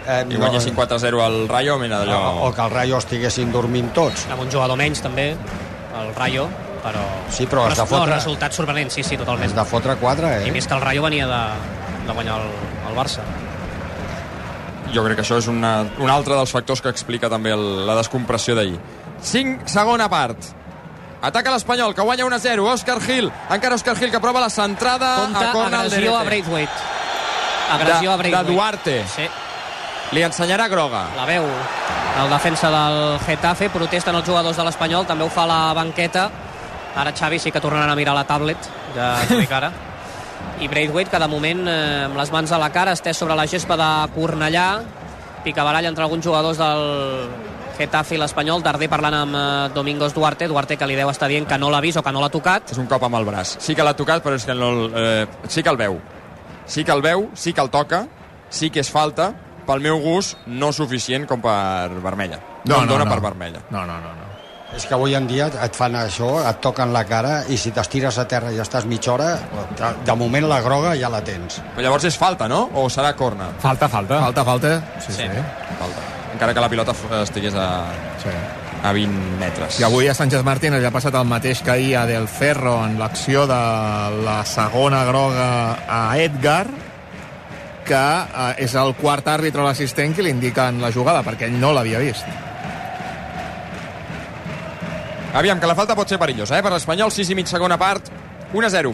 Eh, 0.05 0.25
I 0.29 0.35
guanyessin 0.35 0.75
4-0 0.75 1.21
al 1.23 1.47
Rayo, 1.49 1.77
mira 1.79 2.01
O, 2.01 2.05
d'allò... 2.05 2.47
o 2.47 2.53
que 2.53 2.61
el 2.61 2.69
Rayo 2.71 2.97
estiguessin 2.99 3.51
dormint 3.51 3.91
tots. 3.95 4.27
Amb 4.29 4.41
un 4.43 4.51
jugador 4.51 4.77
menys, 4.77 5.01
també, 5.01 5.31
el 5.99 6.13
Rayo, 6.15 6.47
però... 6.83 7.01
Sí, 7.31 7.45
però 7.47 7.65
has 7.69 7.77
de 7.77 7.83
No, 7.83 7.87
fotre- 7.87 8.15
resultat 8.17 8.53
sorprenent, 8.53 8.91
sí, 8.91 9.03
sí, 9.03 9.17
totalment. 9.17 9.49
Has 9.49 9.55
de 9.55 9.65
fotre 9.65 9.95
4, 10.01 10.27
I 10.43 10.49
eh? 10.49 10.51
més 10.51 10.67
que 10.67 10.75
el 10.75 10.81
Rayo 10.83 11.01
venia 11.05 11.27
de, 11.27 11.41
de 12.07 12.13
guanyar 12.13 12.41
el, 12.41 12.49
el 12.89 12.95
Barça. 12.97 13.23
Jo 14.93 15.01
crec 15.05 15.17
que 15.17 15.23
això 15.25 15.39
és 15.41 15.47
una, 15.49 15.71
un 15.97 16.11
altre 16.13 16.35
dels 16.37 16.51
factors 16.53 16.81
que 16.83 16.91
explica 16.93 17.29
també 17.31 17.53
el, 17.55 17.63
la 17.87 17.95
descompressió 17.97 18.53
d'ahir. 18.57 18.75
5, 19.23 19.65
segona 19.71 20.09
part. 20.11 20.37
Ataca 21.23 21.53
l'Espanyol, 21.53 21.95
que 21.95 22.03
guanya 22.03 22.25
1-0. 22.27 22.65
Òscar 22.67 22.99
Gil, 23.01 23.29
encara 23.49 23.77
Òscar 23.79 23.95
Gil, 23.97 24.11
que 24.11 24.19
prova 24.19 24.41
la 24.43 24.49
centrada 24.51 25.13
Compte, 25.23 25.45
a 25.45 25.53
corna 25.55 25.79
al 25.79 25.87
agressió 25.87 26.17
a. 26.19 26.23
Braithwaite. 26.27 26.91
Agressió 27.73 28.09
De- 28.09 28.13
a 28.13 28.17
Braithwaite. 28.17 28.49
de 28.49 28.53
Duarte. 28.53 28.97
Sí, 29.15 29.29
Li 30.13 30.21
ensenyarà 30.21 30.67
groga. 30.69 31.05
la 31.15 31.25
veu 31.25 31.45
el 32.21 32.29
defensa 32.29 32.69
del 32.69 33.19
Getafe, 33.25 33.69
protesten 33.73 34.13
els 34.19 34.27
jugadors 34.27 34.57
de 34.59 34.63
l'Espanyol, 34.67 35.07
també 35.07 35.23
ho 35.25 35.29
fa 35.33 35.47
la 35.49 35.73
banqueta. 35.73 36.27
Ara 36.95 37.11
Xavi 37.13 37.39
sí 37.39 37.51
que 37.51 37.59
tornaran 37.61 37.89
a 37.89 37.95
mirar 37.95 38.13
la 38.15 38.23
tablet, 38.29 38.57
ja 38.95 39.15
t'ho 39.27 39.39
dic 39.39 39.51
ara. 39.51 39.71
I 40.61 40.67
Braithwaite, 40.67 41.09
que 41.09 41.19
de 41.19 41.27
moment 41.27 41.63
eh, 41.67 42.03
amb 42.05 42.17
les 42.19 42.29
mans 42.31 42.51
a 42.53 42.59
la 42.61 42.69
cara, 42.71 42.93
estès 42.93 43.17
sobre 43.17 43.35
la 43.35 43.47
gespa 43.49 43.77
de 43.79 43.87
Cornellà, 44.13 44.67
picabarall 45.43 45.85
entre 45.89 46.03
alguns 46.05 46.23
jugadors 46.25 46.59
del 46.61 47.29
Getafe 47.77 48.13
i 48.15 48.19
l'Espanyol, 48.21 48.61
Darder 48.61 48.87
parlant 48.91 49.15
amb 49.17 49.35
eh, 49.35 49.45
Domingos 49.73 50.13
Duarte, 50.13 50.47
Duarte 50.47 50.77
que 50.77 50.85
li 50.87 50.95
deu 50.99 51.09
estar 51.09 51.27
dient 51.31 51.47
que 51.49 51.57
no 51.57 51.71
l'ha 51.73 51.81
vist 51.81 51.97
o 51.97 52.03
que 52.05 52.11
no 52.13 52.21
l'ha 52.21 52.29
tocat. 52.29 52.69
És 52.71 52.77
un 52.77 52.85
cop 52.91 53.01
amb 53.07 53.17
el 53.17 53.25
braç. 53.25 53.55
Sí 53.63 53.73
que 53.75 53.83
l'ha 53.83 53.95
tocat, 53.97 54.21
però 54.23 54.37
és 54.37 54.45
que 54.45 54.53
no, 54.53 54.69
el- 54.69 54.93
eh, 54.95 55.27
sí 55.49 55.63
que 55.63 55.69
el 55.73 55.77
veu. 55.81 55.97
Sí 56.67 56.83
que 56.85 56.91
el 56.93 57.01
veu, 57.01 57.29
sí 57.33 57.51
que 57.53 57.61
el 57.65 57.71
toca, 57.73 58.05
sí 58.53 58.69
que 58.69 58.79
és 58.85 58.91
falta, 58.93 59.31
pel 59.65 59.81
meu 59.81 59.97
gust, 60.03 60.37
no 60.45 60.69
suficient 60.71 61.25
com 61.25 61.41
per 61.41 61.89
vermella. 62.03 62.37
No, 62.69 62.83
em 62.83 62.87
dona 62.87 63.09
per 63.09 63.19
vermella. 63.23 63.63
No, 63.71 63.87
no, 63.87 63.97
no. 63.99 64.13
no. 64.13 64.22
És 64.75 64.87
que 64.89 64.95
avui 64.97 65.13
en 65.13 65.27
dia 65.29 65.47
et 65.61 65.75
fan 65.77 65.93
això, 65.99 66.31
et 66.49 66.57
toquen 66.63 66.89
la 66.95 67.03
cara 67.05 67.43
i 67.53 67.57
si 67.61 67.69
t'estires 67.75 68.17
a 68.17 68.25
terra 68.29 68.49
i 68.51 68.57
estàs 68.61 68.87
mitja 68.89 69.13
hora, 69.13 69.27
de 70.05 70.15
moment 70.17 70.47
la 70.49 70.61
groga 70.65 70.95
ja 70.97 71.11
la 71.13 71.21
tens. 71.25 71.59
Però 71.75 71.85
llavors 71.85 72.07
és 72.09 72.17
falta, 72.17 72.47
no? 72.49 72.63
O 72.73 72.87
serà 72.89 73.11
corna? 73.15 73.51
Falta, 73.61 73.87
falta. 73.89 74.19
Falta, 74.25 74.43
falta. 74.47 74.73
Sí, 74.99 75.11
Sí. 75.13 75.27
sí. 75.29 75.45
Falta. 75.79 76.01
Encara 76.33 76.53
que 76.55 76.61
la 76.65 76.69
pilota 76.69 76.95
estigués 77.21 77.53
a, 77.53 77.67
sí. 78.23 78.33
a 78.83 78.91
20 78.91 79.37
metres. 79.39 79.77
I 79.79 79.85
avui 79.85 80.07
a 80.09 80.15
Sánchez 80.17 80.41
Martínez 80.43 80.81
li 80.81 80.89
ha 80.89 80.91
passat 80.95 81.13
el 81.15 81.29
mateix 81.29 81.61
que 81.61 81.71
ahir 81.75 81.95
a 81.95 82.07
Del 82.09 82.25
Ferro 82.27 82.79
en 82.87 82.97
l'acció 82.97 83.45
de 83.45 83.59
la 84.25 84.39
segona 84.43 85.03
groga 85.05 85.77
a 85.87 86.17
Edgar, 86.17 86.65
que 87.85 87.99
eh, 87.99 88.63
és 88.65 88.73
el 88.79 88.95
quart 88.97 89.27
àrbitre 89.27 89.61
l'assistent 89.61 90.15
que 90.17 90.23
li 90.25 90.33
indiquen 90.33 90.81
la 90.81 90.89
jugada, 90.91 91.21
perquè 91.21 91.45
ell 91.51 91.59
no 91.61 91.73
l'havia 91.77 91.99
vist. 92.01 92.25
Aviam, 95.33 95.59
que 95.59 95.65
la 95.65 95.73
falta 95.73 95.95
pot 95.97 96.09
ser 96.09 96.19
perillosa, 96.21 96.59
eh? 96.59 96.61
Per 96.61 96.69
l'Espanyol, 96.75 97.09
6 97.11 97.31
i 97.33 97.35
mig 97.35 97.49
segona 97.49 97.77
part, 97.81 98.11
1-0. 98.53 98.93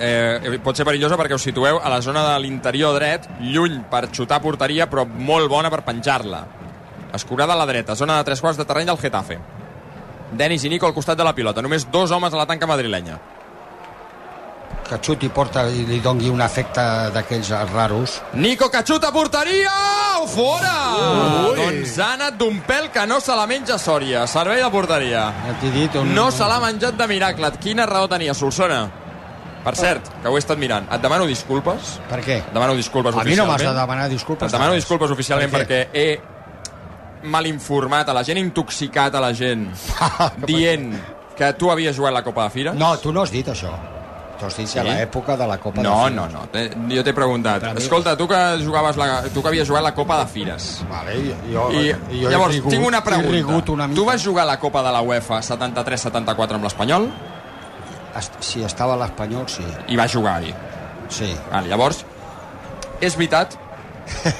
Eh, 0.00 0.58
pot 0.64 0.76
ser 0.76 0.84
perillosa 0.84 1.16
perquè 1.16 1.36
us 1.36 1.44
situeu 1.48 1.80
a 1.80 1.88
la 1.92 2.00
zona 2.04 2.26
de 2.26 2.34
l'interior 2.44 2.92
dret, 2.96 3.24
lluny 3.40 3.80
per 3.88 4.06
xutar 4.12 4.36
a 4.36 4.44
porteria, 4.44 4.88
però 4.88 5.06
molt 5.08 5.48
bona 5.48 5.72
per 5.72 5.80
penjar-la. 5.86 6.44
Escurada 7.16 7.56
a 7.56 7.60
la 7.60 7.66
dreta, 7.66 7.96
zona 7.96 8.18
de 8.18 8.28
tres 8.28 8.40
quarts 8.40 8.60
de 8.60 8.68
terreny 8.68 8.92
del 8.92 9.00
Getafe. 9.00 9.38
Denis 10.30 10.64
i 10.64 10.70
Nico 10.70 10.86
al 10.86 10.94
costat 10.94 11.18
de 11.18 11.24
la 11.24 11.34
pilota, 11.34 11.64
només 11.64 11.88
dos 11.90 12.12
homes 12.12 12.36
a 12.36 12.38
la 12.38 12.46
tanca 12.46 12.68
madrilenya. 12.68 13.16
Que 14.90 14.98
xuti 14.98 15.28
porta 15.30 15.62
i 15.70 15.84
li 15.86 16.00
dongui 16.02 16.32
un 16.34 16.40
efecte 16.42 16.82
d'aquells 17.14 17.52
raros. 17.70 18.16
Nico 18.34 18.66
que 18.72 18.80
xuta 18.82 19.08
a 19.08 19.14
porteria! 19.14 19.70
O 20.18 20.26
fora! 20.26 20.72
Ui. 21.46 21.54
Doncs 21.60 21.92
ha 22.02 22.08
anat 22.16 22.34
d'un 22.40 22.56
pèl 22.66 22.88
que 22.90 23.04
no 23.06 23.20
se 23.22 23.36
la 23.38 23.44
menja 23.46 23.76
Sòria. 23.78 24.24
Servei 24.26 24.58
de 24.62 24.70
porteria. 24.74 25.28
Ja 25.46 25.54
t'he 25.62 25.70
dit... 25.76 25.94
Un... 26.00 26.10
No 26.16 26.32
se 26.34 26.42
l'ha 26.42 26.58
menjat 26.64 26.98
de 26.98 27.06
miracle. 27.06 27.52
Quina 27.62 27.86
raó 27.86 28.08
tenia, 28.10 28.34
Solsona? 28.34 28.80
Per 29.62 29.76
cert, 29.76 30.08
que 30.24 30.26
ho 30.32 30.34
he 30.34 30.42
estat 30.42 30.58
mirant. 30.58 30.88
Et 30.90 31.02
demano 31.04 31.28
disculpes. 31.28 31.94
Per 32.10 32.18
què? 32.24 32.40
Et 32.40 32.50
demano 32.56 32.74
disculpes 32.74 33.14
A 33.14 33.22
mi 33.22 33.36
no 33.38 33.44
m'has 33.46 33.60
oficialment. 33.60 33.76
de 33.76 33.80
demanar 33.84 34.08
disculpes. 34.10 34.48
Et 34.48 34.56
demano 34.58 34.74
disculpes 34.74 35.14
oficialment 35.14 35.52
Per 35.52 35.62
perquè 35.62 35.80
he 35.94 37.28
mal 37.30 37.46
informat, 37.46 38.08
a 38.08 38.16
la 38.16 38.24
gent 38.26 38.40
intoxicat, 38.42 39.14
a 39.14 39.20
la 39.22 39.30
gent, 39.36 39.68
dient 40.50 40.90
que 41.36 41.52
tu 41.60 41.70
havies 41.70 41.94
jugat 41.94 42.16
la 42.16 42.24
Copa 42.26 42.48
de 42.48 42.56
Fires? 42.56 42.74
No, 42.74 42.96
tu 42.98 43.12
no 43.12 43.22
has 43.22 43.30
dit 43.30 43.46
això. 43.52 43.70
Tu 44.40 44.46
has 44.46 44.56
dit 44.56 44.66
Sí? 44.66 44.78
a 44.80 44.82
l'època 44.84 45.36
de 45.36 45.46
la 45.46 45.58
Copa 45.60 45.82
No, 45.82 46.06
de 46.06 46.10
no, 46.16 46.22
Fires. 46.26 46.32
no. 46.40 46.48
Te- 46.48 46.94
Jo 46.96 47.04
t'he 47.04 47.12
preguntat. 47.12 47.62
Escolta, 47.76 48.16
tu 48.16 48.26
que 48.26 48.38
jugaves 48.64 48.96
la, 48.96 49.22
tu 49.34 49.42
que 49.42 49.48
havies 49.48 49.68
jugat 49.68 49.82
la 49.82 49.92
Copa 49.94 50.16
de 50.22 50.26
Fires. 50.26 50.82
Vale, 50.88 51.34
jo, 51.52 51.70
I, 51.72 51.92
jo 52.22 52.30
llavors, 52.30 52.54
rigut- 52.56 52.70
tinc 52.70 52.86
una 52.86 53.04
pregunta. 53.04 53.72
una 53.72 53.86
mica. 53.86 54.00
tu 54.00 54.06
vas 54.06 54.24
jugar 54.24 54.46
la 54.46 54.58
Copa 54.58 54.82
de 54.82 54.90
la 54.92 55.02
UEFA 55.02 55.42
73-74 55.42 56.54
amb 56.54 56.64
l'Espanyol? 56.64 57.10
Est- 58.16 58.40
Si 58.40 58.62
estava 58.64 58.96
l'Espanyol, 58.96 59.46
sí. 59.48 59.62
I 59.88 59.96
vas 59.96 60.10
jugar-hi? 60.10 60.54
Sí. 61.10 61.36
Vale, 61.52 61.68
llavors, 61.68 62.04
és 63.00 63.14
veritat, 63.16 63.54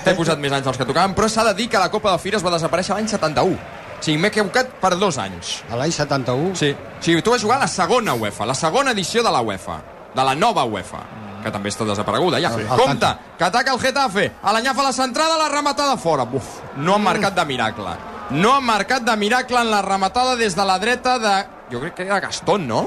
t'he 0.05 0.15
posat 0.15 0.39
més 0.39 0.53
anys 0.53 0.65
dels 0.65 0.79
que 0.79 0.85
tocaven, 0.87 1.15
però 1.15 1.29
s'ha 1.29 1.45
de 1.45 1.55
dir 1.55 1.69
que 1.69 1.79
la 1.79 1.91
Copa 1.91 2.13
de 2.13 2.19
Fires 2.19 2.43
va 2.45 2.51
desaparèixer 2.51 2.95
l'any 2.95 3.07
71. 3.09 3.59
O 4.01 4.03
sigui, 4.03 4.17
m'he 4.17 4.31
equivocat 4.33 4.71
per 4.81 4.95
dos 4.97 5.19
anys. 5.21 5.59
A 5.69 5.77
l'any 5.77 5.93
71? 5.93 6.55
Sí. 6.57 6.71
O 6.73 7.03
sigui, 7.05 7.21
tu 7.23 7.35
vas 7.35 7.43
jugar 7.43 7.59
a 7.59 7.67
la 7.67 7.69
segona 7.69 8.15
UEFA, 8.17 8.47
la 8.49 8.55
segona 8.57 8.95
edició 8.97 9.23
de 9.23 9.31
la 9.31 9.43
UEFA, 9.45 9.77
de 10.15 10.25
la 10.25 10.33
nova 10.35 10.65
UEFA, 10.65 11.03
que 11.45 11.53
també 11.53 11.69
està 11.69 11.85
desapareguda 11.85 12.41
ja. 12.41 12.49
Sí. 12.57 12.65
Compte, 12.81 13.11
que 13.37 13.45
ataca 13.45 13.75
el 13.75 13.83
Getafe, 13.83 14.25
a 14.41 14.55
l'enyafa 14.57 14.87
la 14.89 14.95
centrada, 14.97 15.37
la 15.37 15.51
rematada 15.53 15.99
fora. 16.01 16.25
Buf, 16.25 16.49
no 16.77 16.97
han 16.97 17.05
marcat 17.05 17.37
de 17.37 17.45
miracle. 17.45 17.93
No 18.31 18.55
han 18.57 18.65
marcat 18.65 19.05
de 19.05 19.17
miracle 19.21 19.61
en 19.61 19.71
la 19.71 19.83
rematada 19.83 20.35
des 20.37 20.57
de 20.57 20.65
la 20.65 20.79
dreta 20.79 21.19
de... 21.19 21.37
Jo 21.71 21.81
crec 21.85 21.95
que 21.95 22.09
era 22.09 22.21
Gastón, 22.21 22.67
no? 22.67 22.87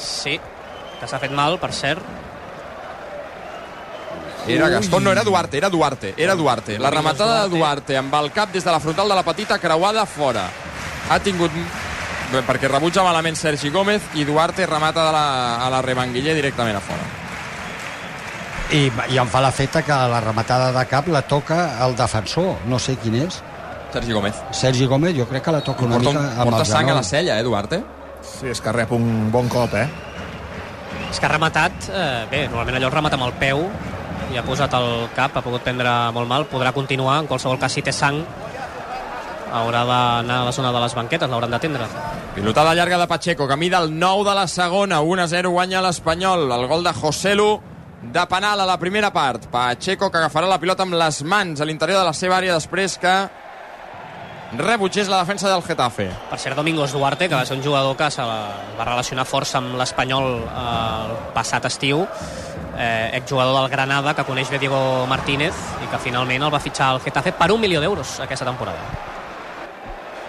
Sí, 0.00 0.40
que 0.98 1.08
s'ha 1.08 1.20
fet 1.20 1.32
mal, 1.36 1.58
per 1.60 1.74
cert. 1.76 2.00
Era 4.46 4.68
Gastón, 4.68 5.04
no, 5.04 5.12
era 5.12 5.22
Duarte, 5.22 5.56
era 5.56 5.68
Duarte, 5.70 6.14
era 6.16 6.34
Duarte. 6.34 6.78
La 6.78 6.90
rematada 6.90 7.44
de 7.44 7.56
Duarte 7.56 7.96
amb 7.96 8.14
el 8.18 8.32
cap 8.32 8.52
des 8.52 8.64
de 8.64 8.70
la 8.72 8.80
frontal 8.80 9.08
de 9.08 9.14
la 9.14 9.22
petita 9.22 9.58
creuada 9.58 10.06
fora. 10.06 10.48
Ha 11.10 11.18
tingut... 11.20 11.50
Perquè 12.32 12.64
rebutja 12.64 13.02
malament 13.04 13.36
Sergi 13.36 13.68
Gómez 13.68 14.00
i 14.16 14.24
Duarte 14.24 14.64
remata 14.64 15.02
de 15.04 15.12
la, 15.12 15.24
a 15.66 15.68
la 15.68 15.82
Remanguiller 15.84 16.32
directament 16.34 16.78
a 16.78 16.80
fora. 16.80 17.04
I, 18.72 18.86
I 19.12 19.18
em 19.20 19.28
fa 19.28 19.42
l'efecte 19.44 19.82
que 19.84 19.98
la 20.08 20.20
rematada 20.24 20.70
de 20.72 20.84
cap 20.88 21.10
la 21.12 21.20
toca 21.28 21.58
el 21.84 21.92
defensor, 21.98 22.62
no 22.72 22.78
sé 22.80 22.96
quin 22.96 23.18
és. 23.26 23.42
Sergi 23.92 24.16
Gómez. 24.16 24.38
Sergi 24.56 24.86
Gómez, 24.88 25.12
jo 25.18 25.26
crec 25.28 25.44
que 25.44 25.52
la 25.52 25.60
toca 25.60 25.84
una 25.84 25.98
Porta, 26.00 26.14
mica 26.16 26.30
amb 26.40 26.48
porta 26.48 26.64
el 26.64 26.70
sang 26.70 26.88
a 26.88 26.94
la 26.96 27.02
cella, 27.04 27.36
eh, 27.38 27.44
Duarte? 27.44 27.82
Sí, 28.24 28.48
és 28.48 28.64
que 28.64 28.72
rep 28.72 28.96
un 28.96 29.28
bon 29.34 29.52
cop, 29.52 29.74
eh? 29.76 29.84
És 31.10 31.20
que 31.20 31.28
ha 31.28 31.34
rematat, 31.34 31.90
eh, 31.92 32.24
bé, 32.30 32.46
normalment 32.48 32.80
allò 32.80 32.88
es 32.88 32.96
remata 32.96 33.20
amb 33.20 33.28
el 33.28 33.36
peu, 33.42 33.66
i 34.30 34.38
ha 34.38 34.44
posat 34.46 34.74
el 34.78 35.08
cap, 35.16 35.36
ha 35.36 35.42
pogut 35.44 35.64
prendre 35.66 35.90
molt 36.14 36.30
mal, 36.30 36.46
podrà 36.50 36.72
continuar, 36.72 37.18
en 37.22 37.30
qualsevol 37.30 37.58
cas 37.58 37.74
si 37.74 37.82
té 37.82 37.92
sang, 37.92 38.22
haurà 39.52 39.82
d'anar 39.84 40.38
a 40.40 40.46
la 40.48 40.54
zona 40.54 40.72
de 40.72 40.80
les 40.80 40.94
banquetes, 40.96 41.28
l'hauran 41.28 41.52
d'atendre. 41.52 41.88
Pilotada 42.34 42.74
llarga 42.74 42.98
de 42.98 43.06
Pacheco, 43.06 43.48
camí 43.48 43.68
del 43.68 43.92
9 43.98 44.24
de 44.30 44.34
la 44.34 44.46
segona, 44.48 45.02
1-0 45.02 45.52
guanya 45.52 45.82
l'Espanyol. 45.84 46.48
El 46.50 46.66
gol 46.70 46.84
de 46.84 46.94
Joselu 46.96 47.50
de 48.02 48.26
penal 48.26 48.60
a 48.60 48.66
la 48.66 48.78
primera 48.78 49.12
part. 49.12 49.46
Pacheco 49.52 50.10
que 50.10 50.18
agafarà 50.18 50.48
la 50.48 50.58
pilota 50.58 50.86
amb 50.86 50.96
les 50.98 51.22
mans 51.22 51.60
a 51.60 51.68
l'interior 51.68 52.00
de 52.00 52.08
la 52.08 52.16
seva 52.16 52.38
àrea 52.40 52.56
després 52.56 52.96
que 52.98 53.14
rebutgés 54.58 55.08
la 55.08 55.20
defensa 55.22 55.48
del 55.48 55.62
Getafe. 55.62 56.10
Per 56.30 56.38
cert, 56.38 56.56
Domingos 56.56 56.92
Duarte, 56.92 57.28
que 57.28 57.34
va 57.34 57.44
ser 57.46 57.56
un 57.56 57.64
jugador 57.64 57.96
que 57.96 58.10
se 58.10 58.22
va 58.22 58.84
relacionar 58.84 59.24
força 59.24 59.60
amb 59.60 59.76
l'Espanyol 59.80 60.28
eh, 60.42 60.64
el 61.06 61.14
passat 61.36 61.68
estiu, 61.70 62.04
eh, 62.76 63.10
exjugador 63.14 63.60
del 63.60 63.70
Granada, 63.70 64.14
que 64.14 64.24
coneix 64.24 64.50
bé 64.50 64.58
Diego 64.58 65.06
Martínez 65.06 65.54
i 65.82 65.88
que 65.90 66.00
finalment 66.02 66.42
el 66.42 66.52
va 66.52 66.60
fitxar 66.60 66.92
al 66.92 67.00
Getafe 67.04 67.32
per 67.36 67.50
un 67.52 67.60
milió 67.60 67.80
d'euros 67.80 68.20
aquesta 68.20 68.48
temporada. 68.48 69.10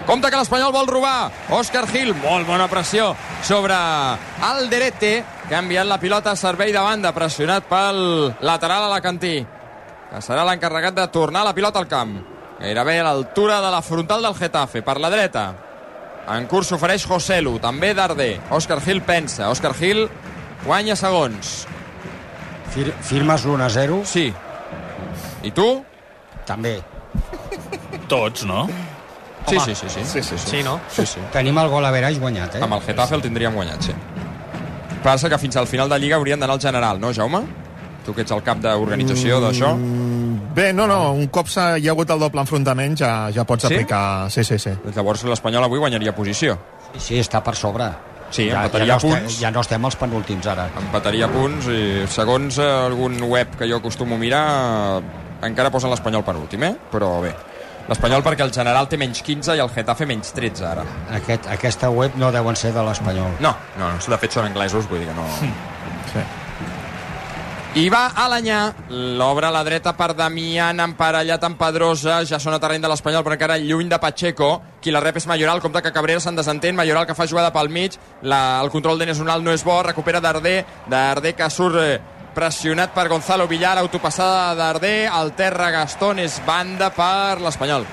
Compte 0.05 0.27
que 0.27 0.35
l'Espanyol 0.35 0.73
vol 0.75 0.89
robar. 0.89 1.31
Òscar 1.55 1.85
Gil, 1.87 2.11
molt 2.19 2.47
bona 2.47 2.67
pressió 2.67 3.13
sobre 3.45 3.75
Alderete, 4.43 5.13
que 5.47 5.55
ha 5.55 5.61
enviat 5.63 5.87
la 5.87 5.99
pilota 6.01 6.33
a 6.33 6.39
servei 6.39 6.73
de 6.75 6.81
banda, 6.83 7.13
pressionat 7.15 7.69
pel 7.69 8.33
lateral 8.43 8.89
alacantí, 8.89 9.37
que 10.11 10.21
serà 10.21 10.43
l'encarregat 10.43 10.97
de 10.97 11.07
tornar 11.07 11.45
la 11.47 11.55
pilota 11.55 11.79
al 11.79 11.87
camp. 11.87 12.17
Gairebé 12.59 12.99
a 12.99 13.07
l'altura 13.07 13.61
de 13.63 13.71
la 13.71 13.81
frontal 13.81 14.27
del 14.27 14.35
Getafe, 14.35 14.83
per 14.83 14.99
la 14.99 15.11
dreta. 15.11 15.45
En 16.35 16.47
curs 16.47 16.69
s'ofereix 16.71 17.07
Joselu, 17.07 17.57
també 17.63 17.93
Darder. 17.95 18.37
Òscar 18.55 18.81
Gil 18.83 19.01
pensa. 19.07 19.49
Òscar 19.51 19.73
Gil 19.75 20.05
guanya 20.65 20.95
segons. 20.99 21.63
Fir 22.73 22.93
firmes 23.05 23.45
l'1-0? 23.45 24.01
Sí. 24.09 24.27
I 25.43 25.51
tu? 25.51 25.67
També. 26.47 26.79
Tots, 28.09 28.45
no? 28.49 28.65
Sí, 29.47 29.57
Home. 29.57 29.65
sí, 29.65 29.75
sí, 29.75 29.89
sí. 29.89 30.05
Sí, 30.05 30.23
sí, 30.23 30.37
sí. 30.37 30.49
Sí, 30.49 30.63
no? 30.63 30.79
Sí, 30.89 31.05
sí. 31.05 31.19
Tenim 31.33 31.57
el 31.59 31.67
gol 31.69 31.85
a 31.85 31.91
veraix 31.91 32.17
guanyat, 32.19 32.55
eh? 32.55 32.63
Amb 32.63 32.77
el 32.77 32.81
Getafe 32.85 33.15
el 33.17 33.21
tindríem 33.25 33.53
guanyat, 33.55 33.81
sí. 33.89 33.93
Passa 35.03 35.27
que 35.29 35.37
fins 35.37 35.57
al 35.59 35.67
final 35.67 35.89
de 35.91 35.99
Lliga 35.99 36.15
haurien 36.15 36.39
d'anar 36.39 36.55
al 36.55 36.61
general, 36.63 36.99
no, 37.01 37.11
Jaume? 37.13 37.41
Tu 38.05 38.13
que 38.15 38.23
ets 38.23 38.31
el 38.35 38.41
cap 38.43 38.59
d'organització 38.63 39.39
d'això. 39.43 39.73
Bé, 40.55 40.71
no, 40.75 40.87
no, 40.87 41.11
un 41.15 41.27
cop 41.27 41.47
hi 41.51 41.87
ha 41.87 41.91
hagut 41.91 42.09
el 42.11 42.19
doble 42.19 42.41
enfrontament 42.43 42.95
ja, 42.99 43.29
ja 43.35 43.43
pots 43.47 43.67
Sí? 43.67 43.73
aplicar... 43.73 44.29
Sí, 44.31 44.43
sí, 44.43 44.57
sí. 44.59 44.71
Llavors 44.95 45.23
l'Espanyol 45.27 45.63
avui 45.67 45.79
guanyaria 45.79 46.15
posició. 46.15 46.57
Sí, 46.93 46.99
sí, 46.99 47.19
està 47.19 47.41
per 47.43 47.55
sobre. 47.55 47.87
Sí, 48.33 48.47
ja, 48.49 48.55
ja, 48.55 48.65
empataria 48.65 48.93
no 48.95 48.97
estem, 48.97 49.23
punts. 49.23 49.39
ja 49.39 49.51
no 49.53 49.61
estem 49.61 49.85
als 49.85 49.97
penúltims 50.01 50.47
ara. 50.49 50.67
Empataria 50.81 51.29
punts 51.29 51.69
i 51.69 51.81
segons 52.09 52.57
eh, 52.57 52.69
algun 52.89 53.19
web 53.29 53.53
que 53.59 53.69
jo 53.69 53.77
acostumo 53.77 54.17
a 54.17 54.21
mirar 54.21 54.43
encara 55.45 55.69
posen 55.73 55.91
l'Espanyol 55.93 56.23
per 56.25 56.37
últim, 56.39 56.63
eh? 56.65 56.75
Però 56.91 57.19
bé. 57.21 57.33
L'Espanyol 57.87 58.23
perquè 58.23 58.45
el 58.45 58.53
general 58.55 58.87
té 58.87 58.97
menys 58.97 59.19
15 59.21 59.57
i 59.57 59.61
el 59.61 59.69
Getafe 59.75 60.07
menys 60.07 60.31
13 60.33 60.65
ara. 60.65 60.85
Aquest, 61.17 61.49
aquesta 61.51 61.89
web 61.91 62.15
no 62.15 62.31
deuen 62.31 62.55
ser 62.55 62.71
de 62.73 62.83
l'Espanyol. 62.85 63.35
No, 63.43 63.51
no, 63.77 63.91
no, 63.91 63.99
de 64.15 64.19
fet 64.21 64.39
són 64.39 64.47
anglesos, 64.47 64.87
vull 64.89 65.03
dir 65.03 65.11
que 65.11 65.17
no... 65.19 65.27
Sí. 66.13 66.23
I 67.73 67.87
va 67.89 68.11
a 68.13 68.27
l'anyà, 68.29 68.57
l'obre 69.17 69.47
a 69.47 69.49
la 69.49 69.63
dreta 69.65 69.95
per 69.97 70.11
Damián, 70.13 70.77
emparellat 70.77 71.41
amb 71.47 71.57
Pedrosa, 71.57 72.19
ja 72.29 72.37
són 72.37 72.53
a 72.53 72.59
terreny 72.61 72.83
de 72.83 72.91
l'Espanyol, 72.91 73.23
però 73.25 73.33
encara 73.33 73.55
lluny 73.57 73.89
de 73.89 73.97
Pacheco, 73.97 74.49
qui 74.77 74.93
la 74.93 75.01
rep 75.01 75.17
és 75.17 75.25
Mayoral, 75.25 75.57
compte 75.57 75.81
que 75.81 75.91
Cabrera 75.95 76.21
se'n 76.21 76.37
desentén, 76.37 76.77
Mayoral 76.77 77.07
que 77.09 77.15
fa 77.17 77.25
jugada 77.25 77.49
pel 77.55 77.71
mig, 77.73 77.97
la, 78.21 78.59
el 78.61 78.69
control 78.69 79.01
d'Enes 79.01 79.23
Unal 79.25 79.41
no 79.41 79.57
és 79.57 79.65
bo, 79.65 79.79
recupera 79.81 80.21
Darder, 80.21 80.59
Darder 80.85 81.33
que 81.33 81.49
surt 81.49 81.79
eh, 81.81 81.97
pressionat 82.37 82.93
per 82.93 83.07
Gonzalo 83.09 83.49
Villar, 83.49 83.79
autopassada 83.81 84.51
de 84.51 84.61
Darder, 84.61 84.93
al 85.09 85.33
terra 85.33 85.73
Gastón, 85.73 86.21
és 86.21 86.37
banda 86.45 86.93
per 86.93 87.41
l'Espanyol. 87.41 87.89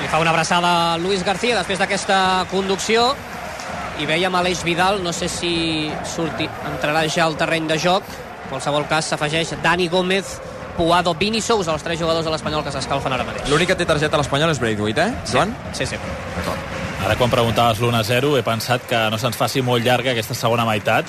Li 0.00 0.08
fa 0.08 0.24
una 0.24 0.32
abraçada 0.32 0.72
a 0.94 0.98
Luis 1.04 1.20
García 1.20 1.60
després 1.60 1.84
d'aquesta 1.84 2.48
conducció 2.48 3.10
i 4.00 4.08
veiem 4.08 4.40
Aleix 4.40 4.64
Vidal, 4.64 5.04
no 5.04 5.12
sé 5.12 5.28
si 5.28 5.54
surti, 6.16 6.48
entrarà 6.72 7.04
ja 7.12 7.28
al 7.28 7.36
terreny 7.36 7.68
de 7.68 7.76
joc 7.76 8.31
qualsevol 8.52 8.86
cas 8.90 9.08
s'afegeix 9.12 9.56
Dani 9.64 9.88
Gómez 9.88 10.36
Puado, 10.76 11.14
Vini 11.18 11.40
Sous, 11.44 11.68
els 11.68 11.82
tres 11.84 12.00
jugadors 12.00 12.24
de 12.24 12.32
l'Espanyol 12.32 12.62
que 12.64 12.72
s'escalfen 12.72 13.12
ara 13.12 13.26
mateix. 13.28 13.48
L'únic 13.50 13.72
que 13.72 13.76
té 13.76 13.84
targeta 13.88 14.16
a 14.16 14.22
l'Espanyol 14.22 14.54
és 14.54 14.60
Braithwaite, 14.60 15.04
eh, 15.04 15.26
Joan? 15.28 15.52
Sí, 15.76 15.84
sí. 15.86 15.98
D'acord. 16.36 16.70
Ara, 17.02 17.16
quan 17.18 17.32
preguntaves 17.32 17.80
l'1-0, 17.82 18.36
he 18.38 18.44
pensat 18.46 18.86
que 18.88 19.02
no 19.10 19.18
se'ns 19.18 19.36
faci 19.36 19.60
molt 19.64 19.84
llarga 19.84 20.14
aquesta 20.14 20.36
segona 20.38 20.64
meitat. 20.68 21.08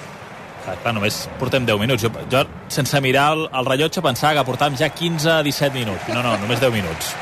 Clar, 0.63 0.75
clar, 0.81 0.93
només 0.95 1.21
portem 1.39 1.67
10 1.67 1.79
minuts. 1.79 2.03
Jo, 2.03 2.11
jo 2.31 2.43
sense 2.71 2.99
mirar 3.03 3.29
el, 3.37 3.47
el 3.53 3.71
rellotge, 3.71 4.03
pensava 4.03 4.35
que 4.39 4.45
portàvem 4.47 4.79
ja 4.79 4.89
15-17 4.91 5.71
minuts. 5.75 6.11
No, 6.11 6.23
no, 6.25 6.35
només 6.43 6.59
10 6.63 6.75
minuts. 6.75 7.13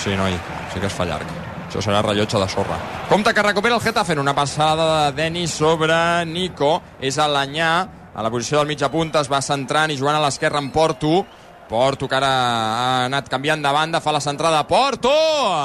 Sí, 0.00 0.16
noi, 0.16 0.36
sí 0.72 0.80
que 0.80 0.88
es 0.88 0.96
fa 0.96 1.08
llarg. 1.08 1.28
Això 1.70 1.82
serà 1.84 2.00
rellotge 2.02 2.38
de 2.40 2.48
sorra. 2.50 2.76
Compte 3.08 3.34
que 3.34 3.42
recupera 3.44 3.76
el 3.76 3.82
Getafe 3.82 4.16
en 4.16 4.24
una 4.24 4.34
passada 4.34 4.86
de 5.10 5.22
Denis 5.22 5.52
sobre 5.54 6.24
Nico. 6.26 6.80
És 7.00 7.18
a 7.18 7.28
l'Anyà, 7.30 7.72
a 8.14 8.22
la 8.22 8.30
posició 8.30 8.58
del 8.58 8.68
mitja 8.68 8.90
punta, 8.90 9.20
es 9.20 9.30
va 9.30 9.42
centrant 9.42 9.90
i 9.92 9.98
jugant 9.98 10.18
a 10.18 10.24
l'esquerra 10.24 10.58
en 10.58 10.70
Porto. 10.70 11.24
Porto 11.70 12.08
que 12.10 12.16
ara 12.18 12.30
ha 12.30 13.04
anat 13.04 13.28
canviant 13.30 13.62
de 13.62 13.70
banda, 13.70 14.00
fa 14.02 14.10
la 14.10 14.20
centrada 14.20 14.64
Porto! 14.66 15.12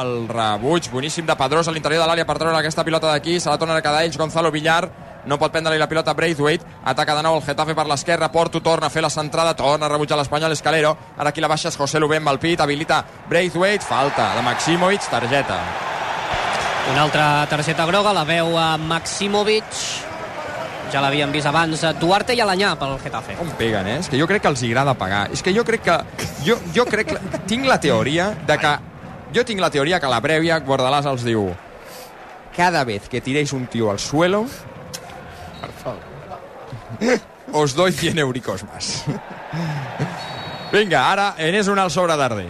El 0.04 0.28
rebuig 0.30 0.92
boníssim 0.94 1.26
de 1.26 1.34
Pedrós 1.36 1.68
a 1.68 1.74
l'interior 1.74 2.04
de 2.04 2.10
l'àrea 2.12 2.28
per 2.30 2.38
treure 2.38 2.60
aquesta 2.60 2.86
pilota 2.86 3.10
d'aquí, 3.10 3.40
se 3.40 3.50
la 3.50 3.58
torna 3.58 3.74
a 3.80 3.82
quedar 3.82 4.04
ells, 4.06 4.20
Gonzalo 4.22 4.52
Villar. 4.54 4.84
No 5.26 5.40
pot 5.42 5.50
prendre-li 5.50 5.82
la 5.82 5.90
pilota 5.90 6.14
Braithwaite, 6.14 6.68
ataca 6.86 7.16
de 7.18 7.24
nou 7.26 7.40
el 7.40 7.42
Getafe 7.42 7.74
per 7.74 7.88
l'esquerra, 7.90 8.30
Porto 8.30 8.62
torna 8.62 8.86
a 8.86 8.94
fer 8.94 9.02
la 9.02 9.10
centrada, 9.10 9.56
torna 9.58 9.88
a 9.88 9.90
rebutjar 9.90 10.20
l'Espanyol 10.20 10.54
Escalero, 10.54 10.94
ara 11.18 11.34
aquí 11.34 11.42
la 11.42 11.50
baixa 11.50 11.72
és 11.74 11.78
José 11.82 11.98
Lubén 12.00 12.22
amb 12.22 12.36
el 12.36 12.40
pit, 12.44 12.62
habilita 12.62 13.02
Braithwaite, 13.28 13.82
falta 13.90 14.36
de 14.36 14.46
Maximovic, 14.46 15.10
targeta. 15.10 15.58
Una 16.92 17.02
altra 17.02 17.48
targeta 17.50 17.90
groga, 17.90 18.14
la 18.14 18.24
veu 18.30 18.54
a 18.62 18.76
Maximovic, 18.78 20.14
ja 20.94 21.02
l'havíem 21.04 21.32
vist 21.34 21.50
abans, 21.50 21.84
a 21.84 21.94
Duarte 21.98 22.36
i 22.36 22.42
Alanyà 22.44 22.74
pel 22.80 22.98
Getafe. 23.04 23.38
Com 23.40 23.50
peguen, 23.60 23.88
eh? 23.88 24.00
És 24.04 24.10
que 24.12 24.20
jo 24.20 24.28
crec 24.30 24.44
que 24.46 24.52
els 24.54 24.64
agrada 24.68 24.94
pagar. 24.98 25.26
És 25.34 25.44
que 25.44 25.54
jo 25.56 25.66
crec 25.68 25.86
que... 25.86 26.00
Jo, 26.46 26.58
jo 26.76 26.86
crec 26.90 27.14
que... 27.14 27.42
Tinc 27.50 27.68
la 27.70 27.80
teoria 27.82 28.32
de 28.48 28.58
que... 28.62 28.74
Jo 29.36 29.44
tinc 29.44 29.60
la 29.60 29.72
teoria 29.74 30.00
que 30.00 30.08
a 30.08 30.14
la 30.14 30.22
prèvia 30.24 30.62
Bordalàs 30.64 31.08
els 31.12 31.26
diu 31.28 31.50
cada 32.56 32.86
vez 32.88 33.10
que 33.12 33.20
tiréis 33.20 33.52
un 33.52 33.66
tío 33.68 33.90
al 33.92 34.00
suelo 34.00 34.46
os 37.52 37.76
doy 37.76 37.92
100 37.92 38.18
euricos 38.20 38.64
más. 38.64 39.04
Vinga, 40.72 41.12
ara 41.12 41.36
Enes 41.38 41.68
un 41.68 41.80
al 41.80 41.92
sobre 41.92 42.16
Darder. 42.16 42.50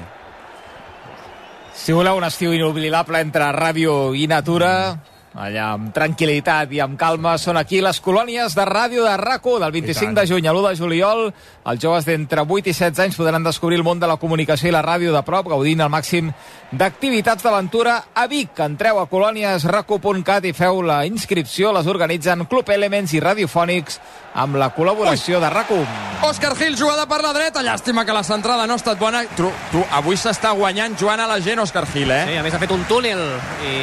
Si 1.76 1.94
voleu 1.94 2.18
un 2.18 2.24
estiu 2.24 2.54
inoblidable 2.56 3.20
entre 3.22 3.52
ràdio 3.54 4.16
i 4.16 4.26
natura, 4.32 4.96
allà 5.36 5.72
amb 5.76 5.92
tranquil·litat 5.96 6.72
i 6.72 6.80
amb 6.84 6.98
calma, 7.00 7.36
són 7.38 7.60
aquí 7.60 7.82
les 7.84 8.00
colònies 8.04 8.56
de 8.56 8.66
ràdio 8.68 9.04
de 9.04 9.16
rac 9.20 9.44
del 9.46 9.72
25 9.72 10.16
de 10.16 10.26
juny 10.30 10.48
a 10.48 10.54
l'1 10.54 10.70
de 10.70 10.76
juliol. 10.80 11.26
Els 11.66 11.82
joves 11.82 12.06
d'entre 12.08 12.42
8 12.42 12.72
i 12.72 12.74
16 12.74 13.04
anys 13.04 13.18
podran 13.20 13.44
descobrir 13.44 13.78
el 13.78 13.84
món 13.84 14.00
de 14.00 14.08
la 14.08 14.18
comunicació 14.18 14.70
i 14.70 14.74
la 14.74 14.82
ràdio 14.86 15.12
de 15.14 15.22
prop, 15.28 15.50
gaudint 15.52 15.82
al 15.82 15.92
màxim 15.92 16.32
d'activitats 16.76 17.44
d'aventura 17.44 17.96
a 18.14 18.26
Vic. 18.28 18.60
Entreu 18.60 19.00
a 19.00 19.06
colòniesraco.cat 19.08 20.46
i 20.50 20.54
feu 20.56 20.82
la 20.84 21.04
inscripció. 21.08 21.72
Les 21.76 21.88
organitzen 21.88 22.46
Club 22.52 22.70
Elements 22.76 23.14
i 23.16 23.22
Radiofònics 23.24 24.00
amb 24.36 24.60
la 24.60 24.72
col·laboració 24.76 25.40
de 25.40 25.50
rac 25.50 25.72
Òscar 26.26 26.54
Gil, 26.60 26.76
jugada 26.78 27.06
per 27.08 27.22
la 27.24 27.32
dreta. 27.34 27.64
Llàstima 27.64 28.06
que 28.06 28.14
la 28.14 28.24
centrada 28.24 28.68
no 28.68 28.76
ha 28.76 28.82
estat 28.82 29.00
bona. 29.00 29.24
Tu, 29.38 29.50
tu 29.72 29.84
avui 29.92 30.18
s'està 30.20 30.52
guanyant 30.58 30.98
jugant 31.00 31.22
a 31.24 31.28
la 31.30 31.40
gent, 31.40 31.62
Òscar 31.64 31.86
Gil, 31.92 32.12
eh? 32.12 32.24
Sí, 32.32 32.38
a 32.40 32.44
més 32.44 32.56
ha 32.56 32.62
fet 32.62 32.74
un 32.76 32.84
túnel 32.90 33.22
i 33.66 33.76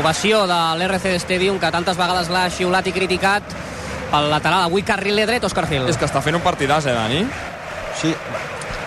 ovació 0.00 0.46
de 0.48 0.58
l'RC 0.80 1.18
Stadium 1.24 1.60
que 1.60 1.72
tantes 1.74 1.98
vegades 2.00 2.32
l'ha 2.32 2.48
xiulat 2.54 2.88
i 2.88 2.94
criticat 2.96 3.56
pel 4.12 4.30
lateral. 4.32 4.68
Avui 4.68 4.86
carril 4.86 5.20
dret, 5.26 5.44
Òscar 5.44 5.68
Gil. 5.68 5.88
És 5.90 6.00
que 6.00 6.08
està 6.08 6.24
fent 6.24 6.38
un 6.38 6.44
partidàs, 6.44 6.86
eh, 6.86 6.96
Dani? 6.96 7.24
Sí, 7.98 8.14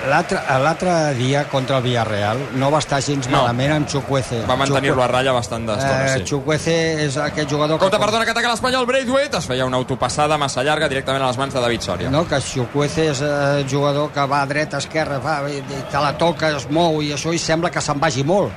l'altre 0.08 1.14
dia 1.18 1.43
contra 1.49 1.78
el 1.78 1.84
Villarreal 1.84 2.39
no 2.58 2.72
va 2.74 2.80
estar 2.82 3.02
gens 3.04 3.28
No. 3.30 3.38
malament 3.41 3.74
amb 3.76 3.88
Chukwueze. 3.89 4.41
Va 4.49 4.56
mantenir-lo 4.58 5.04
a 5.04 5.08
ratlla 5.08 5.34
bastant 5.36 5.68
d'estona, 5.68 6.06
Eh, 6.06 6.18
sí. 6.18 6.24
Chukwueze 6.32 6.76
és 7.06 7.18
aquest 7.18 7.49
jugador 7.49 7.78
Compte, 7.80 7.97
que... 7.97 8.04
perdona, 8.04 8.26
que 8.26 8.32
ataca 8.32 8.49
l'Espanyol, 8.49 8.86
Braithwaite. 8.86 9.38
Es 9.38 9.45
feia 9.47 9.66
una 9.66 9.78
autopassada 9.78 10.38
massa 10.38 10.64
llarga 10.64 10.89
directament 10.89 11.24
a 11.24 11.28
les 11.28 11.38
mans 11.38 11.54
de 11.54 11.62
David 11.62 11.82
Soria. 11.82 12.10
No, 12.10 12.26
que 12.28 12.39
Chukwueze 12.41 13.10
és 13.12 13.22
eh, 13.22 13.64
jugador 13.70 14.12
que 14.12 14.26
va 14.28 14.41
a 14.41 14.45
dreta, 14.49 14.78
esquerra, 14.82 15.20
va, 15.20 15.39
te 15.45 15.97
la 16.02 16.14
toca, 16.18 16.49
es 16.58 16.68
mou 16.70 17.02
i 17.02 17.12
això 17.14 17.34
i 17.34 17.38
sembla 17.39 17.70
que 17.70 17.82
se'n 17.82 17.99
vagi 17.99 18.24
molt. 18.24 18.52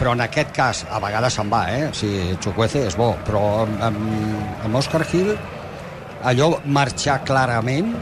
Però 0.00 0.12
en 0.16 0.20
aquest 0.24 0.50
cas, 0.56 0.86
a 0.90 0.98
vegades 0.98 1.34
se'n 1.36 1.50
va, 1.52 1.66
eh? 1.70 1.88
O 1.90 1.94
sigui, 1.94 2.36
Chukwueze 2.40 2.86
és 2.88 2.96
bo, 2.96 3.12
però 3.26 3.66
amb, 3.66 3.82
amb, 3.82 4.64
amb 4.64 4.76
Òscar 4.80 5.04
Gil 5.04 5.34
allò 6.24 6.54
marxar 6.64 7.20
clarament 7.24 7.92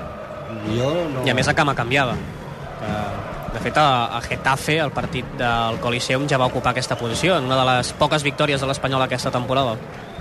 jo 0.75 0.91
no... 1.13 1.25
I 1.27 1.31
a 1.31 1.35
més 1.35 1.49
a 1.49 1.55
cama 1.55 1.75
canviada. 1.75 2.15
Eh, 2.83 3.39
De 3.53 3.61
fet, 3.61 3.77
a, 3.81 4.21
Getafe, 4.21 4.77
el 4.79 4.91
partit 4.93 5.25
del 5.39 5.79
Coliseum, 5.81 6.27
ja 6.29 6.37
va 6.37 6.51
ocupar 6.51 6.75
aquesta 6.75 6.99
posició, 7.01 7.39
en 7.39 7.49
una 7.49 7.57
de 7.57 7.65
les 7.65 7.95
poques 7.97 8.23
victòries 8.23 8.61
de 8.61 8.69
l'Espanyol 8.69 9.03
aquesta 9.03 9.33
temporada. 9.33 9.73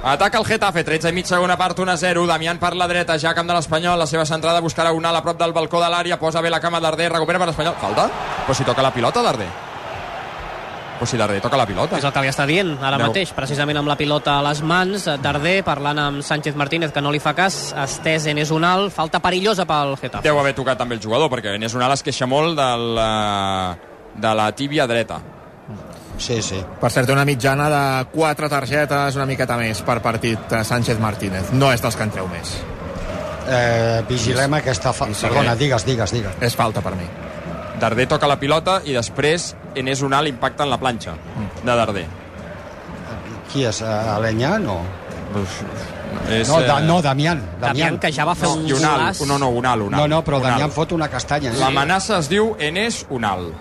Ataca 0.02 0.40
el 0.40 0.46
Getafe, 0.46 0.86
13 0.88 1.12
i 1.12 1.14
mig, 1.14 1.28
segona 1.28 1.58
part, 1.58 1.78
1-0. 1.78 2.26
Damián 2.26 2.58
per 2.58 2.74
la 2.76 2.88
dreta, 2.88 3.20
ja 3.20 3.36
camp 3.36 3.50
de 3.50 3.54
l'Espanyol. 3.58 4.00
La 4.00 4.08
seva 4.08 4.26
centrada 4.26 4.62
buscarà 4.62 4.94
una 4.94 5.12
a 5.12 5.22
prop 5.22 5.38
del 5.38 5.54
balcó 5.54 5.82
de 5.82 5.90
l'àrea. 5.90 6.18
Posa 6.18 6.42
bé 6.42 6.50
la 6.50 6.62
cama 6.62 6.80
Darder, 6.80 7.12
recupera 7.12 7.40
per 7.40 7.48
l'Espanyol. 7.48 7.76
Falta? 7.82 8.10
Però 8.46 8.56
si 8.56 8.64
toca 8.64 8.82
la 8.82 8.94
pilota, 8.94 9.22
Darder. 9.22 9.67
Però 10.98 11.06
si 11.06 11.18
Darder 11.20 11.40
toca 11.42 11.60
la 11.60 11.68
pilota. 11.70 12.00
És 12.00 12.06
el 12.08 12.14
que 12.14 12.24
li 12.26 12.32
està 12.32 12.48
dient 12.50 12.74
ara 12.82 12.98
Aneu. 12.98 13.12
mateix, 13.12 13.32
precisament 13.38 13.78
amb 13.78 13.90
la 13.92 13.98
pilota 14.00 14.40
a 14.40 14.44
les 14.50 14.64
mans. 14.66 15.06
Darder 15.22 15.62
parlant 15.64 16.00
amb 16.02 16.26
Sánchez 16.26 16.58
Martínez, 16.58 16.92
que 16.92 17.02
no 17.02 17.12
li 17.14 17.22
fa 17.22 17.36
cas, 17.38 17.74
estès 17.84 18.26
en 18.32 18.42
és 18.42 18.52
unal, 18.52 18.90
falta 18.92 19.22
perillosa 19.22 19.68
pel 19.70 19.96
Getafe. 20.02 20.26
Deu 20.26 20.40
haver 20.40 20.56
tocat 20.58 20.78
també 20.82 20.98
el 20.98 21.04
jugador, 21.04 21.30
perquè 21.30 21.56
Enes 21.56 21.76
Unal 21.78 21.94
es 21.94 22.04
queixa 22.04 22.26
molt 22.26 22.58
del, 22.58 22.98
eh, 22.98 23.76
de 24.16 24.36
la 24.42 24.52
tíbia 24.56 24.88
dreta. 24.88 25.22
Sí, 26.18 26.42
sí. 26.42 26.58
Per 26.82 26.90
cert, 26.90 27.06
té 27.06 27.14
una 27.14 27.26
mitjana 27.26 27.70
de 27.70 27.84
4 28.12 28.50
targetes, 28.50 29.16
una 29.16 29.28
miqueta 29.30 29.58
més 29.58 29.84
per 29.86 30.00
partit 30.02 30.52
eh, 30.52 30.64
Sánchez 30.66 31.00
Martínez. 31.00 31.54
No 31.54 31.72
és 31.72 31.84
dels 31.84 31.96
que 31.96 32.08
en 32.08 32.16
treu 32.16 32.28
més. 32.32 32.58
Eh, 33.48 34.04
vigilem 34.10 34.58
aquesta... 34.58 34.94
Fa... 34.94 35.12
sí. 35.14 35.28
Perdona, 35.28 35.56
digues, 35.56 35.86
digues, 35.86 36.12
digues. 36.12 36.42
És 36.42 36.58
falta 36.58 36.82
per 36.82 36.96
mi. 36.98 37.06
Darder 37.80 38.08
toca 38.10 38.28
la 38.28 38.40
pilota 38.40 38.80
i 38.86 38.94
després 38.96 39.52
Enes 39.76 40.02
Unal 40.02 40.28
impacta 40.28 40.64
en 40.66 40.72
la 40.72 40.80
planxa 40.82 41.14
de 41.64 41.76
Darder. 41.76 42.06
Qui 43.52 43.64
és? 43.66 43.82
Eh, 43.82 43.86
Alenyà? 43.86 44.58
No. 44.60 44.80
És, 46.32 46.48
no, 46.48 46.60
da, 46.62 46.80
eh, 46.80 46.86
no, 46.88 47.02
Damián. 47.02 47.42
Damián, 47.62 48.00
que 48.00 48.12
ja 48.12 48.26
va 48.26 48.34
fer 48.36 48.48
un 48.50 48.66
I 48.68 48.74
Unal, 48.74 49.00
golaç. 49.00 49.22
no, 49.28 49.38
no, 49.38 49.50
Unal, 49.50 49.82
Unal. 49.82 50.00
No, 50.02 50.08
no, 50.08 50.24
però. 50.24 50.40
Damián 50.42 50.72
fot 50.72 50.92
una 50.96 51.08
castanya. 51.10 51.52
eh? 51.52 51.58
L'amenaça 51.60 52.18
es 52.20 52.30
diu 52.30 52.56
Enes 52.60 53.06
Unal. 53.10 53.52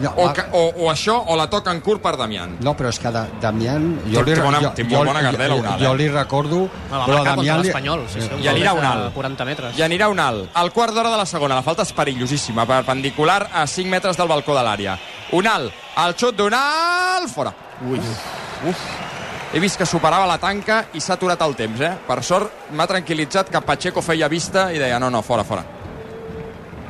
No, 0.00 0.10
O, 0.16 0.32
que, 0.32 0.42
o, 0.52 0.62
o 0.84 0.90
això, 0.90 1.14
o 1.28 1.36
la 1.36 1.46
toca 1.50 1.70
en 1.70 1.80
curt 1.80 2.02
per 2.02 2.16
Damián. 2.16 2.56
No, 2.64 2.72
però 2.76 2.88
és 2.90 2.98
que 2.98 3.10
da, 3.14 3.26
Damián... 3.40 4.00
Jo 4.10 4.24
Té 4.24 4.34
li, 4.34 4.40
bona- 4.42 4.60
jo, 4.60 4.70
té 4.74 4.84
molt 4.84 5.06
bona 5.10 5.22
gardela, 5.22 5.54
jo, 5.54 5.60
Unal, 5.62 5.80
jo 5.80 5.92
eh? 5.92 5.96
li 6.00 6.08
recordo... 6.08 6.58
No, 6.90 6.98
va 6.98 7.06
però 7.06 7.22
Damián 7.24 7.60
li- 7.62 7.68
l'Espanyol. 7.68 8.04
Sí, 8.12 8.20
sí, 8.20 8.28
un 8.34 8.42
I 8.42 8.48
anirà 8.52 8.72
un 8.74 8.84
alt. 8.84 9.12
40 9.14 9.44
metres. 9.44 9.78
I 9.78 9.82
anirà 9.86 10.08
un 10.10 10.20
alt. 10.20 10.48
Al 10.54 10.72
quart 10.72 10.94
d'hora 10.94 11.10
de 11.10 11.16
la 11.22 11.26
segona. 11.26 11.54
La 11.60 11.62
falta 11.66 11.82
és 11.86 11.92
perillosíssima, 11.92 12.66
perpendicular 12.66 13.48
a 13.52 13.66
5 13.66 13.88
metres 13.90 14.16
del 14.18 14.28
balcó 14.28 14.54
de 14.56 14.62
l'àrea. 14.66 14.98
Un 15.32 15.46
alt. 15.46 15.72
El 16.04 16.14
xut 16.18 16.36
d'un 16.36 16.54
alt. 16.54 17.30
Fora. 17.32 17.54
Ui. 17.88 17.98
Uf. 18.68 18.84
He 19.54 19.60
vist 19.62 19.78
que 19.78 19.86
superava 19.86 20.26
la 20.26 20.38
tanca 20.42 20.80
i 20.94 21.00
s'ha 21.00 21.14
aturat 21.14 21.40
el 21.46 21.54
temps, 21.54 21.78
eh? 21.86 21.92
Per 22.08 22.16
sort 22.26 22.70
m'ha 22.74 22.88
tranquil·litzat 22.90 23.52
que 23.54 23.60
Pacheco 23.62 24.02
feia 24.02 24.26
vista 24.28 24.72
i 24.74 24.80
deia 24.82 24.98
no, 24.98 25.10
no, 25.14 25.22
fora, 25.22 25.44
fora. 25.46 25.62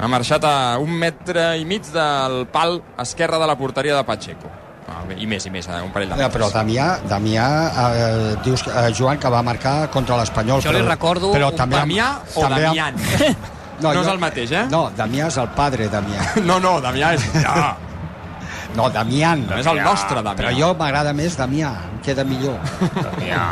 Ha 0.00 0.08
marxat 0.10 0.44
a 0.44 0.54
un 0.82 0.90
metre 0.90 1.54
i 1.60 1.64
mig 1.64 1.86
del 1.94 2.46
pal 2.52 2.80
esquerre 2.98 3.38
de 3.38 3.46
la 3.46 3.56
porteria 3.56 3.96
de 3.96 4.04
Pacheco. 4.04 4.50
Ah, 4.88 5.00
I 5.16 5.24
més, 5.26 5.46
i 5.46 5.50
més, 5.50 5.64
eh? 5.70 5.78
un 5.80 5.90
parell 5.94 6.10
de 6.12 6.18
Ja, 6.20 6.26
però 6.28 6.50
Damià, 6.52 6.88
Damià 7.08 7.46
eh, 7.82 8.34
dius, 8.44 8.66
eh, 8.68 8.90
Joan, 8.92 9.16
que 9.18 9.30
va 9.32 9.40
marcar 9.42 9.88
contra 9.90 10.18
l'Espanyol. 10.20 10.60
Jo 10.60 10.72
li 10.74 10.82
però- 10.82 10.90
recordo 10.90 11.30
però 11.32 11.48
un 11.52 11.56
també, 11.56 11.76
Damià 11.78 12.08
o 12.34 12.40
també- 12.48 12.62
Damián? 12.68 12.94
No 13.82 13.90
és 13.90 14.06
el 14.06 14.20
mateix, 14.22 14.52
eh? 14.54 14.66
No, 14.70 14.84
Damià 14.96 15.26
és 15.26 15.36
el 15.40 15.48
padre 15.56 15.88
Damià. 15.90 16.28
No, 16.48 16.60
no, 16.60 16.76
Damià 16.84 17.14
és... 17.16 17.24
Ja. 17.42 17.76
No, 18.76 18.88
Damián. 18.90 19.46
No 19.48 19.56
és 19.58 19.66
el 19.70 19.80
nostre 19.82 20.18
Damià. 20.20 20.36
Però 20.38 20.50
jo 20.58 20.72
m'agrada 20.78 21.12
més 21.14 21.36
Damià, 21.38 21.70
queda 22.04 22.24
millor. 22.28 22.60
Damià. 22.94 23.44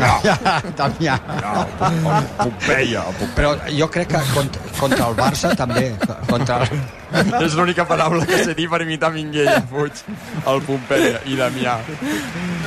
Damià. 0.78 1.16
No, 1.40 1.66
Pompeia. 2.38 3.04
Però 3.36 3.54
jo 3.68 3.88
crec 3.92 4.12
que 4.12 4.22
contra, 4.34 4.62
contra 4.78 5.08
el 5.08 5.16
Barça 5.18 5.52
també. 5.58 5.90
Contra 6.28 6.62
el... 6.64 6.82
És 7.44 7.56
l'única 7.58 7.82
paraula 7.88 8.22
que 8.28 8.38
sé 8.44 8.54
dir 8.54 8.68
per 8.70 8.82
imitar 8.84 9.10
Minguella, 9.10 9.58
Puig. 9.70 10.04
El 10.46 10.62
Pompeia 10.66 11.24
i 11.26 11.34
Damià. 11.38 11.78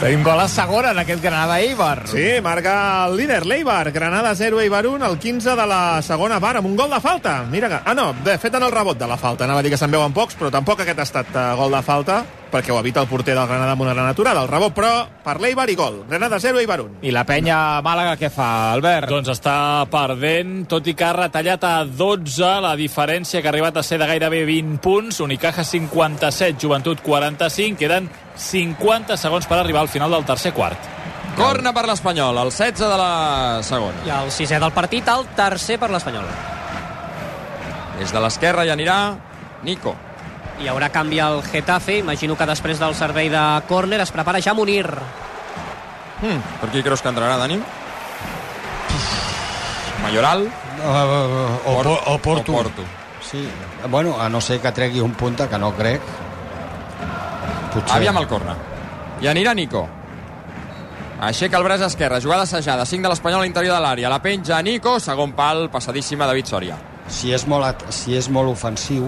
Tenim 0.01 0.25
gol 0.25 0.41
a 0.43 0.49
segona 0.51 0.91
en 0.91 0.99
aquest 1.03 1.23
Granada-Eibar. 1.23 2.07
Sí, 2.11 2.27
marca 2.43 2.75
el 3.05 3.15
líder, 3.21 3.43
l'Eibar. 3.47 3.85
Granada 3.95 4.33
0, 4.35 4.59
Eibar 4.65 4.83
1, 4.89 5.05
el 5.07 5.17
15 5.21 5.55
de 5.55 5.67
la 5.69 5.83
segona 6.03 6.41
part, 6.43 6.59
amb 6.59 6.67
un 6.67 6.75
gol 6.75 6.91
de 6.91 6.99
falta. 7.03 7.39
Mira 7.49 7.71
que... 7.71 7.81
Ah, 7.85 7.95
no, 7.95 8.11
bé, 8.25 8.37
fet 8.41 8.59
en 8.59 8.67
el 8.67 8.73
rebot 8.73 8.99
de 8.99 9.07
la 9.07 9.17
falta. 9.21 9.47
Anava 9.47 9.63
a 9.63 9.65
dir 9.65 9.71
que 9.71 9.79
se'n 9.79 9.93
veuen 9.93 10.15
pocs, 10.15 10.35
però 10.39 10.51
tampoc 10.51 10.83
aquest 10.83 10.99
ha 10.99 11.07
estat 11.07 11.35
uh, 11.37 11.51
gol 11.59 11.77
de 11.77 11.83
falta, 11.85 12.23
perquè 12.53 12.69
ho 12.71 12.77
evita 12.77 13.01
el 13.01 13.09
porter 13.09 13.33
del 13.33 13.47
Granada 13.49 13.73
amb 13.73 13.81
una 13.81 13.95
gran 13.95 14.07
aturada. 14.11 14.43
El 14.45 14.51
rebot, 14.51 14.75
però, 14.77 14.91
per 15.25 15.39
l'Eibar 15.41 15.65
i 15.73 15.77
gol. 15.77 16.03
Granada 16.09 16.37
0, 16.39 16.61
Eibar 16.61 16.79
1. 16.83 17.01
I 17.01 17.13
la 17.15 17.25
penya 17.25 17.57
Màlaga 17.85 18.13
què 18.19 18.29
fa, 18.33 18.49
Albert? 18.75 19.09
Doncs 19.09 19.31
està 19.33 19.55
perdent, 19.91 20.67
tot 20.69 20.85
i 20.87 20.93
que 20.97 21.07
ha 21.07 21.15
retallat 21.17 21.65
a 21.65 21.73
12 21.89 22.51
la 22.63 22.75
diferència 22.77 23.41
que 23.41 23.49
ha 23.49 23.53
arribat 23.53 23.81
a 23.81 23.85
ser 23.85 23.97
de 24.01 24.09
gairebé 24.09 24.43
20 24.45 24.77
punts. 24.83 25.23
Unicaja 25.25 25.65
57, 25.65 26.61
Joventut 26.61 27.01
45. 27.01 27.79
Queden 27.81 28.11
50 28.37 29.17
segons 29.17 29.49
per 29.49 29.57
arribar 29.57 29.81
al 29.81 29.91
final 29.91 30.13
del 30.13 30.29
tercer 30.29 30.53
quart. 30.53 30.91
Corna 31.33 31.73
per 31.73 31.87
l'Espanyol, 31.89 32.37
el 32.37 32.53
16 32.53 32.85
de 32.85 32.97
la 33.01 33.61
segona. 33.65 34.05
I 34.05 34.13
el 34.21 34.31
sisè 34.31 34.61
del 34.61 34.73
partit, 34.75 35.09
el 35.09 35.25
tercer 35.33 35.79
per 35.81 35.89
l'Espanyol. 35.89 36.29
Des 37.97 38.13
de 38.13 38.21
l'esquerra 38.21 38.65
hi 38.67 38.73
anirà 38.73 38.97
Nico. 39.63 39.95
Hi 40.61 40.67
haurà 40.69 40.89
canvi 40.93 41.19
al 41.19 41.41
Getafe. 41.43 41.97
Imagino 42.03 42.37
que 42.37 42.45
després 42.45 42.79
del 42.79 42.95
servei 42.95 43.29
de 43.29 43.43
córner 43.67 44.01
es 44.03 44.11
prepara 44.11 44.41
ja 44.41 44.53
Munir. 44.53 44.87
Hmm, 46.21 46.43
per 46.61 46.69
qui 46.71 46.83
creus 46.83 47.01
que 47.01 47.09
entrarà, 47.09 47.37
Dani? 47.41 47.57
Mayoral? 50.03 50.45
Uh, 50.83 50.91
o, 51.65 51.73
Porto. 51.73 51.97
o, 52.05 52.17
Porto. 52.19 52.51
O 52.51 52.55
Porto. 52.55 52.83
Sí, 53.23 53.47
bueno, 53.89 54.19
a 54.19 54.29
no 54.29 54.41
ser 54.41 54.59
que 54.59 54.71
tregui 54.71 54.99
un 54.99 55.13
punta, 55.13 55.49
que 55.49 55.57
no 55.57 55.73
crec. 55.75 56.01
Potser. 57.73 57.97
Aviam 57.97 58.17
el 58.19 58.27
corna. 58.27 58.55
I 59.23 59.29
anirà 59.31 59.53
Nico. 59.55 59.87
Aixeca 61.23 61.57
el 61.57 61.63
braç 61.63 61.85
esquerre, 61.87 62.19
jugada 62.21 62.43
assajada, 62.43 62.85
5 62.85 63.01
de 63.07 63.09
l'Espanyol 63.13 63.39
a 63.39 63.43
l'interior 63.47 63.77
de 63.77 63.81
l'àrea. 63.81 64.09
La 64.11 64.19
penja 64.21 64.59
Nico, 64.61 64.97
segon 64.99 65.31
pal, 65.37 65.69
passadíssima 65.71 66.27
David 66.27 66.51
Soria. 66.51 66.77
Si 67.07 67.31
és 67.31 67.47
molt, 67.47 67.85
si 67.95 68.17
és 68.19 68.27
molt 68.29 68.51
ofensiu, 68.51 69.07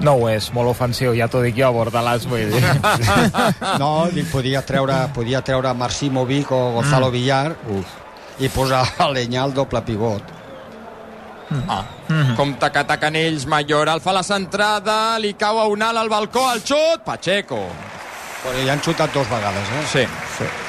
No 0.00 0.14
ho 0.14 0.28
és, 0.30 0.52
molt 0.54 0.70
ofensiu, 0.70 1.10
ja 1.18 1.26
t'ho 1.30 1.40
dic 1.42 1.56
jo, 1.58 1.72
Bordalàs, 1.74 2.26
vull 2.30 2.52
dir. 2.52 2.62
no, 3.82 4.06
dic, 4.14 4.28
podia 4.30 4.62
treure, 4.62 4.98
podia 5.14 5.42
treure 5.42 5.72
Marcimovic 5.74 6.52
o 6.54 6.60
Gonzalo 6.76 7.08
Mm. 7.08 7.12
Villar 7.16 7.56
Uf. 7.74 7.96
i 8.38 8.48
posar 8.48 8.84
a 9.02 9.08
Lenyà 9.10 9.42
al 9.42 9.54
doble 9.56 9.82
pivot. 9.82 10.34
Ah. 11.66 11.82
Compte 12.36 12.68
que 12.70 12.78
ataquen 12.84 13.16
ells, 13.16 13.46
Mayoral 13.48 14.02
fa 14.04 14.12
la 14.12 14.22
centrada, 14.22 15.16
li 15.18 15.32
cau 15.34 15.58
a 15.58 15.66
un 15.66 15.82
al 15.82 16.08
balcó, 16.08 16.46
al 16.46 16.60
xut, 16.60 17.02
Pacheco. 17.04 17.62
Però 18.42 18.54
ja 18.64 18.72
han 18.76 18.84
xutat 18.84 19.12
dos 19.14 19.26
vegades, 19.28 19.76
eh? 19.80 19.84
Sí. 19.90 20.04
sí. 20.38 20.67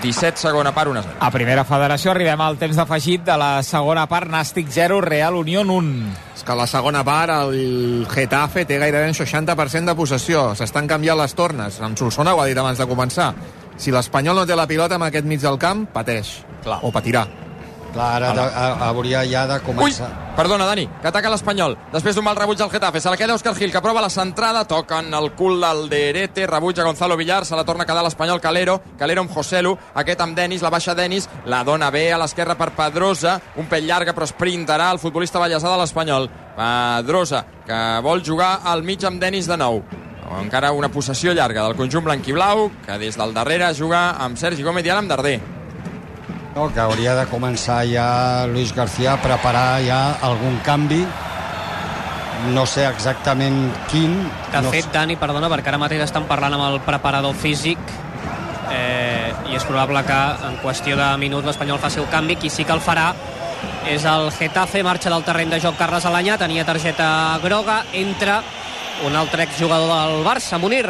17, 0.00 0.40
segona 0.40 0.72
part, 0.72 0.90
1 0.90 1.02
0. 1.02 1.16
A 1.20 1.30
primera 1.34 1.64
federació 1.68 2.12
arribem 2.14 2.40
al 2.40 2.58
temps 2.60 2.78
d'afegit 2.78 3.24
de 3.26 3.36
la 3.40 3.50
segona 3.66 4.06
part, 4.10 4.30
Nàstic 4.30 4.70
0, 4.72 5.00
Real 5.04 5.36
Unión 5.36 5.70
1. 5.70 6.14
És 6.36 6.44
que 6.44 6.54
a 6.54 6.58
la 6.58 6.66
segona 6.70 7.04
part 7.04 7.34
el 7.34 8.06
Getafe 8.10 8.64
té 8.64 8.80
gairebé 8.80 9.10
un 9.12 9.18
60% 9.18 9.92
de 9.92 9.96
possessió. 9.98 10.50
S'estan 10.56 10.88
canviant 10.88 11.20
les 11.20 11.36
tornes. 11.36 11.80
En 11.84 11.96
Solsona 11.96 12.34
ho 12.34 12.40
ha 12.40 12.48
dit 12.48 12.58
abans 12.58 12.80
de 12.80 12.88
començar. 12.88 13.34
Si 13.80 13.92
l'Espanyol 13.92 14.42
no 14.42 14.48
té 14.48 14.56
la 14.56 14.68
pilota 14.68 15.00
en 15.00 15.06
aquest 15.08 15.28
mig 15.28 15.40
del 15.40 15.60
camp, 15.60 15.86
pateix. 15.92 16.40
Clar. 16.64 16.80
O 16.84 16.92
patirà. 16.92 17.24
Clar, 17.92 18.22
ara 18.22 18.32
de, 18.36 18.42
a, 18.42 18.88
hauria 18.88 19.24
ja 19.26 19.46
de 19.50 19.56
Ui, 19.58 19.64
començar... 19.66 20.08
perdona, 20.36 20.66
Dani, 20.68 20.86
que 21.02 21.08
ataca 21.10 21.30
l'Espanyol. 21.32 21.76
Després 21.92 22.14
d'un 22.16 22.24
mal 22.24 22.36
rebuig 22.38 22.58
del 22.58 22.70
Getafe, 22.70 23.00
se 23.02 23.10
la 23.10 23.18
queda 23.18 23.34
Òscar 23.34 23.54
Gil, 23.58 23.72
que 23.74 23.82
prova 23.82 24.02
la 24.04 24.10
centrada, 24.10 24.64
toquen 24.68 25.12
el 25.14 25.32
cul 25.38 25.60
del 25.60 25.88
Derete, 25.90 26.46
rebutja 26.46 26.86
Gonzalo 26.86 27.16
Villar, 27.18 27.44
se 27.44 27.58
la 27.58 27.64
torna 27.64 27.84
a 27.84 27.88
quedar 27.88 28.04
l'Espanyol 28.06 28.40
Calero, 28.40 28.80
Calero 28.98 29.24
amb 29.26 29.34
Joselu, 29.34 29.76
aquest 29.94 30.22
amb 30.22 30.38
Denis, 30.38 30.62
la 30.62 30.70
baixa 30.70 30.94
Denis, 30.94 31.28
la 31.46 31.64
dona 31.66 31.90
bé 31.90 32.12
a 32.12 32.18
l'esquerra 32.22 32.56
per 32.56 32.70
Pedrosa, 32.78 33.40
un 33.56 33.66
pell 33.66 33.88
llarga 33.88 34.14
però 34.14 34.28
sprintarà 34.28 34.90
el 34.94 35.02
futbolista 35.02 35.42
ballesà 35.42 35.72
de 35.72 35.82
l'Espanyol. 35.82 36.30
Pedrosa, 36.56 37.44
que 37.66 37.80
vol 38.06 38.22
jugar 38.26 38.60
al 38.64 38.84
mig 38.86 39.04
amb 39.04 39.20
Denis 39.20 39.50
de 39.50 39.58
nou. 39.58 39.82
Encara 40.38 40.70
una 40.70 40.88
possessió 40.94 41.32
llarga 41.34 41.64
del 41.66 41.74
conjunt 41.74 42.04
blanquiblau, 42.06 42.68
que 42.86 42.98
des 43.02 43.18
del 43.18 43.34
darrere 43.34 43.74
juga 43.74 44.12
amb 44.14 44.38
Sergi 44.38 44.62
Gómez 44.62 44.86
i 44.86 44.92
ara 44.92 45.02
amb 45.02 45.10
Darder. 45.10 45.40
No, 46.54 46.66
que 46.74 46.80
hauria 46.82 47.14
de 47.14 47.26
començar 47.30 47.84
ja 47.86 48.46
Luis 48.50 48.74
García 48.74 49.14
a 49.14 49.20
preparar 49.22 49.82
ja 49.86 50.00
algun 50.26 50.58
canvi 50.66 51.04
no 52.54 52.64
sé 52.66 52.86
exactament 52.88 53.68
quin 53.90 54.16
De 54.50 54.62
no 54.64 54.72
fet, 54.72 54.88
Dani, 54.92 55.16
perdona, 55.20 55.50
perquè 55.52 55.70
ara 55.70 55.80
mateix 55.80 56.06
estan 56.06 56.26
parlant 56.28 56.56
amb 56.56 56.66
el 56.70 56.80
preparador 56.86 57.36
físic 57.36 57.78
eh, 58.72 59.30
i 59.50 59.58
és 59.58 59.66
probable 59.68 60.02
que 60.08 60.18
en 60.48 60.58
qüestió 60.64 60.96
de 60.98 61.10
minuts 61.20 61.46
l'Espanyol 61.46 61.80
faci 61.82 62.00
el 62.00 62.08
canvi. 62.10 62.38
Qui 62.40 62.50
sí 62.50 62.64
que 62.64 62.74
el 62.74 62.82
farà 62.82 63.10
és 63.90 64.04
el 64.08 64.30
Getafe, 64.34 64.82
marxa 64.86 65.12
del 65.12 65.24
terreny 65.26 65.52
de 65.52 65.60
joc 65.62 65.78
Carles 65.78 66.06
Alanyà, 66.08 66.38
tenia 66.40 66.64
targeta 66.64 67.38
groga, 67.44 67.82
entra 67.92 68.40
un 69.06 69.16
altre 69.16 69.44
exjugador 69.48 69.90
del 69.90 70.24
Barça, 70.26 70.58
Munir. 70.58 70.86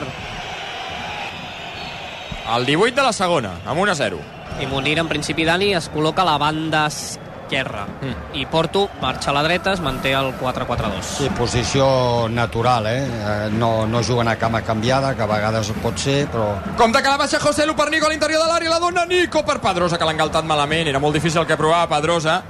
El 2.50 2.66
18 2.66 2.96
de 2.96 3.06
la 3.06 3.14
segona, 3.14 3.56
amb 3.66 3.78
1 3.78 3.92
a 3.92 3.98
0. 4.06 4.39
I 4.60 4.66
Munir, 4.66 4.98
en 4.98 5.08
principi, 5.08 5.44
Dani, 5.44 5.72
es 5.74 5.88
col·loca 5.92 6.22
a 6.22 6.28
la 6.32 6.38
banda 6.38 6.86
esquerra. 6.86 7.86
Mm. 8.02 8.36
I 8.40 8.44
Porto 8.46 8.88
marxa 9.00 9.30
a 9.30 9.34
la 9.34 9.42
dreta, 9.42 9.72
es 9.72 9.80
manté 9.80 10.12
el 10.12 10.34
4-4-2. 10.38 11.02
Sí, 11.02 11.30
posició 11.38 12.28
natural, 12.28 12.86
eh? 12.86 13.06
Eh, 13.06 13.48
No, 13.52 13.86
no 13.86 14.02
juguen 14.04 14.28
a 14.28 14.36
cama 14.36 14.62
canviada, 14.62 15.14
que 15.16 15.22
a 15.22 15.26
vegades 15.26 15.72
pot 15.82 15.96
ser, 15.98 16.26
però... 16.28 16.52
Compte 16.76 17.02
que 17.02 17.08
la 17.08 17.16
baixa 17.16 17.40
José 17.40 17.66
Lu 17.66 17.74
per 17.74 17.90
Nico 17.90 18.06
a 18.06 18.10
l'interior 18.10 18.42
de 18.44 18.48
l'àrea, 18.52 18.70
la 18.70 18.78
dona 18.78 19.06
Nico 19.06 19.44
per 19.44 19.60
Pedrosa, 19.60 19.98
que 19.98 20.04
l'ha 20.04 20.12
engaltat 20.14 20.44
malament. 20.44 20.88
Era 20.88 21.00
molt 21.00 21.14
difícil 21.14 21.40
el 21.42 21.46
que 21.48 21.56
provava 21.56 21.88
Pedrosa. 21.88 22.42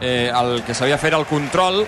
Eh, 0.00 0.30
el 0.34 0.62
que 0.64 0.74
s'havia 0.74 0.98
fet 0.98 1.12
era 1.12 1.18
el 1.20 1.26
control. 1.26 1.84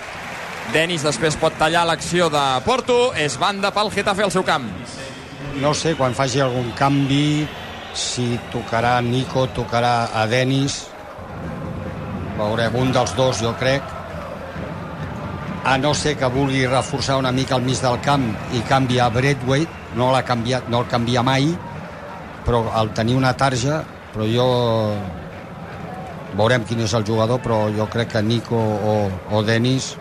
Denis 0.72 1.04
després 1.06 1.36
pot 1.38 1.54
tallar 1.58 1.84
l'acció 1.86 2.28
de 2.30 2.44
Porto. 2.64 3.12
És 3.14 3.38
banda 3.38 3.70
pel 3.72 3.90
Getafe 3.94 4.24
al 4.26 4.32
seu 4.34 4.42
camp. 4.44 4.66
No 5.62 5.72
sé, 5.74 5.94
quan 5.96 6.12
faci 6.14 6.40
algun 6.42 6.72
canvi, 6.76 7.46
si 7.96 8.38
tocarà 8.52 9.00
Nico, 9.00 9.46
tocarà 9.56 10.12
a 10.12 10.26
Denis, 10.28 10.84
veurem 12.36 12.74
un 12.76 12.92
dels 12.92 13.14
dos, 13.16 13.40
jo 13.40 13.54
crec, 13.56 13.94
a 15.66 15.74
no 15.80 15.94
ser 15.98 16.14
que 16.20 16.28
vulgui 16.30 16.66
reforçar 16.68 17.16
una 17.18 17.32
mica 17.32 17.56
el 17.56 17.64
mig 17.66 17.80
del 17.82 17.96
camp 18.04 18.28
i 18.54 18.60
canvi 18.68 19.00
a 19.00 19.08
Braithwaite, 19.10 19.96
no 19.96 20.12
l'ha 20.12 20.22
canviat, 20.22 20.68
no 20.70 20.84
el 20.84 20.90
canvia 20.92 21.24
mai, 21.26 21.48
però 22.46 22.66
al 22.76 22.92
tenir 22.94 23.16
una 23.18 23.32
tarja, 23.34 23.80
però 24.12 24.28
jo 24.30 24.46
veurem 26.36 26.68
quin 26.68 26.84
és 26.84 26.94
el 26.94 27.08
jugador, 27.08 27.40
però 27.42 27.64
jo 27.74 27.88
crec 27.90 28.12
que 28.12 28.22
Nico 28.22 28.60
o, 28.60 28.94
o 29.32 29.42
Denis 29.42 29.94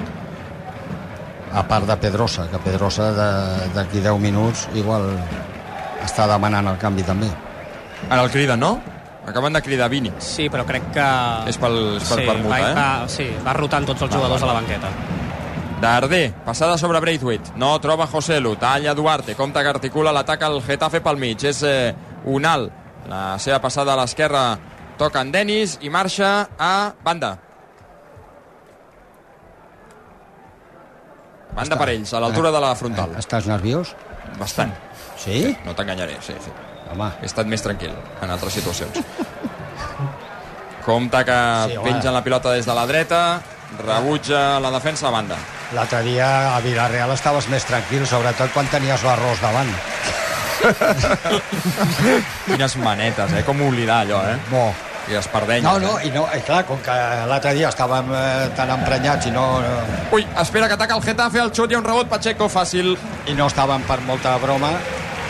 a 1.55 1.63
part 1.63 1.87
de 1.87 1.95
Pedrosa, 1.97 2.49
que 2.51 2.59
Pedrosa 2.59 3.09
d'aquí 3.73 4.03
10 4.03 4.19
minuts 4.19 4.67
igual 4.75 5.07
està 6.03 6.27
demanant 6.27 6.67
el 6.67 6.77
canvi 6.77 7.07
també. 7.07 7.31
Ara 8.09 8.23
el 8.23 8.31
criden, 8.31 8.59
no? 8.59 8.79
Acaben 9.25 9.53
de 9.53 9.61
cridar 9.61 9.89
Vini. 9.89 10.11
Sí, 10.21 10.49
però 10.53 10.65
crec 10.67 10.91
que... 10.93 11.05
És 11.49 11.57
pel, 11.57 11.77
és 11.97 12.09
pel 12.09 12.21
sí, 12.21 12.25
permut, 12.29 12.51
va, 12.51 12.59
eh? 12.61 12.73
va, 12.77 12.89
sí, 13.09 13.25
va 13.45 13.55
rotant 13.57 13.87
tots 13.89 14.05
els 14.05 14.11
Va, 14.11 14.19
jugadors 14.19 14.43
va, 14.43 14.49
a 14.49 14.53
la 14.53 14.59
banqueta. 14.59 14.91
Darder, 15.81 16.33
passada 16.45 16.77
sobre 16.77 17.01
Braithwaite. 17.01 17.55
No 17.59 17.73
troba 17.81 18.07
Joselu, 18.07 18.53
talla 18.61 18.93
Duarte. 18.93 19.35
Compte 19.35 19.61
que 19.61 19.73
articula 19.73 20.13
l'atac 20.15 20.45
al 20.45 20.61
Getafe 20.63 21.01
pel 21.03 21.17
mig. 21.21 21.41
És 21.43 21.63
eh, 21.65 21.95
Unal. 22.25 22.69
La 23.09 23.39
seva 23.41 23.59
passada 23.61 23.93
a 23.93 23.99
l'esquerra 23.99 24.45
toca 24.97 25.21
en 25.25 25.33
Denis 25.33 25.79
i 25.81 25.91
marxa 25.93 26.31
a 26.57 26.93
banda. 27.03 27.35
Banda 31.55 31.77
per 31.79 31.89
ells, 31.93 32.11
a 32.13 32.19
l'altura 32.19 32.51
de 32.51 32.61
la 32.61 32.73
frontal. 32.75 33.15
Estàs 33.19 33.45
nerviós? 33.47 33.93
Bastant. 34.39 34.73
Sí? 35.21 35.55
No 35.65 35.75
t'enganyaré, 35.75 36.17
sí, 36.21 36.35
sí. 36.43 36.51
Home. 36.91 37.09
He 37.21 37.25
estat 37.25 37.47
més 37.49 37.61
tranquil 37.65 37.91
en 38.21 38.29
altres 38.29 38.53
situacions. 38.53 38.99
Compte 40.85 41.23
que 41.25 41.37
Sí, 41.71 41.77
home. 41.77 41.89
pengen 41.91 42.13
la 42.13 42.21
pilota 42.23 42.51
des 42.53 42.65
de 42.65 42.73
la 42.77 42.85
dreta, 42.85 43.41
rebutja 43.81 44.59
la 44.61 44.69
defensa 44.71 45.07
a 45.07 45.11
banda. 45.11 45.37
L'altre 45.73 46.03
dia 46.05 46.55
a 46.55 46.59
Villarreal 46.61 47.09
estaves 47.15 47.47
més 47.49 47.65
tranquil, 47.65 48.05
sobretot 48.05 48.51
quan 48.53 48.67
tenies 48.69 49.01
l'arròs 49.03 49.41
davant. 49.41 49.71
Quines 52.45 52.75
manetes, 52.81 53.33
eh? 53.33 53.43
Com 53.45 53.61
oblidar 53.65 54.03
allò, 54.05 54.21
eh? 54.29 54.37
Bo. 54.51 54.67
I 55.09 55.13
espardenyes. 55.19 55.65
No, 55.65 55.77
no, 55.79 55.99
Eh? 55.99 56.07
i, 56.07 56.11
no, 56.13 56.23
i 56.33 56.39
clar, 56.41 56.63
com 56.65 56.79
que 56.81 56.93
l'altre 57.29 57.51
dia 57.53 57.69
estàvem 57.69 58.07
eh, 58.09 58.47
tan 58.57 58.71
emprenyats 58.73 59.27
i 59.29 59.31
no, 59.35 59.43
no, 59.61 59.75
Ui, 60.17 60.25
espera 60.41 60.67
que 60.67 60.73
ataca 60.73 60.95
el 60.97 61.03
Getafe, 61.05 61.39
el 61.43 61.51
xut 61.53 61.71
i 61.71 61.77
un 61.77 61.83
rebot 61.85 62.09
Pacheco 62.09 62.47
fàcil. 62.49 62.95
i 63.29 63.33
no 63.37 63.45
estàvem 63.45 63.83
per 63.85 63.99
molta 64.01 64.33
broma, 64.41 64.71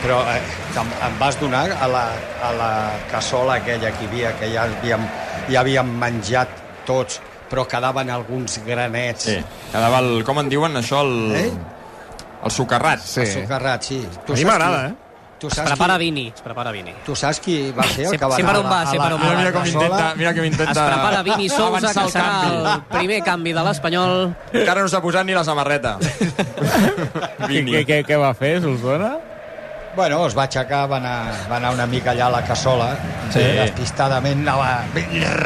però 0.05 0.19
eh, 0.29 0.41
em, 0.77 0.89
em 1.09 1.15
vas 1.19 1.37
donar 1.41 1.65
a 1.81 1.87
la, 1.89 2.03
a 2.45 2.51
la 2.53 2.71
cassola 3.11 3.55
aquella 3.57 3.89
que 3.95 4.05
hi 4.05 4.09
havia, 4.11 4.33
que 4.39 4.51
ja 4.53 4.67
havíem, 4.69 5.07
ja 5.49 5.63
havíem 5.63 5.95
menjat 6.01 6.51
tots, 6.85 7.17
però 7.49 7.63
quedaven 7.69 8.11
alguns 8.13 8.59
granets. 8.65 9.25
Sí, 9.31 9.39
quedava 9.71 10.03
el... 10.05 10.19
Com 10.27 10.43
en 10.43 10.51
diuen 10.51 10.77
això? 10.77 11.01
El, 11.01 11.15
Eh? 11.39 11.49
el 12.45 12.53
socarrat. 12.53 13.01
Sí. 13.01 13.23
El 13.25 13.33
socarrat, 13.47 13.81
sí. 13.89 13.97
A 14.05 14.37
mi 14.37 14.45
m'agrada, 14.45 14.85
eh? 14.91 14.93
Tu 15.35 15.49
Es 15.49 15.57
saps 15.57 15.67
prepara 15.73 15.97
qui, 15.97 16.05
Vini, 16.05 16.27
es 16.31 16.41
prepara 16.41 16.71
Vini. 16.71 16.93
tu 17.05 17.13
saps 17.13 17.41
qui 17.43 17.57
va 17.75 17.83
ser 17.91 18.05
el 18.07 18.13
que 18.17 18.25
va 18.25 18.37
per 18.37 18.45
anar 18.45 18.59
on 18.61 18.69
va, 18.69 18.77
a 18.87 18.93
la, 18.95 19.03
a 19.03 19.09
la, 19.09 19.33
Mira 19.41 19.51
com 19.51 19.65
intenta, 19.67 20.05
mira 20.15 20.31
com 20.33 20.45
intenta 20.47 20.71
Es 20.71 20.79
prepara 20.79 21.23
Vini 21.27 21.49
Sousa, 21.49 21.81
que 21.91 22.05
el 22.05 22.09
serà 22.13 22.29
canvi. 22.39 22.55
el 22.71 22.81
primer 22.93 23.17
canvi 23.25 23.53
de 23.53 23.63
l'Espanyol. 23.67 24.15
Encara 24.53 24.85
no 24.85 24.87
s'ha 24.87 25.01
posat 25.03 25.27
ni 25.27 25.35
la 25.35 25.43
samarreta. 25.43 25.97
Vini. 27.49 27.71
què, 27.75 27.83
què, 27.89 27.99
què 28.07 28.17
va 28.21 28.31
fer, 28.37 28.61
Solsona? 28.63 29.11
Bueno, 29.95 30.25
es 30.27 30.35
va 30.37 30.43
aixecar, 30.43 30.89
va 30.91 30.97
anar, 30.97 31.33
va 31.49 31.55
anar 31.57 31.71
una 31.73 31.85
mica 31.87 32.11
allà 32.11 32.25
a 32.27 32.29
la 32.29 32.41
cassola, 32.43 32.89
Sí. 33.31 33.39
despistadament 33.39 34.41
anava 34.47 34.83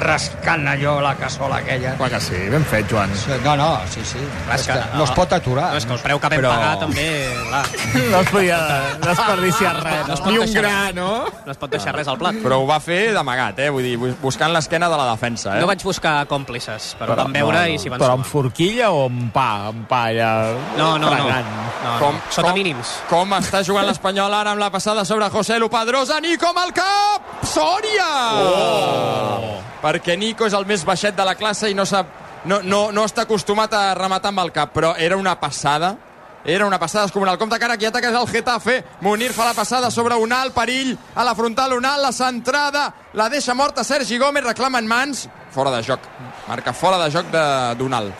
rascant 0.04 0.68
allò 0.68 1.00
la 1.02 1.14
cassola 1.16 1.58
aquella. 1.58 1.93
Clar 1.97 2.10
que 2.10 2.20
sí, 2.20 2.36
ben 2.50 2.66
fet, 2.66 2.89
Joan. 2.89 3.10
Sí, 3.16 3.32
No, 3.43 3.56
no, 3.56 3.80
sí, 3.89 4.02
sí. 4.04 4.18
Clar, 4.45 4.60
És 4.60 4.68
que 4.68 4.74
no 4.97 5.04
es 5.04 5.12
pot 5.12 5.32
aturar. 5.34 5.72
No, 5.72 5.78
és 5.78 5.86
que 5.86 5.93
el 5.93 6.00
preu 6.00 6.20
que 6.20 6.28
vam 6.30 6.39
Però- 6.39 6.50
pagar 6.50 6.80
també... 6.80 7.06
Clar, 7.50 7.66
No 8.12 8.20
es 8.22 8.30
podia 8.30 8.58
desperdiciar 9.06 9.76
res. 9.84 10.08
no 10.08 10.14
es 10.14 10.20
No? 10.20 10.26
pot 10.26 10.34
Ni 10.34 10.38
un 10.39 10.45
deixar- 10.45 10.62
gra, 10.64 10.91
no? 10.93 11.26
No 11.45 11.52
es 11.52 11.58
pot 11.58 11.70
deixar 11.72 11.95
res 11.95 12.08
al 12.08 12.18
plat. 12.18 12.36
Però 12.43 12.60
ho 12.60 12.66
va 12.68 12.80
fer 12.80 13.14
d'amagat, 13.14 13.60
eh? 13.60 13.70
Vull 13.70 13.84
dir, 13.84 13.97
bu- 13.97 14.16
buscant 14.22 14.52
l'esquena 14.54 14.89
de 14.89 14.97
la 14.97 15.06
defensa, 15.12 15.56
eh? 15.58 15.62
No 15.62 15.68
vaig 15.68 15.84
buscar 15.84 16.26
còmplices, 16.28 16.95
però, 17.00 17.14
Però- 17.14 17.24
vam 17.24 17.34
veure 17.34 17.58
no, 17.60 17.64
no. 17.66 17.74
i 17.74 17.78
s'hi 17.80 17.89
van 17.89 18.00
Però 18.00 18.14
amb 18.18 18.26
forquilla 18.26 18.91
o 18.91 19.06
amb 19.06 19.32
pa? 19.34 19.68
Amb 19.70 19.88
pa 19.88 20.04
allà 20.10 20.54
No, 20.78 20.97
no, 20.97 21.10
no. 21.10 21.12
fregant? 21.16 21.45
no, 21.45 21.93
no. 21.93 22.00
Com- 22.00 22.22
Sota 22.30 22.47
com- 22.50 22.54
mínims. 22.58 22.95
Com 23.10 23.32
està 23.34 23.64
jugant 23.64 23.86
l'Espanyol 23.88 24.34
ara 24.40 24.54
amb 24.56 24.62
la 24.62 24.72
passada 24.72 25.04
sobre 25.06 25.30
José 25.30 25.60
Lu 25.60 25.70
Pedrosa, 25.70 26.20
Nico 26.24 26.48
amb 26.50 26.62
el 26.64 26.74
cap! 26.74 27.32
Sòria! 27.44 28.10
Oh! 28.40 29.56
Perquè 29.84 30.16
Nico 30.18 30.48
és 30.48 30.56
el 30.56 30.68
més 30.70 30.86
baixet 30.88 31.16
de 31.16 31.26
la 31.28 31.36
classe 31.40 31.70
i 31.72 31.78
no 31.78 31.86
sap... 31.86 32.18
No, 32.48 32.62
no, 32.64 32.86
no 32.96 33.04
està 33.04 33.26
acostumat 33.26 33.74
a 33.76 33.82
rematar 34.00 34.32
amb 34.32 34.46
el 34.46 34.54
cap, 34.56 34.72
però 34.72 34.94
era 34.98 35.18
una 35.20 35.36
passada 35.40 35.98
era 36.46 36.66
una 36.66 36.80
passada 36.80 37.04
descomunal. 37.04 37.38
Compte 37.38 37.60
que 37.60 37.66
ara 37.68 37.76
qui 37.78 37.90
ataca 37.90 38.14
és 38.14 38.16
el 38.16 38.30
Getafe. 38.30 38.78
Munir 39.04 39.34
fa 39.36 39.44
la 39.50 39.54
passada 39.54 39.92
sobre 39.92 40.16
Unal, 40.16 40.54
perill 40.56 40.96
a 41.14 41.26
la 41.28 41.36
frontal 41.36 41.76
Unal, 41.76 42.02
la 42.02 42.14
centrada, 42.16 42.86
la 43.14 43.28
deixa 43.30 43.54
morta 43.54 43.84
Sergi 43.84 44.18
Gómez, 44.18 44.48
reclama 44.48 44.80
en 44.80 44.88
mans. 44.88 45.28
Fora 45.52 45.76
de 45.76 45.84
joc. 45.84 46.08
Marca 46.48 46.74
fora 46.74 47.04
de 47.04 47.12
joc 47.12 47.28
de 47.36 47.46
d'Unal. 47.76 48.14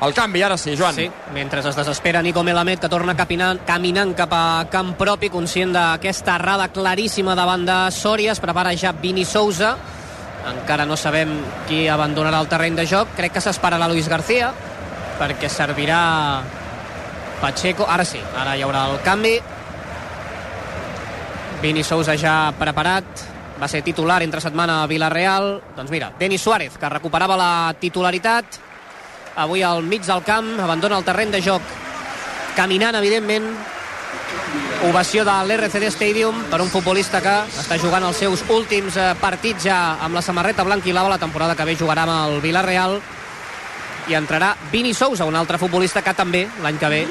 El 0.00 0.14
canvi, 0.16 0.40
ara 0.42 0.56
sí, 0.56 0.72
Joan. 0.78 0.94
Sí, 0.94 1.10
mentre 1.34 1.60
es 1.60 1.76
desespera 1.76 2.22
Nico 2.22 2.42
Melamed, 2.42 2.78
que 2.80 2.88
torna 2.88 3.14
caminant, 3.16 3.60
caminant 3.68 4.14
cap 4.16 4.32
a 4.32 4.64
camp 4.72 4.94
propi, 4.96 5.28
conscient 5.28 5.74
d'aquesta 5.76 6.38
errada 6.38 6.70
claríssima 6.72 7.34
de 7.36 7.78
Sòria. 7.92 8.32
Es 8.32 8.40
prepara 8.40 8.74
ja 8.76 8.92
Vini 8.92 9.24
Sousa. 9.24 9.76
Encara 10.48 10.86
no 10.86 10.96
sabem 10.96 11.28
qui 11.68 11.86
abandonarà 11.86 12.40
el 12.40 12.48
terreny 12.48 12.76
de 12.76 12.86
joc. 12.86 13.08
Crec 13.14 13.32
que 13.32 13.40
s'esperarà 13.40 13.88
Luis 13.88 14.08
García, 14.08 14.52
perquè 15.18 15.48
servirà 15.48 16.40
Pacheco. 17.42 17.84
Ara 17.86 18.04
sí, 18.04 18.20
ara 18.36 18.56
hi 18.56 18.62
haurà 18.62 18.86
el 18.88 19.02
canvi. 19.04 19.38
Vini 21.60 21.84
Sousa 21.84 22.16
ja 22.16 22.54
preparat. 22.58 23.28
va 23.60 23.68
ser 23.68 23.82
titular 23.84 24.22
entre 24.22 24.40
setmana 24.40 24.82
a 24.82 24.86
Villarreal. 24.88 25.60
Doncs 25.76 25.90
mira, 25.90 26.12
Denis 26.18 26.40
Suárez, 26.40 26.78
que 26.78 26.88
recuperava 26.88 27.36
la 27.36 27.74
titularitat, 27.78 28.56
avui 29.40 29.62
al 29.64 29.82
mig 29.82 30.04
del 30.06 30.22
camp, 30.22 30.52
abandona 30.60 30.98
el 31.00 31.04
terreny 31.04 31.32
de 31.32 31.42
joc, 31.44 31.62
caminant, 32.56 32.98
evidentment, 33.00 33.46
ovació 34.88 35.24
de 35.28 35.36
l'RCD 35.44 35.90
Stadium 35.92 36.44
per 36.50 36.60
un 36.64 36.70
futbolista 36.72 37.20
que 37.20 37.34
està 37.60 37.76
jugant 37.80 38.04
els 38.06 38.20
seus 38.20 38.42
últims 38.48 38.96
eh, 38.96 39.12
partits 39.20 39.66
ja 39.68 39.78
amb 40.00 40.16
la 40.16 40.24
samarreta 40.24 40.64
blanca 40.64 40.88
i 40.88 40.94
blava 40.94 41.12
la 41.12 41.20
temporada 41.20 41.56
que 41.56 41.66
ve 41.68 41.76
jugarà 41.76 42.06
amb 42.06 42.16
el 42.16 42.40
Villarreal 42.40 42.96
i 44.08 44.16
entrarà 44.16 44.54
Vini 44.72 44.94
Sousa, 44.96 45.26
un 45.28 45.36
altre 45.36 45.58
futbolista 45.60 46.02
que 46.02 46.14
també 46.16 46.46
l'any 46.64 46.80
que 46.80 46.88
ve 46.90 47.02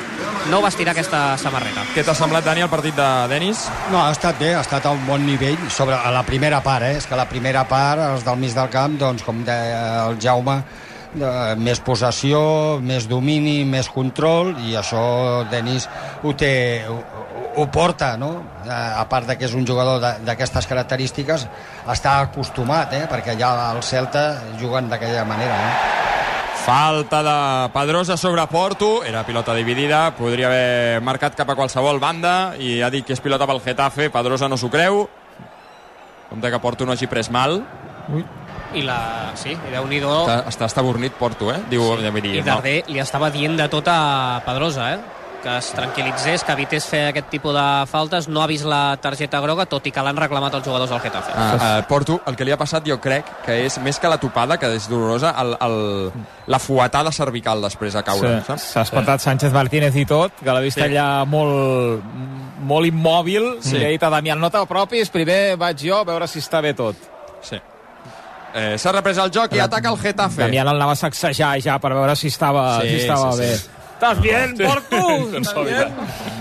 no 0.49 0.63
vestirà 0.63 0.91
aquesta 0.95 1.37
samarreta. 1.37 1.85
Què 1.93 2.03
t'ha 2.03 2.15
semblat, 2.17 2.43
Dani, 2.43 2.63
el 2.65 2.71
partit 2.71 2.95
de 2.97 3.07
Denis? 3.31 3.67
No, 3.93 4.01
ha 4.01 4.09
estat 4.11 4.39
bé, 4.41 4.53
ha 4.57 4.63
estat 4.65 4.87
a 4.89 4.93
un 4.95 5.05
bon 5.07 5.23
nivell 5.27 5.69
sobre 5.69 5.95
a 5.95 6.11
la 6.15 6.25
primera 6.27 6.63
part, 6.65 6.87
eh? 6.89 6.97
és 6.97 7.07
que 7.07 7.19
la 7.19 7.27
primera 7.29 7.63
part, 7.69 8.01
els 8.15 8.25
del 8.25 8.39
mig 8.41 8.55
del 8.57 8.71
camp, 8.73 8.97
doncs, 8.99 9.23
com 9.27 9.43
deia 9.45 10.07
el 10.07 10.17
Jaume, 10.19 10.57
de, 11.13 11.29
més 11.57 11.79
possessió, 11.81 12.79
més 12.81 13.07
domini, 13.09 13.63
més 13.65 13.89
control, 13.89 14.53
i 14.67 14.75
això 14.77 15.43
Denis 15.49 15.87
ho 16.23 16.33
té, 16.37 16.83
ho, 16.87 16.99
ho 17.57 17.65
porta, 17.73 18.15
no? 18.17 18.43
A 18.69 19.05
part 19.09 19.25
de 19.27 19.37
que 19.37 19.45
és 19.49 19.55
un 19.57 19.65
jugador 19.67 19.99
de- 20.03 20.19
d'aquestes 20.27 20.67
característiques, 20.69 21.47
està 21.89 22.19
acostumat, 22.21 22.93
eh? 22.93 23.05
perquè 23.09 23.37
ja 23.39 23.53
al 23.71 23.81
Celta 23.83 24.27
juguen 24.61 24.89
d'aquella 24.89 25.25
manera. 25.25 25.55
Eh? 25.55 25.73
Falta 26.59 27.23
de 27.25 27.69
Pedrosa 27.73 28.15
sobre 28.17 28.45
Porto, 28.47 29.03
era 29.03 29.23
pilota 29.25 29.55
dividida, 29.55 30.11
podria 30.15 30.47
haver 30.51 31.01
marcat 31.01 31.33
cap 31.33 31.49
a 31.49 31.55
qualsevol 31.57 31.97
banda 31.99 32.53
i 32.59 32.81
ha 32.83 32.91
dit 32.93 33.07
que 33.07 33.15
és 33.15 33.21
pilota 33.23 33.47
pel 33.49 33.61
Getafe, 33.63 34.11
Pedrosa 34.13 34.47
no 34.51 34.57
s'ho 34.59 34.69
creu. 34.69 35.07
Compte 36.29 36.51
que 36.51 36.59
Porto 36.61 36.85
no 36.85 36.93
hagi 36.93 37.07
pres 37.09 37.31
mal. 37.33 37.63
I 38.73 38.83
la... 38.85 38.99
Sí, 39.39 39.53
i 39.55 39.71
déu 39.73 39.87
nhi 39.89 40.01
Està, 40.03 40.41
està 40.51 40.67
estabornit 40.69 41.15
Porto, 41.17 41.49
eh? 41.53 41.59
Diu, 41.71 41.85
sí. 41.97 42.11
dir, 42.21 42.35
I 42.39 42.43
Darder 42.45 42.75
li 42.87 42.99
estava 43.01 43.31
dient 43.33 43.57
de 43.57 43.69
tot 43.71 43.87
a 43.89 44.41
Pedrosa, 44.45 44.91
eh? 44.93 44.99
que 45.39 45.57
es 45.57 45.69
tranquil·litzés, 45.75 46.43
que 46.43 46.51
evités 46.51 46.85
fer 46.89 47.01
aquest 47.09 47.29
tipus 47.31 47.53
de 47.55 47.65
faltes, 47.89 48.27
no 48.27 48.41
ha 48.43 48.47
vist 48.49 48.67
la 48.67 48.97
targeta 49.01 49.39
groga, 49.43 49.65
tot 49.71 49.85
i 49.87 49.93
que 49.95 50.03
l'han 50.03 50.17
reclamat 50.19 50.57
els 50.59 50.65
jugadors 50.67 50.91
del 50.91 51.01
Getafe. 51.03 51.31
Ah, 51.35 51.47
ah, 51.59 51.87
Porto, 51.87 52.19
el 52.27 52.35
que 52.35 52.47
li 52.47 52.51
ha 52.51 52.57
passat 52.59 52.85
jo 52.87 52.99
crec 53.01 53.29
que 53.45 53.55
és 53.65 53.79
més 53.83 53.99
que 53.99 54.11
la 54.11 54.19
topada, 54.21 54.59
que 54.59 54.71
és 54.75 54.89
dolorosa, 54.91 55.31
el, 55.41 55.55
el, 55.63 56.11
la 56.51 56.59
fuetada 56.59 57.13
cervical 57.15 57.63
després 57.63 57.95
a 57.95 58.03
caure. 58.03 58.35
Sí, 58.39 58.47
saps? 58.51 58.67
S'ha 58.75 58.85
espantat 58.89 59.23
Sánchez 59.23 59.55
Martínez 59.55 59.95
i 59.95 60.05
tot, 60.09 60.35
que 60.43 60.51
l'ha 60.51 60.63
vist 60.65 60.79
Sí. 60.79 60.85
allà 60.89 61.25
molt, 61.25 62.03
molt 62.59 62.91
immòbil. 62.91 63.55
Sí. 63.61 63.77
Sí. 63.77 63.81
I 63.81 63.85
ha 63.85 63.95
dit 63.95 64.03
a 64.03 64.11
Damián, 64.11 64.39
no 64.43 64.51
t'apropis, 64.51 65.11
primer 65.13 65.55
vaig 65.57 65.79
jo 65.87 66.01
a 66.01 66.07
veure 66.07 66.27
si 66.27 66.43
està 66.43 66.61
bé 66.61 66.73
tot. 66.73 66.95
Sí. 67.41 67.59
Eh, 68.53 68.77
S'ha 68.81 68.91
reprès 68.91 69.17
el 69.21 69.29
joc 69.31 69.53
i 69.53 69.59
ataca 69.61 69.89
el 69.91 69.97
Getafe. 70.01 70.41
Damián 70.41 70.67
el 70.67 70.75
anava 70.75 70.93
a 70.93 70.95
sacsejar 70.95 71.59
ja 71.61 71.77
per 71.79 71.93
veure 71.93 72.15
si 72.15 72.27
estava, 72.27 72.81
Sí, 72.81 72.89
si 72.89 72.95
estava 73.03 73.31
sí, 73.33 73.39
bé. 73.39 73.57
sí. 73.57 73.69
Estàs 73.99 74.21
bien, 74.23 74.53
bien? 74.55 75.89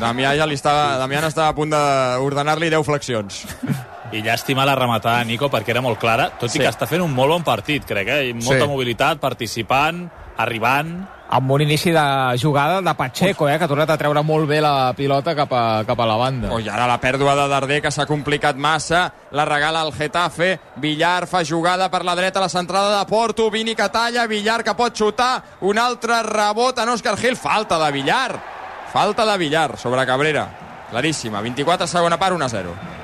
Damià 0.00 0.36
ja 0.38 0.46
li 0.46 0.54
estava, 0.54 0.96
Damià 1.00 1.24
estava 1.26 1.48
a 1.50 1.54
punt 1.56 1.72
d'ordenar-li 1.74 2.68
10 2.70 2.84
flexions. 2.86 3.40
I 4.14 4.22
llàstima 4.22 4.64
la 4.64 4.76
rematada 4.78 5.24
Nico 5.24 5.50
perquè 5.50 5.74
era 5.74 5.82
molt 5.82 5.98
clara, 5.98 6.30
tot 6.38 6.48
Sí. 6.50 6.58
i 6.58 6.62
que 6.62 6.68
està 6.70 6.86
fent 6.86 7.02
un 7.02 7.12
molt 7.12 7.28
bon 7.34 7.42
partit, 7.44 7.84
crec, 7.84 8.08
eh? 8.08 8.28
I 8.30 8.32
molta 8.32 8.62
Sí. 8.64 8.68
mobilitat, 8.70 9.18
participant, 9.18 10.08
arribant... 10.38 11.08
Amb 11.30 11.50
un 11.52 11.60
inici 11.60 11.90
de 11.92 12.02
jugada 12.40 12.80
de 12.80 12.94
Pacheco, 12.94 13.48
eh, 13.48 13.58
que 13.58 13.64
ha 13.64 13.68
tornat 13.68 13.90
a 13.92 13.98
treure 14.00 14.22
molt 14.24 14.48
bé 14.48 14.62
la 14.64 14.94
pilota 14.96 15.34
cap 15.36 15.52
a, 15.52 15.84
cap 15.84 16.00
a 16.00 16.06
la 16.08 16.16
banda. 16.16 16.48
Oh, 16.54 16.60
I 16.60 16.70
ara 16.72 16.86
la 16.88 16.96
pèrdua 17.02 17.34
de 17.36 17.44
Darder, 17.52 17.82
que 17.84 17.92
s'ha 17.92 18.06
complicat 18.08 18.56
massa, 18.56 19.02
la 19.36 19.44
regala 19.44 19.82
al 19.84 19.92
Getafe, 19.92 20.54
Villar 20.80 21.26
fa 21.28 21.44
jugada 21.44 21.90
per 21.92 22.00
la 22.08 22.16
dreta, 22.16 22.40
la 22.40 22.48
centrada 22.48 22.98
de 22.98 23.04
Porto, 23.10 23.50
Vini 23.50 23.74
que 23.76 23.90
talla, 23.92 24.26
Villar 24.26 24.62
que 24.64 24.74
pot 24.74 24.96
xutar, 24.96 25.58
un 25.60 25.78
altre 25.78 26.22
rebot 26.24 26.80
en 26.80 26.94
Òscar 26.96 27.18
Gil, 27.20 27.36
falta 27.36 27.76
de 27.84 27.92
Villar, 27.92 28.40
falta 28.92 29.26
de 29.28 29.36
Villar 29.36 29.76
sobre 29.76 30.06
Cabrera, 30.06 30.48
claríssima, 30.90 31.42
24 31.44 31.86
segona 31.86 32.18
part, 32.18 32.40
1-0. 32.40 32.97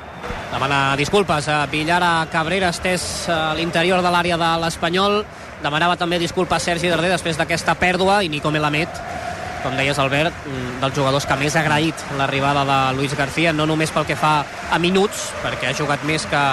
Demana 0.54 0.94
disculpes 0.94 1.48
a 1.50 1.64
Villar 1.66 1.98
a 2.06 2.26
Cabrera, 2.30 2.68
estès 2.70 3.28
a 3.32 3.56
l'interior 3.58 4.04
de 4.04 4.10
l'àrea 4.14 4.36
de 4.38 4.50
l'Espanyol. 4.62 5.24
Demanava 5.64 5.96
també 5.98 6.20
disculpes 6.22 6.60
a 6.60 6.64
Sergi 6.64 6.92
Darder 6.92 7.10
després 7.10 7.40
d'aquesta 7.40 7.74
pèrdua 7.74 8.20
i 8.22 8.28
Nico 8.30 8.52
Melamed, 8.54 9.00
com 9.64 9.74
deies 9.74 9.98
Albert, 9.98 10.44
dels 10.82 10.94
jugadors 10.94 11.26
que 11.26 11.38
més 11.40 11.56
ha 11.56 11.64
agraït 11.64 12.04
l'arribada 12.18 12.62
de 12.68 12.78
Luis 12.98 13.16
García, 13.18 13.52
no 13.56 13.66
només 13.66 13.90
pel 13.90 14.06
que 14.06 14.14
fa 14.14 14.44
a 14.70 14.78
minuts, 14.78 15.30
perquè 15.42 15.72
ha 15.72 15.74
jugat 15.74 16.04
més 16.06 16.28
que 16.30 16.44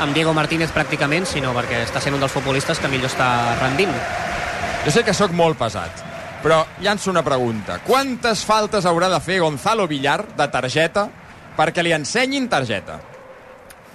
amb 0.00 0.14
Diego 0.14 0.32
Martínez 0.32 0.72
pràcticament, 0.72 1.26
sinó 1.26 1.52
perquè 1.52 1.82
està 1.82 2.00
sent 2.00 2.14
un 2.16 2.22
dels 2.22 2.32
futbolistes 2.32 2.80
que 2.80 2.88
millor 2.88 3.10
està 3.10 3.28
rendint. 3.60 3.92
Jo 4.86 4.94
sé 4.94 5.04
que 5.04 5.12
sóc 5.12 5.34
molt 5.36 5.60
pesat, 5.60 6.06
però 6.40 6.64
llanço 6.80 7.10
una 7.12 7.26
pregunta. 7.26 7.82
Quantes 7.84 8.46
faltes 8.48 8.86
haurà 8.86 9.10
de 9.12 9.20
fer 9.20 9.42
Gonzalo 9.42 9.90
Villar 9.90 10.22
de 10.38 10.48
targeta 10.48 11.10
perquè 11.58 11.84
li 11.84 11.92
ensenyin 11.92 12.48
targeta? 12.48 13.11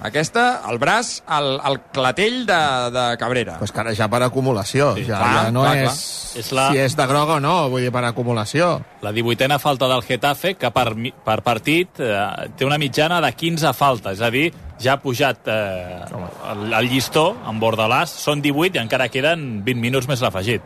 Aquesta, 0.03 0.61
el 0.69 0.77
braç, 0.77 1.23
al, 1.25 1.55
al 1.63 1.79
clatell 1.91 2.43
de, 2.45 2.57
de 2.93 3.05
Cabrera. 3.17 3.55
Pues 3.57 3.71
que 3.73 3.79
ara 3.81 3.95
ja 3.97 4.05
per 4.07 4.19
acumulació. 4.21 4.91
Sí, 4.95 5.05
ja, 5.07 5.17
clar, 5.17 5.45
ja 5.47 5.51
no 5.51 5.63
clar, 5.63 5.77
és, 5.77 5.87
clar. 5.87 6.37
És 6.43 6.51
la- 6.53 6.65
si 6.71 6.77
és 6.83 6.95
de 6.99 7.07
groga 7.09 7.37
o 7.37 7.39
no, 7.41 7.55
vull 7.73 7.81
dir, 7.81 7.91
per 7.91 8.03
acumulació. 8.05 8.75
La 9.01 9.11
18a 9.11 9.57
falta 9.59 9.87
del 9.89 10.03
Getafe, 10.05 10.53
que 10.55 10.69
per, 10.71 10.91
per 11.25 11.37
partit 11.41 11.97
eh, 11.99 12.13
té 12.55 12.65
una 12.67 12.77
mitjana 12.77 13.17
de 13.25 13.31
15 13.33 13.73
faltes, 13.73 14.19
és 14.19 14.21
a 14.21 14.29
dir, 14.29 14.51
ja 14.79 14.93
ha 14.93 15.01
pujat 15.01 15.49
eh, 15.49 16.03
el, 16.51 16.67
el 16.77 16.89
llistó 16.91 17.31
en 17.49 17.57
bordalàs, 17.59 18.13
són 18.21 18.43
18 18.45 18.77
i 18.77 18.83
encara 18.83 19.09
queden 19.09 19.63
20 19.65 19.81
minuts 19.81 20.07
més 20.07 20.21
l'afegit. 20.21 20.61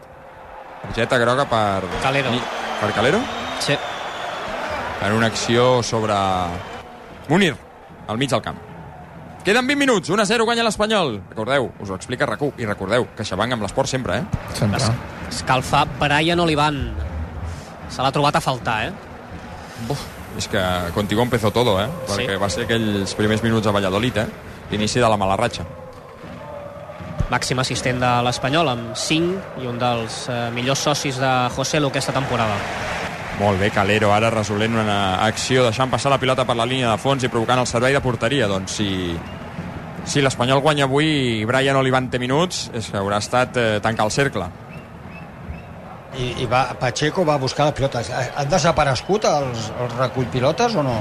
Targeta 0.82 1.18
groga 1.22 1.46
per... 1.48 1.86
Calero. 2.04 2.32
Ni- 2.36 2.44
Per 2.82 2.92
Calero? 2.98 3.20
Sí. 3.64 3.76
En 5.06 5.14
una 5.14 5.28
acció 5.32 5.82
sobre 5.86 6.14
Munir, 7.30 7.56
al 8.08 8.18
mig 8.18 8.30
del 8.30 8.42
camp. 8.42 8.58
Queden 9.44 9.66
20 9.66 9.76
minuts, 9.76 10.10
1-0 10.10 10.46
guanya 10.46 10.62
l'Espanyol. 10.62 11.16
Recordeu, 11.32 11.72
us 11.82 11.90
ho 11.90 11.96
explica 11.98 12.28
rac 12.30 12.44
i 12.62 12.66
recordeu, 12.68 13.08
que 13.18 13.26
Xabanc 13.26 13.56
amb 13.56 13.66
l'esport 13.66 13.90
sempre, 13.90 14.20
eh? 14.22 14.42
Sempre. 14.54 14.92
Escalfa 15.32 15.82
Brian 15.98 16.40
Olivan. 16.44 16.78
Se 17.90 18.06
l'ha 18.06 18.12
trobat 18.14 18.38
a 18.38 18.42
faltar, 18.42 18.78
eh? 18.86 18.92
Buf, 19.88 20.04
és 20.38 20.48
que 20.48 20.62
contigo 20.94 21.26
empezó 21.26 21.50
todo, 21.50 21.80
eh? 21.82 21.90
Perquè 22.06 22.38
va 22.38 22.52
ser 22.54 22.68
aquells 22.68 23.18
primers 23.18 23.42
minuts 23.42 23.66
a 23.66 23.74
Valladolid, 23.74 24.22
eh? 24.22 24.28
L'inici 24.70 25.02
de 25.02 25.10
la 25.10 25.18
mala 25.18 25.40
ratxa. 25.42 25.66
Màxim 27.34 27.58
assistent 27.64 27.98
de 27.98 28.12
l'Espanyol, 28.28 28.70
amb 28.70 28.94
5 28.94 29.64
i 29.64 29.68
un 29.68 29.82
dels 29.82 30.28
eh, 30.30 30.50
millors 30.54 30.86
socis 30.86 31.18
de 31.18 31.32
José 31.56 31.82
Lu 31.82 31.90
aquesta 31.90 32.14
temporada. 32.14 32.62
Molt 33.42 33.58
bé, 33.58 33.72
Calero 33.74 34.12
ara 34.14 34.30
resolent 34.30 34.76
una 34.78 34.98
acció, 35.26 35.64
deixant 35.66 35.90
passar 35.90 36.12
la 36.14 36.20
pilota 36.22 36.46
per 36.46 36.54
la 36.60 36.68
línia 36.70 36.92
de 36.92 36.98
fons 37.02 37.24
i 37.26 37.30
provocant 37.32 37.64
el 37.64 37.70
servei 37.70 37.96
de 37.96 38.02
porteria. 38.04 38.46
Doncs 38.52 38.76
si, 38.78 38.90
si 40.06 40.22
l'Espanyol 40.22 40.62
guanya 40.62 40.86
avui 40.86 41.10
i 41.40 41.48
Brian 41.50 41.80
Olivan 41.80 42.12
té 42.14 42.22
minuts, 42.22 42.68
és 42.78 42.92
que 42.92 43.02
haurà 43.02 43.18
estat 43.24 43.58
eh, 43.58 43.66
tancar 43.82 44.06
el 44.06 44.14
cercle. 44.14 44.52
I, 46.20 46.30
i 46.44 46.46
va, 46.46 46.68
Pacheco 46.78 47.26
va 47.26 47.40
buscar 47.42 47.72
la 47.72 47.74
pilota. 47.74 48.04
Han 48.38 48.50
desaparegut 48.52 49.26
els, 49.26 49.72
els 49.80 49.98
recull 49.98 50.30
pilotes 50.30 50.78
o 50.78 50.86
no? 50.86 51.00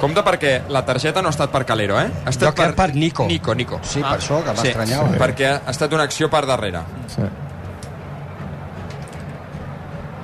Compte 0.00 0.24
perquè 0.24 0.56
la 0.72 0.86
targeta 0.88 1.20
no 1.20 1.28
ha 1.28 1.36
estat 1.36 1.52
per 1.52 1.66
Calero, 1.68 2.00
eh? 2.00 2.08
Ha 2.24 2.32
estat 2.32 2.48
Jo 2.48 2.56
crec 2.56 2.76
per 2.78 2.94
Nico. 2.96 3.28
Nico, 3.28 3.54
Nico. 3.54 3.84
Sí, 3.84 4.00
per 4.00 4.16
això, 4.16 4.40
que 4.46 4.56
m'estranyava. 4.56 5.12
Sí, 5.12 5.20
perquè 5.20 5.52
ha 5.58 5.72
estat 5.74 5.92
una 5.92 6.08
acció 6.08 6.32
per 6.32 6.46
darrere. 6.48 6.86
Sí. 7.12 7.28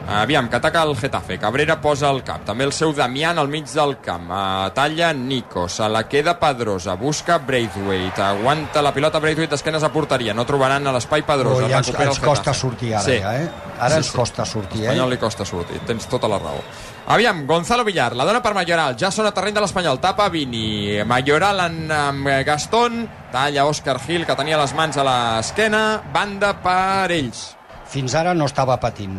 Aviam, 0.09 0.49
que 0.49 0.57
ataca 0.57 0.83
el 0.83 0.97
Getafe. 0.97 1.37
Cabrera 1.39 1.81
posa 1.83 2.09
el 2.09 2.23
cap. 2.25 2.41
També 2.49 2.65
el 2.65 2.73
seu 2.73 2.95
Damián 2.97 3.39
al 3.39 3.51
mig 3.53 3.67
del 3.69 3.99
camp. 4.01 4.31
Uh, 4.31 4.71
talla 4.73 5.13
Nico. 5.13 5.67
Se 5.69 5.85
la 5.89 6.07
queda 6.09 6.39
Pedrosa. 6.41 6.95
Busca 6.97 7.37
Braithwaite. 7.39 8.23
Aguanta 8.25 8.81
la 8.83 8.95
pilota 8.97 9.21
Braithwaite 9.21 9.53
d'esquenes 9.53 9.85
a 9.85 9.93
porteria. 9.93 10.33
No 10.33 10.47
trobaran 10.49 10.87
a 10.89 10.95
l'espai 10.97 11.27
Pedrosa. 11.29 11.67
Ui, 11.67 11.77
ens, 11.77 11.93
ens 11.93 12.21
costa 12.25 12.55
sortir 12.57 12.95
ara, 12.97 13.05
ja, 13.21 13.37
eh? 13.37 13.51
Ara 13.79 14.01
ens 14.01 14.11
costa 14.11 14.49
sortir, 14.49 14.81
eh? 14.81 14.89
Espanyol 14.89 15.13
li 15.13 15.21
costa 15.21 15.45
sortir. 15.45 15.85
Tens 15.87 16.09
tota 16.09 16.33
la 16.33 16.41
raó. 16.41 16.65
Aviam, 17.13 17.47
Gonzalo 17.47 17.85
Villar, 17.85 18.15
la 18.17 18.25
dona 18.25 18.41
per 18.45 18.53
Mayoral, 18.57 18.97
ja 19.01 19.13
són 19.13 19.29
a 19.29 19.33
terreny 19.33 19.55
de 19.57 19.63
l'Espanyol, 19.65 20.01
tapa 20.01 20.27
Vini, 20.29 21.01
Mayoral 21.09 21.63
en, 21.65 21.79
amb 21.93 22.29
Gaston, 22.45 23.01
talla 23.33 23.65
Òscar 23.65 23.97
Gil, 24.05 24.27
que 24.29 24.37
tenia 24.37 24.61
les 24.61 24.77
mans 24.77 25.01
a 25.01 25.07
l'esquena, 25.09 26.03
banda 26.13 26.53
per 26.61 27.09
ells. 27.17 27.51
Fins 27.89 28.13
ara 28.19 28.37
no 28.37 28.45
estava 28.45 28.77
patint. 28.77 29.17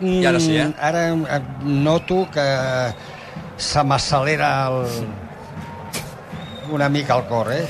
I 0.00 0.24
ara 0.26 0.40
sí, 0.40 0.56
eh? 0.56 0.66
Mm, 0.66 0.74
Ara 0.80 1.08
eh, 1.08 1.42
noto 1.62 2.28
que 2.32 2.44
se 3.56 3.84
m'accelera 3.84 4.68
el... 4.68 5.06
una 6.72 6.88
mica 6.88 7.16
el 7.16 7.24
cor, 7.26 7.52
eh? 7.52 7.66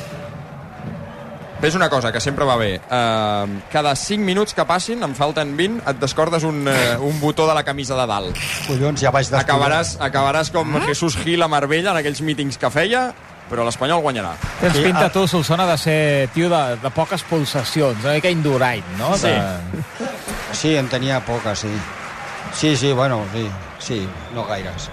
Ves 1.60 1.74
una 1.74 1.88
cosa 1.88 2.12
que 2.12 2.20
sempre 2.20 2.44
va 2.44 2.56
bé. 2.56 2.80
Uh, 2.90 3.60
cada 3.72 3.94
5 3.96 4.22
minuts 4.22 4.52
que 4.52 4.64
passin, 4.68 5.02
en 5.02 5.14
falten 5.16 5.54
20, 5.56 5.84
et 5.88 6.00
descordes 6.00 6.44
un, 6.44 6.66
uh, 6.68 7.00
un 7.00 7.20
botó 7.20 7.46
de 7.48 7.54
la 7.54 7.62
camisa 7.64 7.96
de 7.96 8.06
dalt. 8.06 8.40
Collons, 8.66 9.00
ja 9.00 9.12
vaig 9.14 9.24
descobrir. 9.24 9.46
Acabaràs, 9.46 9.94
acabaràs 10.00 10.50
com 10.52 10.76
Jesús 10.84 11.16
Gil 11.16 11.40
a 11.40 11.48
Marbella 11.48 11.94
en 11.94 12.02
aquells 12.02 12.20
mítings 12.20 12.60
que 12.60 12.72
feia 12.74 13.06
però 13.48 13.64
l'Espanyol 13.64 14.00
guanyarà. 14.00 14.34
Tens 14.60 14.72
Sí, 14.76 14.82
pinta 14.86 15.06
ah. 15.06 15.12
tu, 15.12 15.26
Solsona, 15.28 15.66
de 15.68 15.76
ser 15.78 16.28
tio 16.34 16.48
de, 16.48 16.62
de 16.80 16.90
poques 16.90 17.22
pulsacions, 17.28 18.00
una 18.02 18.14
mica 18.16 18.30
Indurain, 18.32 18.84
no? 18.98 19.12
Sí. 19.20 19.28
De... 19.28 20.08
Sí, 20.52 20.76
en 20.76 20.88
tenia 20.88 21.20
poques, 21.24 21.66
sí. 21.66 21.72
Sí, 22.54 22.76
sí, 22.76 22.92
bueno, 22.92 23.22
sí, 23.32 23.48
sí, 23.78 24.08
no 24.34 24.46
gaires. 24.46 24.90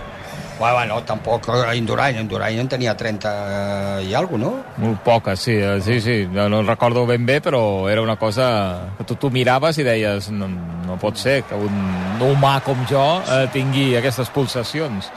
Bueno, 0.61 0.75
bueno, 0.75 1.03
tampoc 1.03 1.47
eh, 1.49 1.75
Indurain, 1.75 2.19
Indurain 2.19 2.59
en 2.59 2.67
tenia 2.69 2.95
30 2.95 4.01
i 4.05 4.13
alguna 4.13 4.45
no? 4.45 4.51
Molt 4.77 4.99
poques, 5.01 5.39
sí, 5.41 5.55
eh, 5.57 5.79
sí, 5.81 5.99
sí. 6.01 6.27
No, 6.29 6.47
no 6.49 6.61
recordo 6.61 7.07
ben 7.07 7.25
bé, 7.25 7.39
però 7.41 7.89
era 7.89 8.01
una 8.01 8.15
cosa 8.15 8.93
que 8.97 9.03
tu, 9.03 9.15
tu 9.15 9.31
miraves 9.31 9.79
i 9.81 9.83
deies 9.83 10.29
no, 10.29 10.47
no 10.47 10.99
pot 11.01 11.17
ser 11.17 11.41
que 11.49 11.57
un 11.57 12.21
humà 12.21 12.59
com 12.61 12.85
jo 12.85 13.01
eh, 13.25 13.47
tingui 13.53 13.95
aquestes 13.97 14.29
pulsacions. 14.29 15.09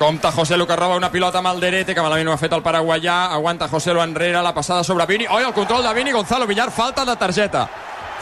Compte 0.00 0.30
José 0.34 0.56
Lu 0.56 0.66
que 0.66 0.74
roba 0.74 0.96
una 0.96 1.12
pilota 1.12 1.38
amb 1.38 1.52
el 1.52 1.60
Derete, 1.60 1.94
que 1.94 2.02
malament 2.02 2.30
ho 2.30 2.34
ha 2.34 2.40
fet 2.40 2.54
el 2.56 2.62
paraguaià. 2.64 3.26
Aguanta 3.36 3.68
José 3.68 3.94
Lu 3.94 4.02
enrere, 4.02 4.40
la 4.42 4.54
passada 4.56 4.82
sobre 4.82 5.06
Vini. 5.06 5.28
Oi, 5.30 5.44
el 5.44 5.52
control 5.52 5.84
de 5.84 5.92
Vini, 5.94 6.10
Gonzalo 6.10 6.46
Villar, 6.48 6.70
falta 6.72 7.04
de 7.04 7.14
targeta. 7.20 7.68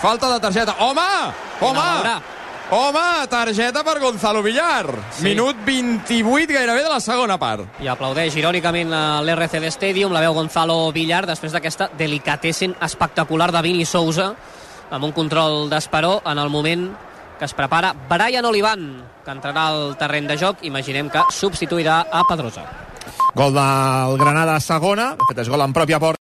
Falta 0.02 0.34
de 0.34 0.40
targeta. 0.40 0.76
Home! 0.80 1.06
Home! 1.60 2.38
Home, 2.70 3.26
targeta 3.30 3.82
per 3.82 3.98
Gonzalo 3.98 4.42
Villar. 4.42 4.92
Sí. 5.10 5.22
Minut 5.24 5.56
28 5.64 6.52
gairebé 6.52 6.82
de 6.82 6.90
la 6.92 7.00
segona 7.00 7.38
part. 7.40 7.64
I 7.80 7.88
aplaudeix 7.88 8.34
irònicament 8.36 8.90
l'RCD 9.24 9.70
Stadium, 9.72 10.12
la 10.12 10.20
veu 10.20 10.34
Gonzalo 10.36 10.76
Villar, 10.92 11.22
després 11.24 11.54
d'aquesta 11.56 11.88
delicatessen 11.96 12.74
espectacular 12.84 13.48
de 13.56 13.62
Vini 13.64 13.86
Sousa, 13.88 14.34
amb 14.90 15.08
un 15.08 15.14
control 15.16 15.70
d'esperó 15.70 16.18
en 16.28 16.38
el 16.38 16.52
moment 16.52 16.90
que 17.38 17.46
es 17.46 17.54
prepara 17.56 17.94
Brian 18.10 18.44
Olivan, 18.44 18.84
que 19.24 19.32
entrarà 19.32 19.70
al 19.70 19.96
terreny 19.96 20.28
de 20.28 20.36
joc, 20.36 20.60
imaginem 20.68 21.08
que 21.08 21.24
substituirà 21.32 22.02
a 22.12 22.26
Pedrosa. 22.28 22.66
Gol 23.34 23.54
del 23.54 24.18
Granada 24.18 24.56
a 24.56 24.60
segona, 24.60 25.12
de 25.14 25.26
fet 25.28 25.44
és 25.44 25.48
gol 25.48 25.62
en 25.62 25.72
pròpia 25.72 25.96
porta 26.02 26.16